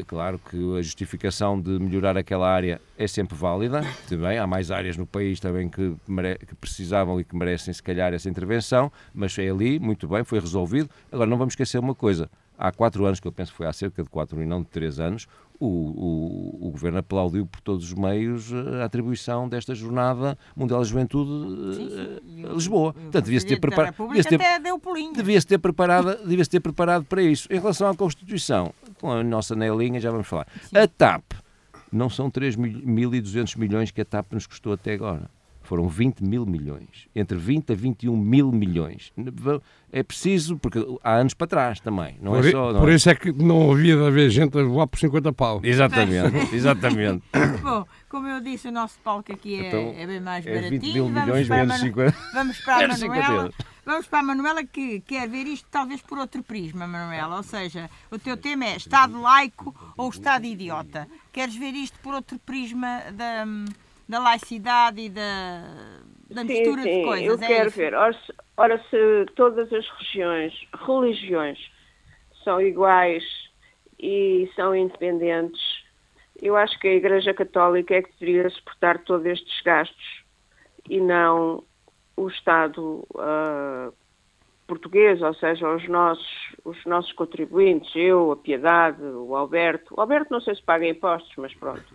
Claro 0.05 0.39
que 0.39 0.57
a 0.77 0.81
justificação 0.81 1.59
de 1.59 1.79
melhorar 1.79 2.17
aquela 2.17 2.49
área 2.49 2.81
é 2.97 3.07
sempre 3.07 3.35
válida. 3.35 3.81
Também 4.07 4.37
há 4.37 4.45
mais 4.45 4.71
áreas 4.71 4.97
no 4.97 5.05
país 5.05 5.39
também 5.39 5.69
que, 5.69 5.95
que 6.47 6.55
precisavam 6.55 7.19
e 7.19 7.23
que 7.23 7.35
merecem, 7.35 7.73
se 7.73 7.81
calhar, 7.81 8.13
essa 8.13 8.29
intervenção, 8.29 8.91
mas 9.13 9.37
é 9.37 9.49
ali, 9.49 9.79
muito 9.79 10.07
bem, 10.07 10.23
foi 10.23 10.39
resolvido. 10.39 10.89
Agora, 11.11 11.29
não 11.29 11.37
vamos 11.37 11.53
esquecer 11.53 11.79
uma 11.79 11.95
coisa. 11.95 12.29
Há 12.57 12.71
quatro 12.71 13.05
anos, 13.05 13.19
que 13.19 13.27
eu 13.27 13.31
penso 13.31 13.51
que 13.51 13.57
foi 13.57 13.67
há 13.67 13.73
cerca 13.73 14.01
de 14.01 14.09
quatro 14.09 14.41
e 14.41 14.45
não 14.45 14.61
de 14.61 14.67
três 14.69 14.99
anos, 14.99 15.27
o, 15.59 15.65
o, 15.65 16.67
o 16.67 16.71
Governo 16.71 16.99
aplaudiu 16.99 17.45
por 17.45 17.61
todos 17.61 17.85
os 17.85 17.93
meios 17.93 18.51
eh, 18.51 18.81
a 18.81 18.85
atribuição 18.85 19.49
desta 19.49 19.73
Jornada 19.73 20.37
Mundial 20.55 20.79
da 20.79 20.85
Juventude 20.85 22.21
eh, 22.41 22.47
a 22.49 22.53
Lisboa. 22.53 22.93
Portanto, 22.93 23.25
devia-se 23.25 23.45
ter 23.45 23.59
preparado. 23.59 23.91
República 23.91 24.35
até 24.35 24.59
deu 24.59 24.79
pulinho. 24.79 25.13
Devia-se 25.13 25.47
ter, 25.47 25.57
preparado, 25.57 26.17
devia 26.27 26.45
ter 26.45 26.59
preparado 26.59 27.05
para 27.05 27.21
isso. 27.21 27.47
Em 27.51 27.59
relação 27.59 27.89
à 27.89 27.95
Constituição, 27.95 28.73
com 28.99 29.11
a 29.11 29.23
nossa 29.23 29.55
nelinha, 29.55 29.99
já 29.99 30.11
vamos 30.11 30.27
falar. 30.27 30.47
A 30.73 30.87
TAP, 30.87 31.23
não 31.91 32.09
são 32.09 32.29
3.200 32.29 33.57
milhões 33.57 33.91
que 33.91 34.01
a 34.01 34.05
TAP 34.05 34.33
nos 34.33 34.45
custou 34.45 34.73
até 34.73 34.93
agora. 34.93 35.29
Foram 35.67 35.89
20 35.89 36.23
mil 36.23 36.45
milhões. 36.45 37.09
Entre 37.13 37.37
20 37.37 37.73
a 37.73 37.75
21 37.75 38.15
mil 38.15 38.53
milhões. 38.53 39.11
É 39.91 40.01
preciso, 40.01 40.57
porque 40.57 40.79
há 41.03 41.15
anos 41.15 41.33
para 41.33 41.45
trás 41.45 41.81
também. 41.81 42.17
Não 42.21 42.31
por, 42.31 42.45
é 42.45 42.51
só. 42.51 42.71
não 42.71 42.79
por 42.79 42.89
é? 42.89 42.95
isso 42.95 43.09
é 43.09 43.15
que 43.15 43.33
não 43.33 43.73
havia 43.73 43.97
de 43.97 44.05
haver 44.07 44.29
gente 44.29 44.57
a 44.57 44.63
voar 44.63 44.87
por 44.87 44.97
50 44.97 45.33
pau. 45.33 45.59
Exatamente, 45.61 46.37
exatamente. 46.55 47.21
Bom, 47.61 47.85
como 48.07 48.27
eu 48.27 48.39
disse, 48.39 48.69
o 48.69 48.71
nosso 48.71 48.97
palco 49.03 49.33
aqui 49.33 49.59
é, 49.59 49.67
Então, 49.67 49.93
é 49.97 50.07
bem 50.07 50.21
mais 50.21 50.45
é 50.47 50.53
20 50.53 50.61
baratinho. 50.69 50.93
mil 50.93 51.03
vamos, 51.09 51.21
milhões 51.23 51.47
para 51.49 51.55
a 51.55 51.59
menos 51.65 51.73
Manu- 51.81 51.89
50. 51.89 52.17
vamos 52.33 52.59
para 52.61 52.75
a 52.75 52.79
Menos 52.79 52.97
50 52.99 53.21
Manuela. 53.27 53.53
Vamos 53.85 54.07
para 54.07 54.19
a 54.19 54.23
Manuela 54.23 54.63
que 54.63 54.99
quer 55.01 55.27
ver 55.27 55.47
isto 55.47 55.67
talvez 55.69 56.01
por 56.01 56.17
outro 56.17 56.41
prisma, 56.43 56.87
Manuela. 56.87 57.35
Ou 57.35 57.43
seja, 57.43 57.89
o 58.09 58.17
teu 58.17 58.37
tema 58.37 58.63
é 58.65 58.77
Estado 58.77 59.19
laico 59.19 59.75
ou 59.97 60.09
Estado 60.09 60.45
idiota. 60.45 61.07
Queres 61.33 61.55
ver 61.57 61.73
isto 61.73 61.99
por 61.99 62.13
outro 62.13 62.39
prisma 62.39 63.01
da, 63.13 63.45
da 64.07 64.19
laicidade 64.19 65.01
e 65.01 65.09
da, 65.09 65.63
da 66.29 66.43
mistura 66.43 66.83
sim, 66.83 66.89
sim, 66.89 66.99
de 66.99 67.05
coisas? 67.05 67.27
Eu 67.27 67.45
é 67.45 67.47
quero 67.47 67.67
isso? 67.69 67.77
ver. 67.77 67.93
Ora 67.93 68.13
se, 68.13 68.33
ora, 68.55 68.83
se 68.89 69.25
todas 69.35 69.71
as 69.71 69.87
regiões, 69.99 70.53
religiões 70.85 71.59
são 72.43 72.61
iguais 72.61 73.23
e 73.99 74.49
são 74.55 74.75
independentes, 74.75 75.61
eu 76.41 76.55
acho 76.55 76.79
que 76.79 76.87
a 76.87 76.95
Igreja 76.95 77.33
Católica 77.33 77.95
é 77.95 78.01
que 78.01 78.11
deveria 78.19 78.49
suportar 78.49 78.99
todos 78.99 79.25
estes 79.25 79.61
gastos 79.61 80.23
e 80.89 80.99
não 80.99 81.63
o 82.15 82.27
Estado 82.29 83.05
ah, 83.17 83.91
português, 84.67 85.21
ou 85.21 85.33
seja, 85.33 85.67
os 85.73 85.87
nossos, 85.87 86.55
os 86.63 86.85
nossos 86.85 87.11
contribuintes, 87.13 87.89
eu, 87.95 88.31
a 88.31 88.37
Piedade, 88.37 89.01
o 89.01 89.35
Alberto. 89.35 89.95
O 89.95 90.01
Alberto 90.01 90.31
não 90.31 90.41
sei 90.41 90.55
se 90.55 90.61
paga 90.61 90.87
impostos, 90.87 91.33
mas 91.37 91.53
pronto. 91.55 91.85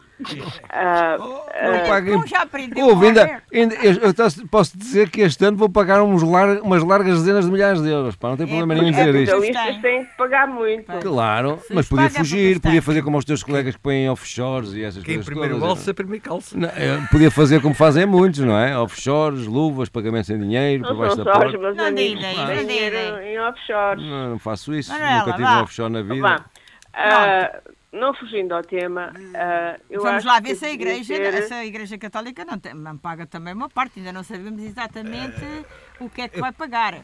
Ah, 0.68 1.16
Não 1.18 1.74
ah, 1.74 1.88
paga 1.88 2.10
Então 2.10 2.26
já 2.26 2.42
aprendeu 2.42 2.86
Ouve, 2.86 3.06
ainda, 3.08 3.42
ainda- 3.52 3.74
eu 3.76 3.94
eu 3.94 4.14
posso- 4.48 4.76
dizer 4.78 5.10
que 5.10 5.20
este 5.22 5.44
ano 5.44 5.56
vou 5.56 5.68
pagar 5.68 6.02
uns 6.02 6.22
lar- 6.22 6.60
umas 6.62 6.82
largas 6.84 7.18
dezenas 7.20 7.44
de 7.46 7.50
milhares 7.50 7.82
de 7.82 7.88
euros. 7.88 8.14
Pá, 8.14 8.28
não 8.28 8.36
tem 8.36 8.44
É, 8.46 8.48
problema 8.48 8.74
nenhum 8.74 8.88
em 8.88 8.92
porque- 8.92 9.12
dizer 9.12 9.18
é 9.18 9.22
isto. 9.22 9.34
então 9.50 9.68
isto 9.70 9.82
tem 9.82 10.04
que 10.04 10.16
pagar 10.16 10.46
muito. 10.46 10.92
Claro, 11.00 11.58
Se 11.66 11.74
mas 11.74 11.88
podia 11.88 12.10
fugir, 12.10 12.60
podia 12.60 12.82
fazer 12.82 13.02
como 13.02 13.18
os 13.18 13.24
teus 13.24 13.42
colegas 13.42 13.74
que 13.74 13.80
põem 13.82 14.08
offshores 14.08 14.72
e 14.74 14.82
essas 14.84 15.02
Quem 15.02 15.14
coisas 15.16 15.26
primeiro 15.26 15.54
todas. 15.54 15.68
alça, 15.70 15.94
primeiro 15.94 16.22
calça. 16.24 16.56
Não, 16.56 16.68
podia 17.10 17.30
fazer 17.30 17.60
como 17.60 17.74
fazem 17.74 18.06
muitos, 18.06 18.40
não 18.40 18.56
é? 18.56 18.78
Offshores, 18.78 19.46
luvas, 19.46 19.88
pagamentos 19.88 20.30
em 20.30 20.38
dinheiro, 20.38 20.84
por 20.84 20.90
Não 20.92 20.98
baixo 20.98 21.16
são 21.16 21.24
da 21.24 21.32
porta. 21.32 21.58
Não 21.58 21.88
ideia, 21.88 23.12
não 23.12 23.20
em 23.22 23.38
offshores. 23.40 24.02
Não, 24.04 24.30
não 24.30 24.38
faço 24.38 24.72
isso, 24.74 24.92
nunca 24.92 25.32
tive 25.32 25.42
vá. 25.44 25.58
um 25.58 25.62
offshore 25.62 25.92
na 25.92 26.02
vida. 26.02 26.20
Vá. 26.20 26.44
Ah, 26.94 27.60
não 27.92 28.14
fugindo 28.14 28.54
ao 28.54 28.62
tema, 28.62 29.12
eu 29.90 30.00
Vamos 30.02 30.18
acho 30.18 30.26
lá 30.26 30.40
ver 30.40 30.54
se 30.54 30.64
a 30.64 30.70
igreja, 30.70 31.14
ter- 31.14 31.42
se 31.42 31.52
a 31.54 31.64
igreja 31.64 31.98
Católica 31.98 32.44
não, 32.44 32.58
tem- 32.58 32.74
não 32.74 32.96
paga 32.96 33.26
também 33.26 33.52
uma 33.54 33.68
parte, 33.68 33.98
ainda 33.98 34.12
não 34.12 34.22
sabemos 34.24 34.62
exatamente 34.62 35.40
o 36.00 36.08
que 36.08 36.22
é 36.22 36.28
que 36.28 36.40
vai 36.40 36.52
pagar. 36.52 36.94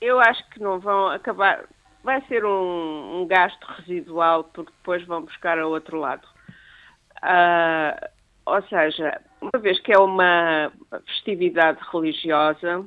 Eu 0.00 0.20
acho 0.20 0.46
que 0.50 0.60
não 0.60 0.78
vão 0.80 1.08
acabar. 1.08 1.64
Vai 2.02 2.20
ser 2.26 2.44
um, 2.44 3.22
um 3.22 3.26
gasto 3.28 3.64
residual, 3.78 4.42
porque 4.44 4.72
depois 4.72 5.04
vão 5.06 5.22
buscar 5.22 5.56
a 5.58 5.66
outro 5.66 5.98
lado. 5.98 6.26
Ah, 7.22 8.10
ou 8.44 8.60
seja, 8.64 9.20
uma 9.40 9.60
vez 9.62 9.78
que 9.80 9.92
é 9.92 9.98
uma 9.98 10.72
festividade 11.06 11.78
religiosa, 11.92 12.84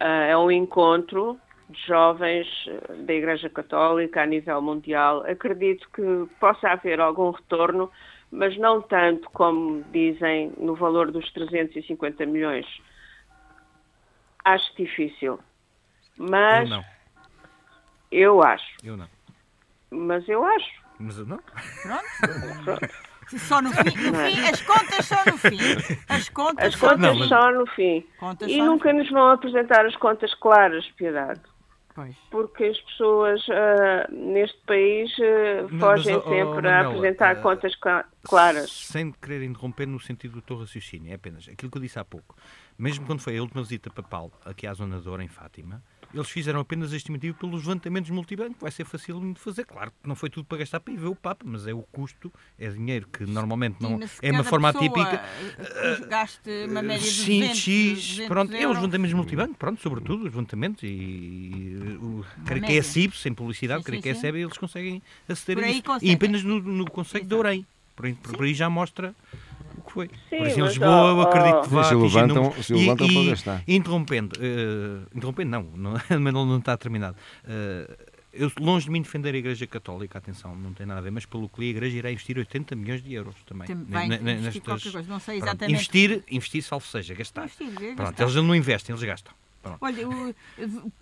ah, 0.00 0.24
é 0.24 0.36
um 0.36 0.50
encontro 0.50 1.38
de 1.72 1.86
jovens 1.86 2.46
eh, 2.68 2.94
da 2.98 3.12
Igreja 3.14 3.48
Católica 3.50 4.22
a 4.22 4.26
nível 4.26 4.60
mundial. 4.62 5.24
Acredito 5.26 5.88
que 5.94 6.02
possa 6.38 6.68
haver 6.68 7.00
algum 7.00 7.30
retorno, 7.30 7.90
mas 8.30 8.56
não 8.58 8.80
tanto 8.80 9.28
como 9.30 9.82
dizem 9.92 10.52
no 10.56 10.74
valor 10.76 11.10
dos 11.10 11.30
350 11.32 12.24
milhões. 12.26 12.66
Acho 14.44 14.74
difícil. 14.76 15.38
Mas 16.18 16.68
Eu 16.70 16.76
não. 16.76 16.84
eu 18.10 18.42
acho. 18.42 18.76
Eu 18.84 18.96
não. 18.96 19.08
Mas 19.90 20.28
eu 20.28 20.44
acho. 20.44 20.70
Mas 20.98 21.18
eu 21.18 21.26
não. 21.26 21.40
Só 23.38 23.62
no 23.62 23.70
fim, 23.70 23.96
no 24.10 24.14
fim, 24.14 24.40
as 24.46 24.60
contas 24.62 25.06
só 25.06 25.24
no 25.24 25.38
fim. 25.38 25.58
As 26.08 26.28
contas 26.28 26.66
As 26.66 26.74
só 26.74 26.96
no 26.96 26.98
contas 26.98 27.18
fim. 27.18 27.28
só 27.28 27.50
no 27.52 27.66
fim. 27.66 28.06
Contas 28.18 28.48
E 28.50 28.56
só 28.58 28.64
no 28.64 28.70
nunca 28.72 28.90
fim. 28.90 28.96
nos 28.98 29.10
vão 29.10 29.30
apresentar 29.30 29.86
as 29.86 29.96
contas 29.96 30.34
claras, 30.34 30.86
piedade. 30.96 31.40
Pois. 31.94 32.16
Porque 32.30 32.64
as 32.64 32.80
pessoas 32.80 33.44
ah, 33.50 34.08
neste 34.10 34.58
país 34.66 35.10
Mas, 35.70 35.80
fogem 35.80 36.16
mas, 36.16 36.24
oh, 36.24 36.28
sempre 36.28 36.68
a 36.68 36.72
Manuela, 36.72 36.88
apresentar 36.88 37.30
ah, 37.32 37.36
contas 37.36 37.74
cla- 37.76 38.04
claras. 38.24 38.70
Sem 38.70 39.12
querer 39.12 39.42
interromper 39.42 39.86
no 39.86 40.00
sentido 40.00 40.34
do 40.34 40.42
teu 40.42 40.58
raciocínio, 40.58 41.10
é 41.10 41.14
apenas 41.14 41.48
aquilo 41.48 41.70
que 41.70 41.78
eu 41.78 41.82
disse 41.82 41.98
há 41.98 42.04
pouco. 42.04 42.34
Mesmo 42.78 43.06
quando 43.06 43.20
foi 43.20 43.36
a 43.36 43.42
última 43.42 43.62
visita 43.62 43.90
papal 43.90 44.32
aqui 44.44 44.66
à 44.66 44.72
Zona 44.72 45.00
de 45.00 45.08
em 45.22 45.28
Fátima, 45.28 45.82
eles 46.14 46.28
fizeram 46.28 46.60
apenas 46.60 46.92
a 46.92 46.96
estimativa 46.96 47.36
pelos 47.38 47.62
levantamentos 47.62 48.10
multibanco. 48.10 48.56
Vai 48.60 48.70
ser 48.70 48.84
fácil 48.84 49.20
de 49.32 49.40
fazer. 49.40 49.64
Claro 49.64 49.90
que 49.90 50.08
não 50.08 50.14
foi 50.14 50.28
tudo 50.30 50.44
para 50.44 50.58
gastar 50.58 50.80
para 50.80 50.92
ir 50.92 50.96
ver 50.98 51.06
o 51.06 51.14
Papa, 51.14 51.44
mas 51.46 51.66
é 51.66 51.72
o 51.74 51.82
custo, 51.82 52.32
é 52.58 52.68
dinheiro 52.68 53.06
que 53.12 53.24
normalmente 53.24 53.76
não 53.80 53.98
é 54.20 54.30
uma 54.32 54.44
forma 54.44 54.68
atípica. 54.68 55.22
eh, 55.58 56.06
Gaste 56.08 56.50
uma 56.68 56.82
média 56.82 57.06
de 57.06 57.10
Sim, 57.14 57.40
200, 57.40 57.58
X, 57.58 57.98
200 58.08 58.28
pronto, 58.28 58.52
é 58.52 58.56
os 58.56 58.62
euros. 58.62 58.76
levantamentos 58.78 59.14
multibanco, 59.14 59.54
pronto, 59.54 59.80
sobretudo 59.82 60.18
os 60.18 60.24
levantamentos 60.24 60.82
e, 60.82 60.86
e 60.86 61.98
o, 62.00 62.24
creio 62.44 62.62
que 62.64 62.72
é 62.72 62.78
a 62.78 62.82
CIB, 62.82 63.16
sem 63.16 63.32
publicidade, 63.34 63.80
Sim, 63.80 63.84
creio 63.86 63.98
sim, 64.02 64.02
que 64.20 64.26
é 64.26 64.30
a 64.30 64.38
eles 64.38 64.58
conseguem 64.58 65.02
aceder 65.28 65.64
a 65.64 65.68
isso. 65.68 65.82
E 66.02 66.12
apenas 66.12 66.42
no, 66.42 66.60
no 66.60 66.90
Conselho 66.90 67.24
de. 67.26 67.34
Orem. 67.34 67.66
Por, 67.94 68.06
aí- 68.06 68.14
por 68.14 68.42
aí 68.42 68.54
já 68.54 68.70
mostra 68.70 69.14
que 69.92 69.94
foi. 69.94 70.08
Sim, 70.08 70.38
por 70.38 70.46
isso 70.46 70.58
em 70.58 70.62
mas, 70.62 70.70
Lisboa 70.72 71.08
eu 71.10 71.20
acredito 71.22 71.54
ó, 71.56 71.60
que 71.62 71.68
vá 71.68 71.84
Se 71.84 71.94
atingir 71.94 72.02
levantam- 72.16 72.62
se 72.62 72.74
levantam 72.74 73.06
e, 73.06 73.12
para 73.12 73.22
e, 73.22 73.30
gastar. 73.30 73.62
interrompendo, 73.68 74.36
eh, 74.40 75.06
interrompendo 75.14 75.50
não, 75.50 75.62
não, 75.76 75.92
mas 76.20 76.32
não, 76.34 76.46
não 76.46 76.58
está 76.58 76.76
terminado. 76.76 77.16
Eh, 77.46 77.96
eu, 78.34 78.50
longe 78.58 78.86
de 78.86 78.90
mim 78.90 79.02
defender 79.02 79.34
a 79.34 79.36
Igreja 79.38 79.66
Católica, 79.66 80.16
atenção, 80.16 80.56
não 80.56 80.72
tem 80.72 80.86
nada 80.86 81.00
a 81.00 81.02
ver, 81.02 81.10
mas 81.10 81.26
pelo 81.26 81.48
que 81.50 81.60
li, 81.60 81.66
a 81.66 81.70
Igreja 81.70 81.98
irá 81.98 82.10
investir 82.10 82.38
80 82.38 82.74
milhões 82.74 83.02
de 83.02 83.12
euros 83.12 83.34
também. 83.44 83.66
Tem- 83.66 83.76
vai 83.84 84.08
ne- 84.08 84.14
investir 84.16 84.40
nestas- 84.42 84.62
qualquer 84.62 84.92
coisa, 84.92 85.08
não 85.12 85.20
sei 85.20 85.36
Pronto, 85.38 85.48
exatamente. 85.50 85.74
Investir, 85.74 86.24
investir, 86.30 86.62
salvo 86.62 86.86
seja, 86.86 87.14
gastar. 87.14 87.44
Investir, 87.44 87.66
é 87.66 87.94
Pronto, 87.94 87.98
gastar. 88.08 88.22
eles 88.22 88.34
não 88.36 88.54
investem, 88.56 88.94
eles 88.94 89.04
gastam. 89.04 89.34
Pronto. 89.62 89.78
Olha, 89.80 90.08
o- 90.08 90.34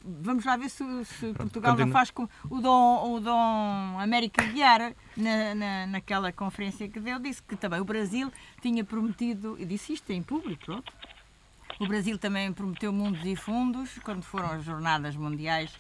vamos 0.05 0.45
lá 0.45 0.57
ver 0.57 0.69
se, 0.69 0.85
se 1.07 1.33
Portugal 1.33 1.71
não 1.73 1.79
continua. 1.79 1.93
faz 1.93 2.11
como 2.11 2.29
o 2.51 2.61
Dom, 2.61 3.15
o 3.15 3.21
Dom 3.21 3.99
América 3.99 4.45
Guiar, 4.45 4.93
na, 5.17 5.55
na, 5.55 5.87
naquela 5.87 6.31
conferência 6.31 6.87
que 6.89 7.01
deu, 7.01 7.19
disse 7.19 7.43
que 7.43 7.57
também 7.57 7.81
o 7.81 7.85
Brasil 7.85 8.31
tinha 8.61 8.85
prometido, 8.85 9.57
e 9.59 9.65
disse 9.65 9.95
isto 9.95 10.11
em 10.13 10.23
público, 10.23 10.63
pronto. 10.67 10.93
O 11.79 11.87
Brasil 11.87 12.19
também 12.19 12.53
prometeu 12.53 12.93
mundos 12.93 13.25
e 13.25 13.35
fundos 13.35 13.99
quando 14.05 14.23
foram 14.23 14.51
as 14.53 14.63
jornadas 14.63 15.17
mundiais 15.17 15.73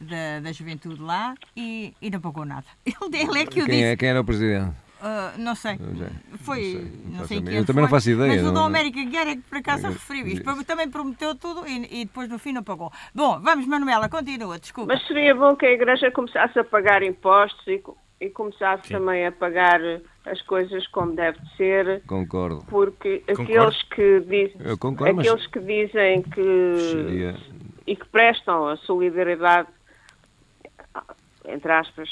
da, 0.00 0.40
da 0.42 0.50
juventude 0.52 1.00
lá 1.00 1.34
e, 1.56 1.94
e 2.02 2.10
não 2.10 2.20
pagou 2.20 2.44
nada. 2.44 2.66
Ele, 2.84 3.16
ele 3.22 3.38
é 3.38 3.46
que 3.46 3.62
o 3.62 3.66
Quem, 3.66 3.74
disse. 3.76 3.84
é, 3.84 3.96
quem 3.96 4.08
era 4.08 4.20
o 4.20 4.24
presidente? 4.24 4.74
Ah, 5.08 5.34
não 5.38 5.54
sei. 5.54 5.76
Já- 5.76 6.10
Foi, 6.38 6.60
não 7.04 7.24
sei, 7.26 7.36
não 7.38 7.44
não 7.44 7.50
sei. 7.52 7.58
Eu 7.58 7.64
também 7.64 7.82
não 7.82 7.88
foi, 7.88 7.96
faço 7.98 8.10
ideia, 8.10 8.32
Mas 8.32 8.40
o 8.42 8.44
não- 8.46 8.52
Dom 8.54 8.60
não- 8.60 8.66
América 8.66 9.04
Guerra 9.04 9.30
é 9.30 9.36
que 9.36 9.42
por 9.42 9.58
acaso 9.58 9.86
referiu 9.86 10.26
isto. 10.26 10.64
Também 10.64 10.90
prometeu 10.90 11.34
tudo 11.36 11.64
e, 11.66 12.02
e 12.02 12.04
depois 12.06 12.28
no 12.28 12.38
fim 12.40 12.52
não 12.52 12.64
pagou. 12.64 12.90
Bom, 13.14 13.38
vamos, 13.40 13.66
Manuela, 13.66 14.08
continua, 14.08 14.58
desculpa. 14.58 14.92
Mas 14.94 15.06
seria 15.06 15.32
bom 15.34 15.54
que 15.54 15.64
a 15.64 15.70
Igreja 15.70 16.10
começasse 16.10 16.58
a 16.58 16.64
pagar 16.64 17.04
impostos 17.04 17.64
e, 17.68 17.80
e 18.20 18.30
começasse 18.30 18.88
Sim. 18.88 18.94
também 18.94 19.24
a 19.26 19.30
pagar 19.30 19.80
as 20.24 20.42
coisas 20.42 20.84
como 20.88 21.14
deve 21.14 21.38
de 21.38 21.56
ser, 21.56 22.02
Concordo. 22.04 22.64
porque 22.68 23.18
Concordo. 23.20 23.42
aqueles 23.42 23.82
que 23.84 24.20
dizem, 24.22 24.56
Eu 24.64 24.76
concordo, 24.76 25.14
mas 25.14 25.26
aqueles 25.28 25.46
que 25.46 25.60
dizem 25.60 26.22
que 26.22 26.78
seria... 26.90 27.36
e 27.86 27.94
que 27.94 28.06
prestam 28.08 28.66
a 28.66 28.76
solidariedade, 28.78 29.68
entre 31.44 31.70
aspas, 31.70 32.08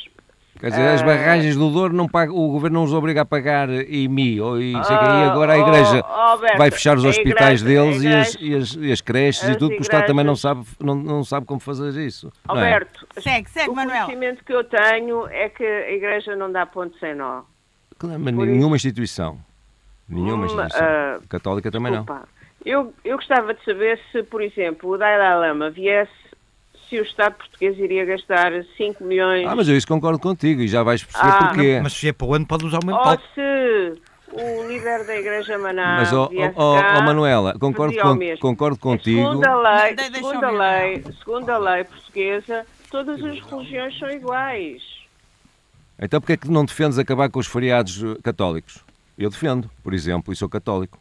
Quer 0.64 0.70
dizer, 0.70 0.88
as 0.88 1.02
Ah. 1.02 1.04
barragens 1.04 1.56
do 1.56 1.68
Douro 1.70 1.92
não 1.92 2.08
paga, 2.08 2.32
o 2.32 2.48
governo 2.48 2.78
não 2.78 2.84
os 2.84 2.92
obriga 2.94 3.20
a 3.20 3.24
pagar 3.26 3.68
IMI 3.70 4.40
ou 4.40 4.58
e, 4.58 4.72
que, 4.72 4.78
e 4.78 4.96
Ah, 4.96 5.30
agora 5.30 5.52
a 5.52 5.56
oh, 5.58 5.68
igreja 5.68 6.02
oh, 6.08 6.12
Alberto, 6.12 6.56
vai 6.56 6.70
fechar 6.70 6.96
os 6.96 7.04
hospitais 7.04 7.60
igreja- 7.60 7.82
deles 7.84 8.02
e, 8.02 8.08
as, 8.08 8.34
igreja- 8.34 8.38
e, 8.40 8.54
as, 8.56 8.74
e 8.88 8.92
as 8.92 9.00
creches 9.02 9.42
e 9.48 9.52
tudo, 9.56 9.68
porque 9.68 9.80
o 9.80 9.82
Estado 9.82 10.06
também 10.06 10.24
não 10.24 10.34
sabe, 10.36 10.64
não, 10.80 10.94
não 10.94 11.22
sabe 11.22 11.44
como 11.44 11.60
fazer 11.60 11.90
isso. 12.00 12.32
não 12.48 12.56
é? 12.56 12.60
Alberto, 12.72 13.06
Segue, 13.18 13.50
segue, 13.50 13.68
o 13.70 13.74
Manuela. 13.74 14.06
conhecimento 14.06 14.42
que 14.42 14.54
eu 14.54 14.64
tenho 14.64 15.28
é 15.28 15.50
que 15.50 15.62
a 15.64 15.90
Igreja 15.92 16.34
não 16.34 16.50
dá 16.50 16.64
ponto 16.64 16.98
sem 16.98 17.14
nó. 17.14 17.42
Claro, 17.98 18.18
mas 18.18 18.34
Por 18.34 18.46
nenhuma 18.46 18.76
instituição. 18.76 19.38
Nenhuma 20.08 20.44
Hum, 20.44 20.46
instituição. 20.46 20.80
ah, 20.82 21.18
Católica 21.28 21.70
também 21.70 21.92
não. 21.92 22.00
Desculpa. 22.04 22.28
Eu, 22.64 22.94
eu 23.04 23.16
gostava 23.18 23.52
de 23.52 23.62
saber 23.62 24.00
se, 24.10 24.22
por 24.22 24.40
exemplo, 24.40 24.88
o 24.90 24.96
Dalai 24.96 25.36
Lama 25.38 25.68
viesse, 25.68 26.10
se 26.88 26.98
o 26.98 27.02
Estado 27.02 27.34
português 27.36 27.78
iria 27.78 28.04
gastar 28.04 28.52
5 28.76 29.02
milhões, 29.04 29.46
Ah, 29.46 29.54
mas 29.56 29.68
eu 29.68 29.76
isso 29.76 29.86
concordo 29.86 30.18
contigo 30.18 30.60
e 30.62 30.68
já 30.68 30.82
vais 30.82 31.02
perceber 31.04 31.32
Ah, 31.32 31.38
porquê. 31.48 31.80
Mas 31.82 31.92
se 31.92 32.08
é 32.08 32.12
para 32.12 32.26
o 32.26 32.34
ano, 32.34 32.46
pode 32.46 32.64
usar 32.66 32.78
o 32.82 32.86
mesmo 32.86 32.98
ou 32.98 33.04
palco. 33.04 33.22
se 33.34 34.02
o 34.32 34.68
líder 34.68 35.06
da 35.06 35.16
Igreja 35.16 35.56
Maná 35.58 35.96
Mas, 36.00 36.12
ó 36.12 36.28
ó, 36.56 36.80
cá, 36.80 36.96
ó, 36.98 37.02
Manuela, 37.02 37.56
concordo, 37.58 37.96
com- 38.00 38.36
concordo 38.40 38.78
contigo. 38.78 39.18
Segundo 39.28 39.44
a 39.46 39.82
lei, 39.84 39.94
De- 39.94 40.10
deixa 40.10 40.18
eu 40.18 40.24
segundo 40.30 40.44
a 40.44 40.50
ver, 40.50 40.58
lei, 40.58 41.04
segundo 41.18 41.50
a 41.50 41.58
lei 41.58 41.84
portuguesa, 41.84 42.66
todas 42.90 43.22
as 43.22 43.40
religiões 43.40 43.98
são 43.98 44.10
iguais. 44.10 44.82
Então 45.98 46.20
porquê 46.20 46.32
é 46.32 46.36
que 46.36 46.50
não 46.50 46.64
defendes 46.64 46.98
acabar 46.98 47.30
com 47.30 47.38
os 47.38 47.46
feriados 47.46 48.02
eh, 48.02 48.16
católicos? 48.22 48.78
Eu 49.16 49.30
defendo, 49.30 49.70
por 49.82 49.94
exemplo, 49.94 50.32
e 50.32 50.36
sou 50.36 50.48
católico. 50.48 50.98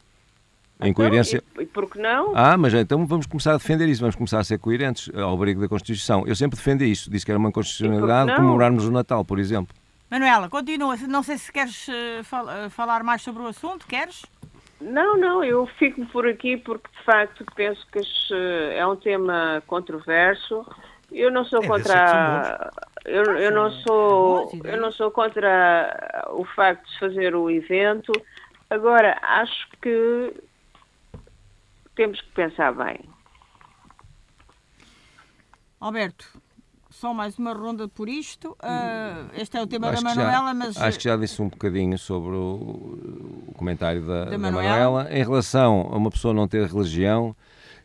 Em 0.87 0.93
coerência. 0.93 1.43
Então, 1.51 1.61
e, 1.61 1.65
e 1.65 1.67
por 1.67 1.89
que 1.89 1.99
não? 1.99 2.31
Ah, 2.35 2.57
mas 2.57 2.73
então 2.73 3.05
vamos 3.05 3.25
começar 3.25 3.51
a 3.53 3.57
defender 3.57 3.87
isso, 3.87 4.01
vamos 4.01 4.15
começar 4.15 4.39
a 4.39 4.43
ser 4.43 4.57
coerentes 4.59 5.09
ao 5.15 5.33
abrigo 5.33 5.61
da 5.61 5.67
Constituição. 5.67 6.25
Eu 6.27 6.35
sempre 6.35 6.57
defendi 6.57 6.85
isso, 6.85 7.09
disse 7.09 7.25
que 7.25 7.31
era 7.31 7.39
uma 7.39 7.51
constitucionalidade 7.51 8.35
comemorarmos 8.35 8.85
o 8.85 8.91
Natal, 8.91 9.23
por 9.25 9.39
exemplo. 9.39 9.75
Manuela, 10.09 10.47
continua. 10.49 10.95
Não 11.07 11.23
sei 11.23 11.37
se 11.37 11.51
queres 11.51 11.87
fal- 12.23 12.49
eh, 12.49 12.69
falar 12.69 13.03
mais 13.03 13.21
sobre 13.23 13.41
o 13.41 13.47
assunto, 13.47 13.87
queres? 13.87 14.23
Não, 14.79 15.17
não, 15.17 15.43
eu 15.43 15.65
fico 15.79 16.05
por 16.07 16.27
aqui 16.27 16.57
porque 16.57 16.87
de 16.99 17.03
facto 17.05 17.43
penso 17.55 17.83
que 17.91 17.99
eh, 17.99 18.77
é 18.77 18.85
um 18.85 18.95
tema 18.95 19.63
controverso. 19.65 20.65
Eu 21.11 21.31
não 21.31 21.45
sou 21.45 21.63
É, 21.63 21.67
contra 21.67 22.71
eu, 23.05 23.23
eu 23.37 23.51
não 23.51 23.71
sou 23.71 24.51
eu 24.63 24.81
não 24.81 24.91
sou 24.91 25.09
contra 25.11 26.25
o 26.31 26.43
facto 26.45 26.87
de 26.89 26.99
fazer 26.99 27.35
o 27.35 27.49
evento. 27.49 28.11
Agora 28.69 29.17
acho 29.21 29.67
que 29.81 30.33
temos 31.95 32.19
que 32.21 32.31
pensar 32.31 32.73
bem. 32.73 32.99
Alberto, 35.79 36.25
só 36.89 37.13
mais 37.13 37.37
uma 37.37 37.53
ronda 37.53 37.87
por 37.87 38.07
isto. 38.07 38.55
Ah, 38.61 39.25
este 39.33 39.57
é 39.57 39.61
o 39.61 39.67
tema 39.67 39.87
da 39.87 39.93
Acho 39.93 40.01
já, 40.01 40.15
Manuela, 40.15 40.53
mas. 40.53 40.77
acho 40.77 40.97
que 40.97 41.03
já 41.03 41.17
disse 41.17 41.41
um 41.41 41.49
bocadinho 41.49 41.97
sobre 41.97 42.35
o, 42.35 43.45
o 43.47 43.53
comentário 43.57 44.05
da, 44.05 44.25
da 44.25 44.37
Manuela. 44.37 44.69
Manuela. 44.69 45.07
Em 45.13 45.23
relação 45.23 45.89
a 45.91 45.97
uma 45.97 46.09
pessoa 46.09 46.33
não 46.33 46.47
ter 46.47 46.65
religião, 46.67 47.35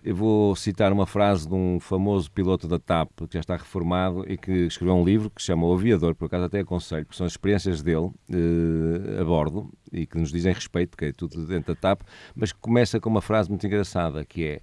eu 0.03 0.15
vou 0.15 0.55
citar 0.57 0.93
uma 0.93 1.07
frase 1.07 1.49
de 1.49 1.55
um 1.55 1.81
famoso 1.81 2.31
piloto 2.31 2.69
da 2.69 2.79
TAP, 2.79 3.11
que 3.29 3.35
já 3.35 3.41
está 3.41 3.57
reformado 3.57 4.25
e 4.31 4.37
que 4.37 4.53
escreveu 4.67 4.95
um 4.95 5.05
livro 5.05 5.31
que 5.31 5.41
se 5.41 5.47
chama 5.47 5.67
O 5.67 5.73
Aviador, 5.73 6.15
por 6.15 6.27
acaso 6.27 6.45
até 6.45 6.61
aconselho, 6.61 7.05
porque 7.05 7.17
são 7.17 7.27
as 7.27 7.33
experiências 7.33 7.83
dele 7.83 8.11
eh, 8.31 9.21
a 9.21 9.25
bordo 9.25 9.71
e 9.93 10.07
que 10.07 10.19
nos 10.19 10.31
dizem 10.31 10.53
respeito, 10.53 10.91
porque 10.91 11.07
é 11.07 11.13
tudo 11.13 11.47
dentro 11.47 11.75
da 11.75 11.81
TAP, 11.81 12.03
mas 12.35 12.53
que 12.53 12.59
começa 12.61 13.01
com 13.01 13.11
uma 13.11 13.23
frase 13.23 13.49
muito 13.49 13.67
engraçada, 13.67 14.25
que 14.25 14.45
é 14.45 14.61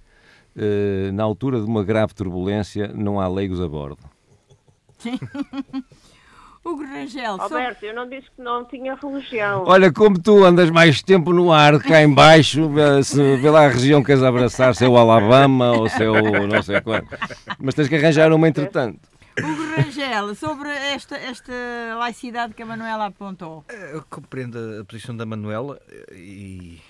eh, 0.56 1.10
na 1.12 1.22
altura 1.22 1.60
de 1.60 1.66
uma 1.66 1.84
grave 1.84 2.14
turbulência 2.14 2.88
não 2.94 3.20
há 3.20 3.28
leigos 3.28 3.60
a 3.60 3.68
bordo. 3.68 4.02
Hugo 6.68 6.82
Rangel, 6.84 7.36
sobre- 7.38 7.54
Alberto, 7.58 7.86
eu 7.86 7.94
não 7.94 8.08
disse 8.08 8.26
que 8.34 8.42
não 8.42 8.64
tinha 8.64 8.94
religião. 8.94 9.64
Olha, 9.66 9.92
como 9.92 10.18
tu 10.20 10.44
andas 10.44 10.68
mais 10.70 11.00
tempo 11.02 11.32
no 11.32 11.52
ar, 11.52 11.78
cá 11.80 12.02
em 12.02 12.12
baixo, 12.12 12.68
vê, 12.70 13.02
se, 13.04 13.36
vê 13.36 13.50
lá 13.50 13.66
a 13.66 13.68
região 13.68 14.00
que 14.00 14.06
queres 14.06 14.22
abraçar, 14.22 14.74
se 14.74 14.84
é 14.84 14.88
o 14.88 14.96
Alabama 14.96 15.72
ou 15.72 15.88
se 15.88 16.02
é 16.02 16.10
o 16.10 16.46
não 16.46 16.62
sei 16.62 16.80
quanto. 16.80 17.06
Mas 17.60 17.74
tens 17.74 17.88
que 17.88 17.94
arranjar 17.94 18.32
uma 18.32 18.48
entretanto. 18.48 18.98
Hugo 19.38 19.62
Rangel, 19.76 20.34
sobre 20.34 20.70
esta, 20.70 21.16
esta 21.16 21.52
laicidade 21.98 22.54
que 22.54 22.62
a 22.62 22.66
Manuela 22.66 23.06
apontou. 23.06 23.64
Eu 23.92 24.02
compreendo 24.10 24.58
a 24.80 24.84
posição 24.84 25.16
da 25.16 25.26
Manuela 25.26 25.78
e 26.12 26.80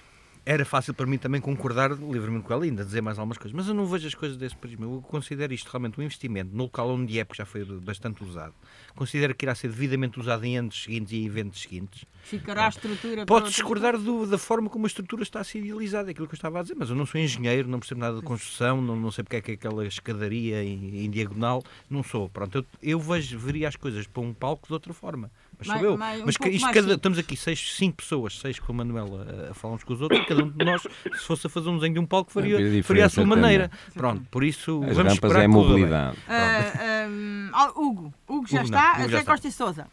era 0.44 0.64
fácil 0.64 0.94
para 0.94 1.06
mim 1.06 1.18
também 1.18 1.40
concordar 1.40 1.90
livremente 1.90 2.44
com 2.44 2.52
ela 2.54 2.64
e 2.64 2.68
ainda 2.70 2.84
dizer 2.84 3.00
mais 3.02 3.18
algumas 3.18 3.36
coisas, 3.36 3.52
mas 3.52 3.66
eu 3.66 3.74
não 3.74 3.84
vejo 3.84 4.06
as 4.06 4.14
coisas 4.14 4.36
desse 4.38 4.54
prisma. 4.54 4.86
Eu 4.86 5.02
considero 5.08 5.52
isto 5.52 5.68
realmente 5.68 5.98
um 6.00 6.04
investimento 6.04 6.54
no 6.54 6.62
local 6.62 6.88
onde 6.90 7.18
é, 7.18 7.24
porque 7.24 7.38
já 7.42 7.44
foi 7.44 7.64
bastante 7.64 8.22
usado. 8.22 8.54
Considero 8.96 9.34
que 9.34 9.44
irá 9.44 9.54
ser 9.54 9.68
devidamente 9.68 10.18
usado 10.18 10.44
em 10.44 10.56
anos 10.58 10.82
seguintes 10.82 11.12
e 11.12 11.16
em 11.18 11.26
eventos 11.26 11.60
seguintes. 11.62 12.04
Ficará 12.24 12.66
a 12.66 12.68
estrutura. 12.68 13.24
Pode 13.26 13.48
discordar 13.50 13.96
do- 13.96 14.26
da 14.26 14.36
forma 14.38 14.68
como 14.68 14.84
a 14.84 14.88
estrutura 14.88 15.22
está 15.22 15.38
a 15.40 15.44
ser 15.44 15.60
idealizada, 15.60 16.10
aquilo 16.10 16.26
que 16.26 16.34
eu 16.34 16.36
estava 16.36 16.58
a 16.58 16.62
dizer, 16.62 16.74
mas 16.76 16.90
eu 16.90 16.96
não 16.96 17.06
sou 17.06 17.20
engenheiro, 17.20 17.68
não 17.68 17.78
percebo 17.78 18.00
nada 18.00 18.16
de 18.16 18.22
construção, 18.22 18.80
não, 18.82 18.96
não 18.96 19.12
sei 19.12 19.22
porque 19.22 19.36
é 19.36 19.40
que 19.40 19.50
é 19.52 19.54
aquela 19.54 19.86
escadaria 19.86 20.64
em, 20.64 21.04
em 21.04 21.10
diagonal, 21.10 21.62
não 21.88 22.02
sou. 22.02 22.28
Pronto, 22.28 22.56
eu, 22.58 22.64
eu 22.82 22.98
vejo, 22.98 23.38
veria 23.38 23.68
as 23.68 23.76
coisas 23.76 24.06
para 24.08 24.22
um 24.22 24.34
palco 24.34 24.66
de 24.66 24.72
outra 24.72 24.92
forma. 24.92 25.30
Mas 25.58 25.66
sou 25.68 25.74
Mais- 25.74 25.84
eu. 26.18 26.22
um 26.22 26.26
mas 26.26 26.36
que 26.36 26.42
pouco 26.42 26.56
isto 26.56 26.70
cada- 26.72 26.94
estamos 26.94 27.18
aqui 27.18 27.36
seis, 27.36 27.74
cinco 27.76 27.96
pessoas, 27.98 28.38
seis 28.38 28.58
com 28.58 28.72
a 28.72 28.74
Manuela 28.76 29.46
a, 29.48 29.50
a 29.50 29.54
falar 29.54 29.74
uns 29.74 29.84
com 29.84 29.92
os 29.94 30.00
outros, 30.02 30.20
e 30.20 30.24
cada 30.26 30.44
um 30.44 30.50
de 30.50 30.64
nós, 30.64 30.82
se 30.82 31.24
fosse 31.26 31.46
a 31.46 31.50
fazer 31.50 31.68
um 31.68 31.76
desenho 31.76 31.94
de 31.94 32.00
um 32.00 32.06
palco, 32.06 32.30
faria, 32.30 32.58
faria 32.82 33.06
a 33.06 33.08
sua 33.08 33.22
também. 33.24 33.38
maneira. 33.40 33.70
Pronto, 33.94 34.26
por 34.30 34.44
isso 34.44 34.82
As 34.84 34.96
vamos 34.96 35.12
rampas 35.12 35.14
esperar 35.14 35.42
é 35.44 35.48
mobilidade. 35.48 36.16
Um, 36.28 37.50
ah, 37.52 37.72
Hugo, 37.74 38.14
Hugo 38.28 38.46
já 38.48 38.60
Hugo 38.62 38.70
não, 38.70 38.78
está. 38.78 38.92
Hugo 38.92 39.02
já 39.02 39.18
José. 39.18 39.24
Costa 39.24 39.48
e 39.48 39.52
Souza. 39.52 39.86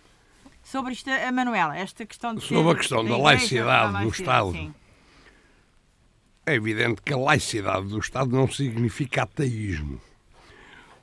Sobre 0.64 0.94
isto, 0.94 1.10
a 1.10 1.32
Manuela, 1.32 1.78
esta 1.78 2.06
questão 2.06 2.36
de. 2.36 2.42
Sobre 2.42 2.72
a 2.72 2.76
questão 2.76 3.04
da 3.06 3.18
laicidade 3.18 3.94
da 3.94 4.02
do 4.04 4.10
Estado. 4.10 4.52
sim. 4.52 4.74
É 6.46 6.56
evidente 6.56 7.02
que 7.02 7.14
a 7.14 7.18
laicidade 7.18 7.88
do 7.88 8.00
Estado 8.00 8.30
não 8.32 8.50
significa 8.52 9.24
ateísmo. 9.24 10.02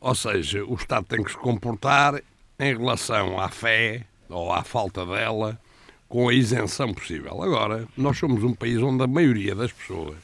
Ou 0.01 0.15
seja, 0.15 0.65
o 0.65 0.75
Estado 0.75 1.07
tem 1.07 1.23
que 1.23 1.31
se 1.31 1.37
comportar 1.37 2.21
em 2.59 2.77
relação 2.77 3.41
à 3.41 3.49
fé 3.49 4.07
ou 4.31 4.53
à 4.53 4.63
falta 4.63 5.05
dela 5.05 5.61
com 6.09 6.29
a 6.29 6.35
isenção 6.35 6.93
possível. 6.93 7.43
Agora, 7.43 7.87
nós 7.97 8.19
somos 8.19 8.43
um 8.43 8.55
país 8.55 8.79
onde 8.79 9.03
a 9.03 9.07
maioria 9.07 9.55
das 9.55 9.73
pessoas, 9.73 10.17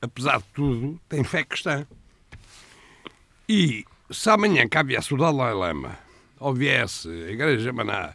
apesar 0.00 0.38
de 0.38 0.44
tudo, 0.54 1.00
tem 1.08 1.22
fé 1.22 1.44
cristã. 1.44 1.86
E 3.48 3.84
se 4.10 4.30
amanhã 4.30 4.66
cá 4.68 4.82
viesse 4.82 5.14
o 5.14 5.16
Dalai 5.16 5.54
Lama, 5.54 5.98
ou 6.40 6.54
viesse 6.54 7.08
a 7.08 7.30
Igreja 7.30 7.72
Maná, 7.72 8.14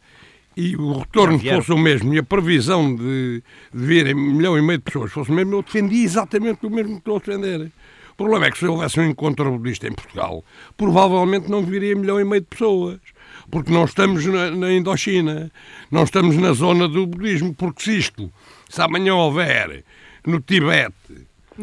e 0.55 0.75
o 0.75 0.99
retorno 0.99 1.39
fosse 1.39 1.71
o 1.71 1.77
mesmo, 1.77 2.13
e 2.13 2.19
a 2.19 2.23
previsão 2.23 2.95
de, 2.95 3.41
de 3.73 3.85
virem 3.85 4.13
um 4.13 4.33
milhão 4.33 4.57
e 4.57 4.61
meio 4.61 4.77
de 4.77 4.83
pessoas 4.83 5.11
fosse 5.11 5.31
o 5.31 5.33
mesmo, 5.33 5.55
eu 5.55 5.63
defendia 5.63 6.03
exatamente 6.03 6.65
o 6.65 6.69
mesmo 6.69 6.93
que 6.93 6.99
estou 6.99 7.15
a 7.15 7.19
defender. 7.19 7.71
O 8.13 8.15
problema 8.15 8.45
é 8.45 8.51
que 8.51 8.59
se 8.59 8.65
houvesse 8.67 8.99
um 8.99 9.09
encontro 9.09 9.49
budista 9.57 9.87
em 9.87 9.91
Portugal, 9.91 10.43
provavelmente 10.77 11.49
não 11.49 11.63
viria 11.63 11.95
milhão 11.95 12.19
e 12.19 12.23
meio 12.23 12.41
de 12.41 12.47
pessoas. 12.47 12.99
Porque 13.53 13.71
não 13.71 13.85
estamos 13.85 14.25
na, 14.25 14.49
na 14.49 14.73
Indochina, 14.73 15.51
não 15.91 16.03
estamos 16.05 16.35
na 16.37 16.53
zona 16.53 16.87
do 16.87 17.05
budismo, 17.05 17.53
porque 17.53 17.83
se 17.83 17.97
isto, 17.99 18.33
se 18.67 18.81
amanhã 18.81 19.13
houver 19.13 19.83
no 20.25 20.41
Tibete, 20.41 20.95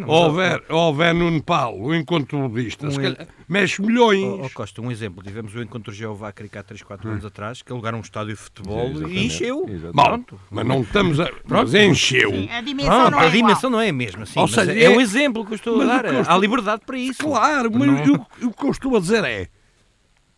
ou 0.07 0.27
houver, 0.27 0.63
ou 0.69 0.79
houver 0.83 1.13
no 1.13 1.29
Nepal 1.33 1.77
o 1.77 1.93
encontro 1.93 2.49
budista, 2.49 2.87
Um 2.87 2.91
se 2.93 3.01
e- 3.01 3.03
calhar, 3.03 3.27
mexe 3.49 3.83
milhões. 3.83 4.23
Ó 4.23 4.45
ó, 4.45 4.49
Costa, 4.55 4.81
um 4.81 4.89
exemplo. 4.89 5.21
Tivemos 5.25 5.53
o 5.53 5.61
encontro 5.61 5.93
Jeová 5.93 6.31
Cricá 6.31 6.63
3, 6.63 6.81
4 6.85 7.11
anos 7.11 7.25
atrás, 7.25 7.61
que 7.61 7.73
alugaram 7.73 7.99
um 7.99 8.03
estádio 8.03 8.35
de 8.37 8.41
futebol 8.41 8.87
Sim, 8.97 9.07
e 9.09 9.27
encheu. 9.27 9.65
Exatamente. 9.69 9.93
Bom, 9.97 10.05
Pronto. 10.05 10.41
mas 10.49 10.65
não 10.65 10.83
estamos 10.83 11.19
a. 11.19 11.29
Mas 11.45 11.75
encheu. 11.75 12.31
Sim, 12.31 12.49
a 12.53 12.61
dimensão 12.61 12.95
Pronto, 13.01 13.11
não 13.11 13.19
a 13.19 13.23
é 13.25 13.27
igual. 13.27 13.43
dimensão 13.49 13.71
não 13.71 13.81
é 13.81 13.89
a 13.89 13.93
mesma, 13.93 14.27
sim, 14.27 14.39
Ou 14.39 14.47
mas 14.47 14.55
seja, 14.55 14.73
é, 14.73 14.85
é- 14.85 14.91
um 14.91 15.01
exemplo 15.01 15.45
que 15.45 15.51
eu 15.55 15.57
estou 15.57 15.81
a 15.83 15.85
dar. 15.85 16.05
eu 16.05 16.21
estou- 16.21 16.33
Há 16.37 16.39
liberdade 16.39 16.83
para 16.87 16.97
isso. 16.97 17.25
Claro, 17.25 17.69
mas 17.75 17.89
Não- 17.89 18.05
eu- 18.41 18.49
o 18.49 18.53
que 18.53 18.65
eu 18.67 18.71
estou 18.71 18.97
a 18.97 19.01
dizer 19.01 19.25
é: 19.25 19.49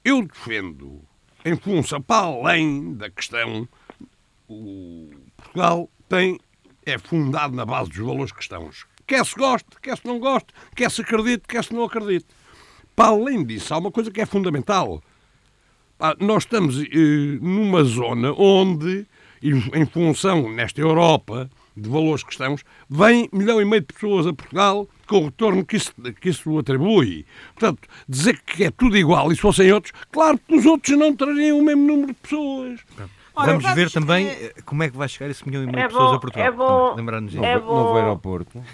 eu 0.02 0.22
defendo, 0.26 1.02
em 1.44 1.56
função, 1.56 2.00
para 2.00 2.26
além 2.26 2.94
da 2.94 3.10
questão, 3.10 3.68
o 4.48 5.10
Portugal 5.36 5.90
tem, 6.08 6.38
é 6.84 6.98
fundado 6.98 7.54
na 7.54 7.64
base 7.64 7.90
dos 7.90 7.98
valores 7.98 8.32
cristãos. 8.32 8.86
Quer 9.06 9.24
se 9.26 9.34
goste, 9.34 9.68
quer 9.80 9.98
se 9.98 10.06
não 10.06 10.18
goste, 10.18 10.52
quer 10.74 10.90
se 10.90 11.00
acredite, 11.00 11.42
quer 11.48 11.64
se 11.64 11.74
não 11.74 11.84
acredite. 11.84 12.26
Para 12.94 13.08
além 13.08 13.44
disso, 13.44 13.74
há 13.74 13.78
uma 13.78 13.90
coisa 13.90 14.10
que 14.10 14.20
é 14.20 14.26
fundamental. 14.26 15.02
Pá, 15.98 16.14
Nós 16.20 16.44
estamos 16.44 16.80
eh, 16.80 17.38
numa 17.40 17.82
zona 17.82 18.32
onde, 18.32 19.06
em 19.42 19.86
função, 19.86 20.50
nesta 20.52 20.80
Europa, 20.80 21.50
de 21.76 21.88
valores 21.88 22.22
cristãos, 22.22 22.62
vem 22.88 23.28
milhão 23.32 23.60
e 23.60 23.64
meio 23.64 23.80
de 23.80 23.92
pessoas 23.92 24.26
a 24.26 24.32
Portugal 24.32 24.86
com 25.12 25.18
o 25.18 25.24
retorno 25.26 25.64
que 25.64 25.76
isso, 25.76 25.92
que 26.20 26.28
isso 26.30 26.58
atribui. 26.58 27.26
Portanto, 27.54 27.88
dizer 28.08 28.40
que 28.40 28.64
é 28.64 28.70
tudo 28.70 28.96
igual 28.96 29.30
e 29.30 29.34
se 29.36 29.40
fossem 29.42 29.70
outros, 29.72 29.92
claro 30.10 30.38
que 30.38 30.54
os 30.56 30.64
outros 30.64 30.98
não 30.98 31.14
trariam 31.14 31.58
o 31.58 31.62
mesmo 31.62 31.86
número 31.86 32.08
de 32.08 32.14
pessoas. 32.14 32.80
Ora, 33.34 33.52
vamos, 33.58 33.74
ver 33.74 33.90
também 33.90 34.26
eh, 34.28 34.52
como 34.64 34.82
é 34.82 34.90
que 34.90 34.96
vai 34.96 35.08
chegar 35.08 35.30
esse 35.30 35.46
milhão 35.46 35.62
e 35.62 35.66
meio 35.66 35.78
É 35.78 35.82
de 35.82 35.88
pessoas 35.88 36.10
bom, 36.10 36.16
a 36.16 36.20
Portugal. 36.20 36.46
é 36.46 36.50
bom. 36.50 36.94
Lembrar-nos 36.96 37.30
disso. 37.32 37.44
É 37.44 37.54
Novo, 37.54 37.66
bom. 37.66 37.74
novo 37.76 37.96
aeroporto 37.96 38.64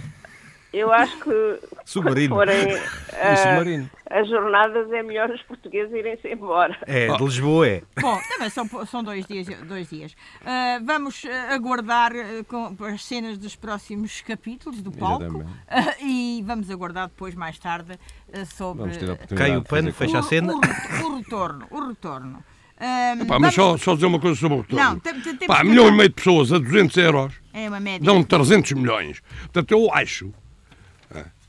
Eu 0.70 0.92
acho 0.92 1.16
que 1.20 1.60
Submarino. 1.84 2.34
forem 2.34 2.74
ah, 3.18 3.36
submarino. 3.36 3.90
as 4.10 4.28
jornadas 4.28 4.92
é 4.92 5.02
melhor 5.02 5.30
os 5.30 5.40
portugueses 5.42 5.90
irem-se 5.94 6.28
embora. 6.28 6.76
É, 6.86 7.06
de 7.08 7.24
Lisboa 7.24 7.66
é. 7.66 7.82
Bom, 8.00 8.18
também 8.28 8.50
são, 8.50 8.68
são 8.86 9.02
dois 9.02 9.24
dias. 9.26 9.46
Dois 9.66 9.88
dias. 9.88 10.14
Ah, 10.44 10.78
vamos 10.84 11.24
ah, 11.24 11.54
aguardar 11.54 12.12
com 12.48 12.76
as 12.84 13.02
cenas 13.02 13.38
dos 13.38 13.56
próximos 13.56 14.20
capítulos 14.20 14.82
do 14.82 14.92
palco. 14.92 15.42
Ah, 15.66 15.94
e 16.02 16.42
vamos 16.46 16.70
aguardar 16.70 17.08
depois, 17.08 17.34
mais 17.34 17.58
tarde, 17.58 17.98
sobre 18.54 18.82
Vamos 18.82 18.96
ter 18.98 19.08
a 19.08 19.12
oportunidade 19.14 19.50
Cai 19.50 19.56
o 19.58 19.62
pano, 19.62 19.92
fecha 19.92 20.18
a 20.18 20.22
cena. 20.22 20.52
o, 20.52 20.56
o, 20.56 21.12
o 21.12 21.16
retorno. 21.16 21.66
O 21.70 21.88
retorno. 21.88 22.44
Ah, 22.78 23.14
Pá, 23.26 23.38
mas 23.40 23.54
vamos- 23.54 23.54
só, 23.54 23.76
só 23.78 23.94
dizer 23.94 24.06
uma 24.06 24.20
coisa 24.20 24.38
sobre 24.38 24.58
o 24.58 24.60
retorno. 24.60 24.84
Não, 24.84 25.46
Pá, 25.46 25.64
milhão 25.64 25.88
e 25.88 25.92
meio 25.92 26.08
de 26.10 26.14
pessoas 26.14 26.52
a 26.52 26.58
200 26.58 26.96
euros 26.98 27.34
É 27.54 27.68
uma 27.68 27.80
média. 27.80 28.04
dão 28.04 28.22
300 28.22 28.72
milhões. 28.72 29.20
Portanto, 29.40 29.72
eu 29.72 29.92
acho 29.92 30.30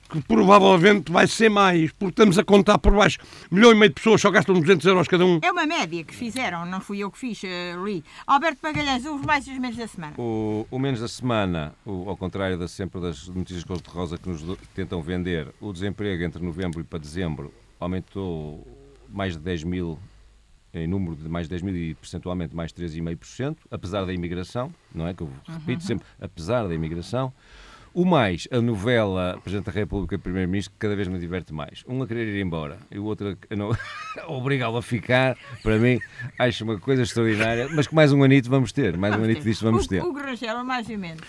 que 0.10 0.22
provavelmente 0.22 1.12
vai 1.12 1.28
ser 1.28 1.50
mais, 1.50 1.92
porque 1.92 2.12
estamos 2.12 2.38
a 2.40 2.44
contar 2.44 2.78
por 2.80 2.94
baixo. 2.94 3.20
Milhão 3.52 3.72
e 3.72 3.76
meio 3.76 3.90
de 3.90 3.96
pessoas 3.96 4.20
só 4.20 4.32
gastam 4.32 4.60
200 4.60 4.86
euros 4.88 5.08
cada 5.08 5.26
um. 5.26 5.40
É 5.44 5.52
uma 5.52 5.66
média 5.68 6.04
que 6.04 6.16
fizeram, 6.16 6.66
não 6.66 6.82
fui 6.82 7.00
eu 7.00 7.12
que 7.12 7.18
fiz, 7.18 7.42
li. 7.86 8.04
Alberto 8.26 8.60
Magalhães, 8.64 9.06
os 9.06 9.22
mais 9.22 9.46
e 9.48 9.52
os 9.52 9.58
menos 9.60 9.78
da 9.78 9.88
semana. 9.88 10.14
O, 10.18 10.66
o 10.72 10.80
menos 10.80 11.00
da 11.00 11.08
semana, 11.08 11.74
o- 11.86 12.10
ao 12.10 12.18
contrário 12.18 12.58
da, 12.58 12.68
sempre 12.68 13.00
das 13.00 13.28
notícias 13.28 13.64
cor-de-rosa 13.64 14.18
que 14.18 14.28
nos 14.28 14.42
do- 14.42 14.58
tentam 14.74 15.02
vender, 15.02 15.48
o 15.62 15.72
desemprego 15.72 16.24
entre 16.24 16.44
novembro 16.44 16.82
e 16.82 16.84
para 16.84 17.00
dezembro 17.00 17.54
aumentou 17.80 18.66
mais 19.10 19.34
de 19.34 19.40
10 19.40 19.64
mil, 19.64 20.00
em 20.74 20.88
número 20.88 21.16
de 21.16 21.28
mais 21.28 21.46
de 21.48 21.50
10 21.52 21.62
mil 21.62 21.76
e 21.76 21.96
percentualmente 21.96 22.56
mais 22.56 22.72
3,5%, 22.72 23.58
apesar 23.72 24.06
da 24.06 24.14
imigração, 24.14 24.72
não 24.94 25.08
é? 25.08 25.14
Que 25.14 25.22
eu 25.24 25.30
repito 25.48 25.84
sempre, 25.84 26.06
apesar 26.22 26.68
da 26.68 26.74
imigração. 26.76 27.34
O 28.00 28.06
mais, 28.06 28.48
a 28.50 28.62
novela 28.62 29.38
Presidente 29.44 29.66
da 29.66 29.74
República 29.74 30.16
e 30.16 30.18
Primeiro-Ministro, 30.18 30.72
que 30.72 30.80
cada 30.80 30.96
vez 30.96 31.10
me 31.10 31.20
diverte 31.20 31.54
mais. 31.54 31.84
Um 31.86 32.02
a 32.02 32.08
querer 32.08 32.30
ir 32.30 32.42
embora 32.42 32.78
e 32.90 32.98
o 32.98 33.04
outro 33.04 33.38
a 33.50 33.56
não- 33.58 33.76
obrigá-lo 34.26 34.78
a 34.78 34.82
ficar, 34.82 35.38
para 35.62 35.78
mim, 35.78 36.00
acho 36.40 36.64
uma 36.64 36.80
coisa 36.80 37.02
extraordinária, 37.02 37.68
mas 37.70 37.88
que 37.88 37.94
mais 37.94 38.14
um 38.14 38.24
anito 38.24 38.50
vamos 38.50 38.72
ter, 38.72 38.96
mais 38.96 39.14
um 39.20 39.24
anito 39.26 39.42
disto 39.42 39.66
vamos 39.66 39.84
o, 39.84 39.90
ter. 39.90 40.02
O 40.02 40.14
Grangeiro, 40.14 40.64
mais 40.64 40.90
e 40.90 40.96
menos. 40.96 41.20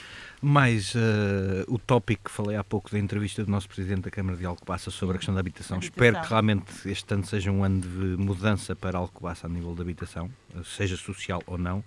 Mais 0.40 0.94
uh, 0.94 1.66
o 1.66 1.76
tópico 1.76 2.26
que 2.26 2.30
falei 2.30 2.56
há 2.56 2.62
pouco 2.62 2.88
da 2.88 3.00
entrevista 3.00 3.44
do 3.44 3.50
nosso 3.50 3.68
Presidente 3.68 4.02
da 4.02 4.10
Câmara 4.12 4.38
de 4.38 4.46
Alcobaça 4.46 4.92
sobre 4.92 5.16
a 5.16 5.18
questão 5.18 5.34
da 5.34 5.40
habitação. 5.40 5.78
habitação. 5.78 6.04
Espero 6.04 6.22
que 6.22 6.28
realmente 6.30 6.88
este 6.88 7.12
ano 7.12 7.26
seja 7.26 7.50
um 7.50 7.64
ano 7.64 7.80
de 7.80 8.16
mudança 8.16 8.76
para 8.76 8.96
Alcobaça 8.96 9.48
a 9.48 9.50
nível 9.50 9.74
da 9.74 9.82
habitação, 9.82 10.30
seja 10.64 10.96
social 10.96 11.42
ou 11.48 11.58
não. 11.58 11.82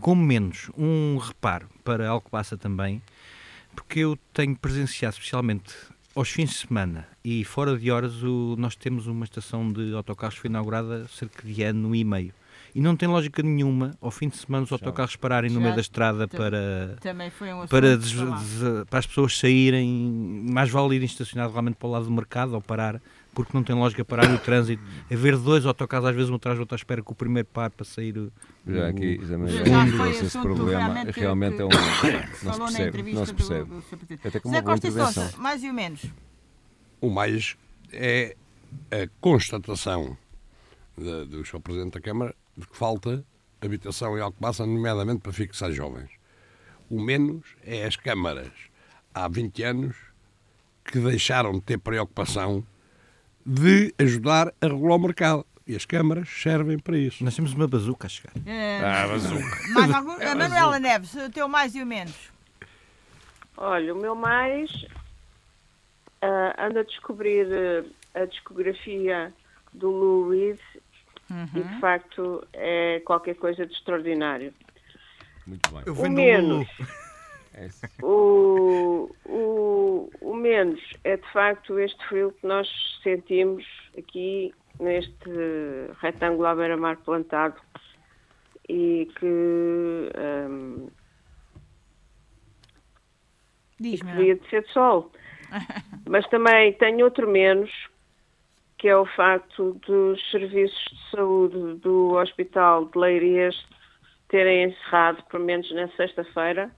Com 0.00 0.14
menos 0.14 0.70
um 0.78 1.18
reparo 1.18 1.68
para 1.82 2.08
Alcobaça 2.08 2.56
também, 2.56 3.02
porque 3.74 4.00
eu 4.00 4.18
tenho 4.32 4.56
presenciado, 4.56 5.14
especialmente 5.14 5.74
aos 6.14 6.28
fins 6.28 6.50
de 6.50 6.56
semana 6.56 7.06
e 7.24 7.44
fora 7.44 7.76
de 7.78 7.90
horas, 7.90 8.22
o, 8.22 8.56
nós 8.58 8.74
temos 8.74 9.06
uma 9.06 9.24
estação 9.24 9.72
de 9.72 9.94
autocarros 9.94 10.34
que 10.34 10.40
foi 10.42 10.50
inaugurada 10.50 11.06
cerca 11.08 11.46
de 11.46 11.62
ano 11.62 11.94
e 11.94 12.04
meio. 12.04 12.32
E 12.74 12.80
não 12.80 12.94
tem 12.94 13.08
lógica 13.08 13.42
nenhuma, 13.42 13.96
ao 14.00 14.10
fim 14.10 14.28
de 14.28 14.36
semana, 14.36 14.64
os 14.64 14.72
autocarros 14.72 15.16
pararem 15.16 15.50
no 15.50 15.60
meio 15.60 15.74
da 15.74 15.80
estrada 15.80 16.28
para, 16.28 16.96
um 17.52 17.66
para, 17.66 17.96
des, 17.96 18.12
des, 18.12 18.84
para 18.88 18.98
as 19.00 19.06
pessoas 19.06 19.36
saírem. 19.36 19.88
Mais 20.48 20.70
vale 20.70 20.94
irem 20.94 21.06
estacionar 21.06 21.50
realmente 21.50 21.74
para 21.74 21.88
o 21.88 21.90
lado 21.90 22.04
do 22.04 22.12
mercado 22.12 22.54
ou 22.54 22.60
parar, 22.60 23.00
porque 23.32 23.56
não 23.56 23.62
tem 23.62 23.74
lógica 23.74 24.04
parar 24.04 24.28
no 24.28 24.38
trânsito. 24.38 24.82
Haver 25.10 25.36
dois 25.36 25.64
autocarros, 25.64 26.08
às 26.08 26.14
vezes 26.14 26.30
um 26.30 26.34
atrás 26.34 26.58
do 26.58 26.60
outro 26.60 26.74
à 26.74 26.76
espera 26.76 27.02
que 27.02 27.10
o 27.10 27.14
primeiro 27.14 27.48
pare 27.52 27.72
para 27.74 27.84
sair. 27.84 28.16
O, 28.18 28.32
já 28.66 28.88
aqui 28.88 29.18
examinamos 29.22 30.22
esse 30.22 30.38
problema. 30.38 30.70
Realmente, 30.70 31.20
realmente 31.20 31.60
é 31.60 31.64
um. 31.64 31.68
Não 32.42 32.52
se 32.52 32.60
percebe. 32.60 33.12
Não 33.12 33.26
se 33.26 33.34
percebe. 33.34 33.64
Do, 33.64 33.80
do 33.80 34.28
Até 34.28 34.40
como 34.40 34.54
Zé 34.54 34.62
Costa 34.62 34.88
e 34.88 34.92
Sousa, 34.92 35.32
mais 35.38 35.62
ou 35.62 35.72
menos. 35.72 36.04
O 37.00 37.10
mais 37.10 37.56
é 37.92 38.36
a 38.90 39.08
constatação 39.20 40.16
do 40.96 41.44
Sr. 41.44 41.60
Presidente 41.60 41.94
da 41.94 42.00
Câmara 42.00 42.34
de 42.56 42.66
que 42.66 42.76
falta 42.76 43.24
habitação 43.60 44.16
em 44.16 44.20
Alcobaça, 44.20 44.66
nomeadamente 44.66 45.20
para 45.20 45.32
fixar 45.32 45.70
jovens. 45.72 46.10
O 46.88 47.00
menos 47.00 47.44
é 47.64 47.84
as 47.84 47.96
câmaras, 47.96 48.52
há 49.14 49.28
20 49.28 49.62
anos, 49.62 49.96
que 50.84 50.98
deixaram 50.98 51.52
de 51.52 51.60
ter 51.60 51.78
preocupação 51.78 52.64
de 53.50 53.92
ajudar 53.98 54.52
a 54.60 54.66
regular 54.66 54.96
o 54.96 55.00
mercado. 55.00 55.46
E 55.66 55.74
as 55.74 55.84
câmaras 55.84 56.28
servem 56.28 56.78
para 56.78 56.96
isso. 56.96 57.24
Nós 57.24 57.34
temos 57.34 57.52
uma 57.52 57.66
bazuca 57.66 58.06
a 58.06 58.10
chegar. 58.10 58.32
É... 58.46 58.80
Ah, 58.80 59.06
bazuca. 59.06 59.72
Mais 59.72 59.94
algum... 59.94 60.12
É 60.20 60.34
Manuela 60.34 60.78
Neves, 60.78 61.14
o 61.14 61.30
teu 61.30 61.48
mais 61.48 61.74
e 61.74 61.82
o 61.82 61.86
menos? 61.86 62.30
Olha, 63.56 63.94
o 63.94 64.00
meu 64.00 64.14
mais 64.14 64.70
uh, 66.22 66.54
anda 66.58 66.80
a 66.80 66.84
descobrir 66.84 67.46
uh, 67.46 67.90
a 68.14 68.24
discografia 68.24 69.32
do 69.72 69.90
Lou 69.90 70.30
Reed 70.30 70.58
uhum. 71.28 71.48
e 71.54 71.62
de 71.62 71.80
facto 71.80 72.46
é 72.52 73.00
qualquer 73.00 73.34
coisa 73.34 73.66
de 73.66 73.72
extraordinário. 73.72 74.52
Muito 75.46 75.70
bem. 75.70 75.82
O 75.86 76.10
menos, 76.10 76.68
o, 78.02 79.10
o, 79.26 80.10
o 80.20 80.34
menos 80.34 80.80
é 81.04 81.16
de 81.16 81.32
facto 81.32 81.78
este 81.78 82.02
frio 82.06 82.32
que 82.40 82.46
nós 82.46 82.68
sentimos 83.02 83.64
aqui 83.96 84.54
neste 84.78 85.30
retângulo 86.00 86.46
à 86.46 86.54
beira-mar 86.54 86.96
plantado 86.98 87.60
e 88.68 89.08
que 89.18 89.26
um, 89.26 90.88
devia 93.78 94.36
de 94.36 94.48
ser 94.48 94.62
de 94.62 94.72
sol. 94.72 95.10
Mas 96.08 96.26
também 96.28 96.72
tem 96.74 97.02
outro 97.02 97.28
menos 97.28 97.70
que 98.78 98.88
é 98.88 98.96
o 98.96 99.04
facto 99.04 99.74
dos 99.86 100.30
serviços 100.30 100.84
de 100.90 101.10
saúde 101.10 101.74
do 101.80 102.14
Hospital 102.14 102.86
de 102.86 102.98
Leirias 102.98 103.54
terem 104.28 104.70
encerrado, 104.70 105.22
pelo 105.24 105.44
menos 105.44 105.70
na 105.72 105.86
sexta-feira, 105.88 106.70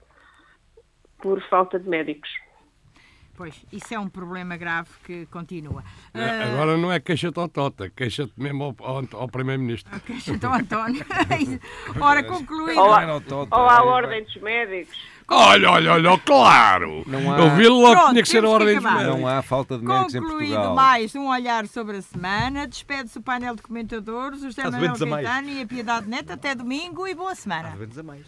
por 1.23 1.41
falta 1.49 1.79
de 1.79 1.89
médicos. 1.89 2.29
Pois, 3.35 3.65
isso 3.71 3.93
é 3.95 3.97
um 3.97 4.09
problema 4.09 4.57
grave 4.57 4.89
que 5.05 5.25
continua. 5.27 5.81
Uh... 6.13 6.53
Agora 6.53 6.77
não 6.77 6.91
é 6.91 6.99
queixa-te 6.99 7.39
ao 7.39 7.47
Tota, 7.47 7.89
queixa-te 7.89 8.33
mesmo 8.37 8.75
ao, 8.77 8.87
ao, 8.87 9.03
ao 9.13 9.27
Primeiro-Ministro. 9.27 9.99
Queixa-te 10.01 10.45
ao 10.45 10.53
António. 10.53 11.03
Ora, 11.99 12.23
concluído. 12.23 12.79
Ou, 12.79 12.93
a, 12.93 13.15
ou 13.49 13.69
à 13.69 13.83
Ordem 13.83 14.23
dos 14.23 14.35
Médicos. 14.35 14.95
Olha, 15.27 15.71
olha, 15.71 15.93
olha, 15.93 16.17
claro! 16.19 17.03
Não 17.07 17.33
há... 17.33 17.39
Eu 17.39 17.55
vi 17.55 17.67
logo 17.67 17.95
que 17.95 18.09
tinha 18.09 18.21
que 18.21 18.29
ser 18.29 18.43
a 18.43 18.49
ordem 18.49 18.75
dos 18.75 18.83
médicos. 18.83 19.07
Não 19.07 19.27
há 19.27 19.41
falta 19.41 19.77
de 19.77 19.85
médicos 19.85 20.15
em 20.15 20.19
Portugal. 20.19 20.47
Concluído 20.49 20.75
mais 20.75 21.15
um 21.15 21.27
olhar 21.27 21.65
sobre 21.65 21.97
a 21.97 22.01
semana, 22.01 22.67
despede-se 22.67 23.17
o 23.17 23.21
painel 23.21 23.55
de 23.55 23.61
comentadores, 23.61 24.41
o 24.41 24.45
José 24.45 24.69
Manuel 24.69 24.93
Caetano 24.97 25.49
e 25.49 25.61
a 25.61 25.65
Piedade 25.65 26.09
Neta. 26.09 26.33
Até 26.33 26.53
domingo 26.53 27.07
e 27.07 27.15
boa 27.15 27.33
semana. 27.35 27.69
Às 27.69 27.79
vezes 27.79 27.97
a 27.97 28.03
mais. 28.03 28.25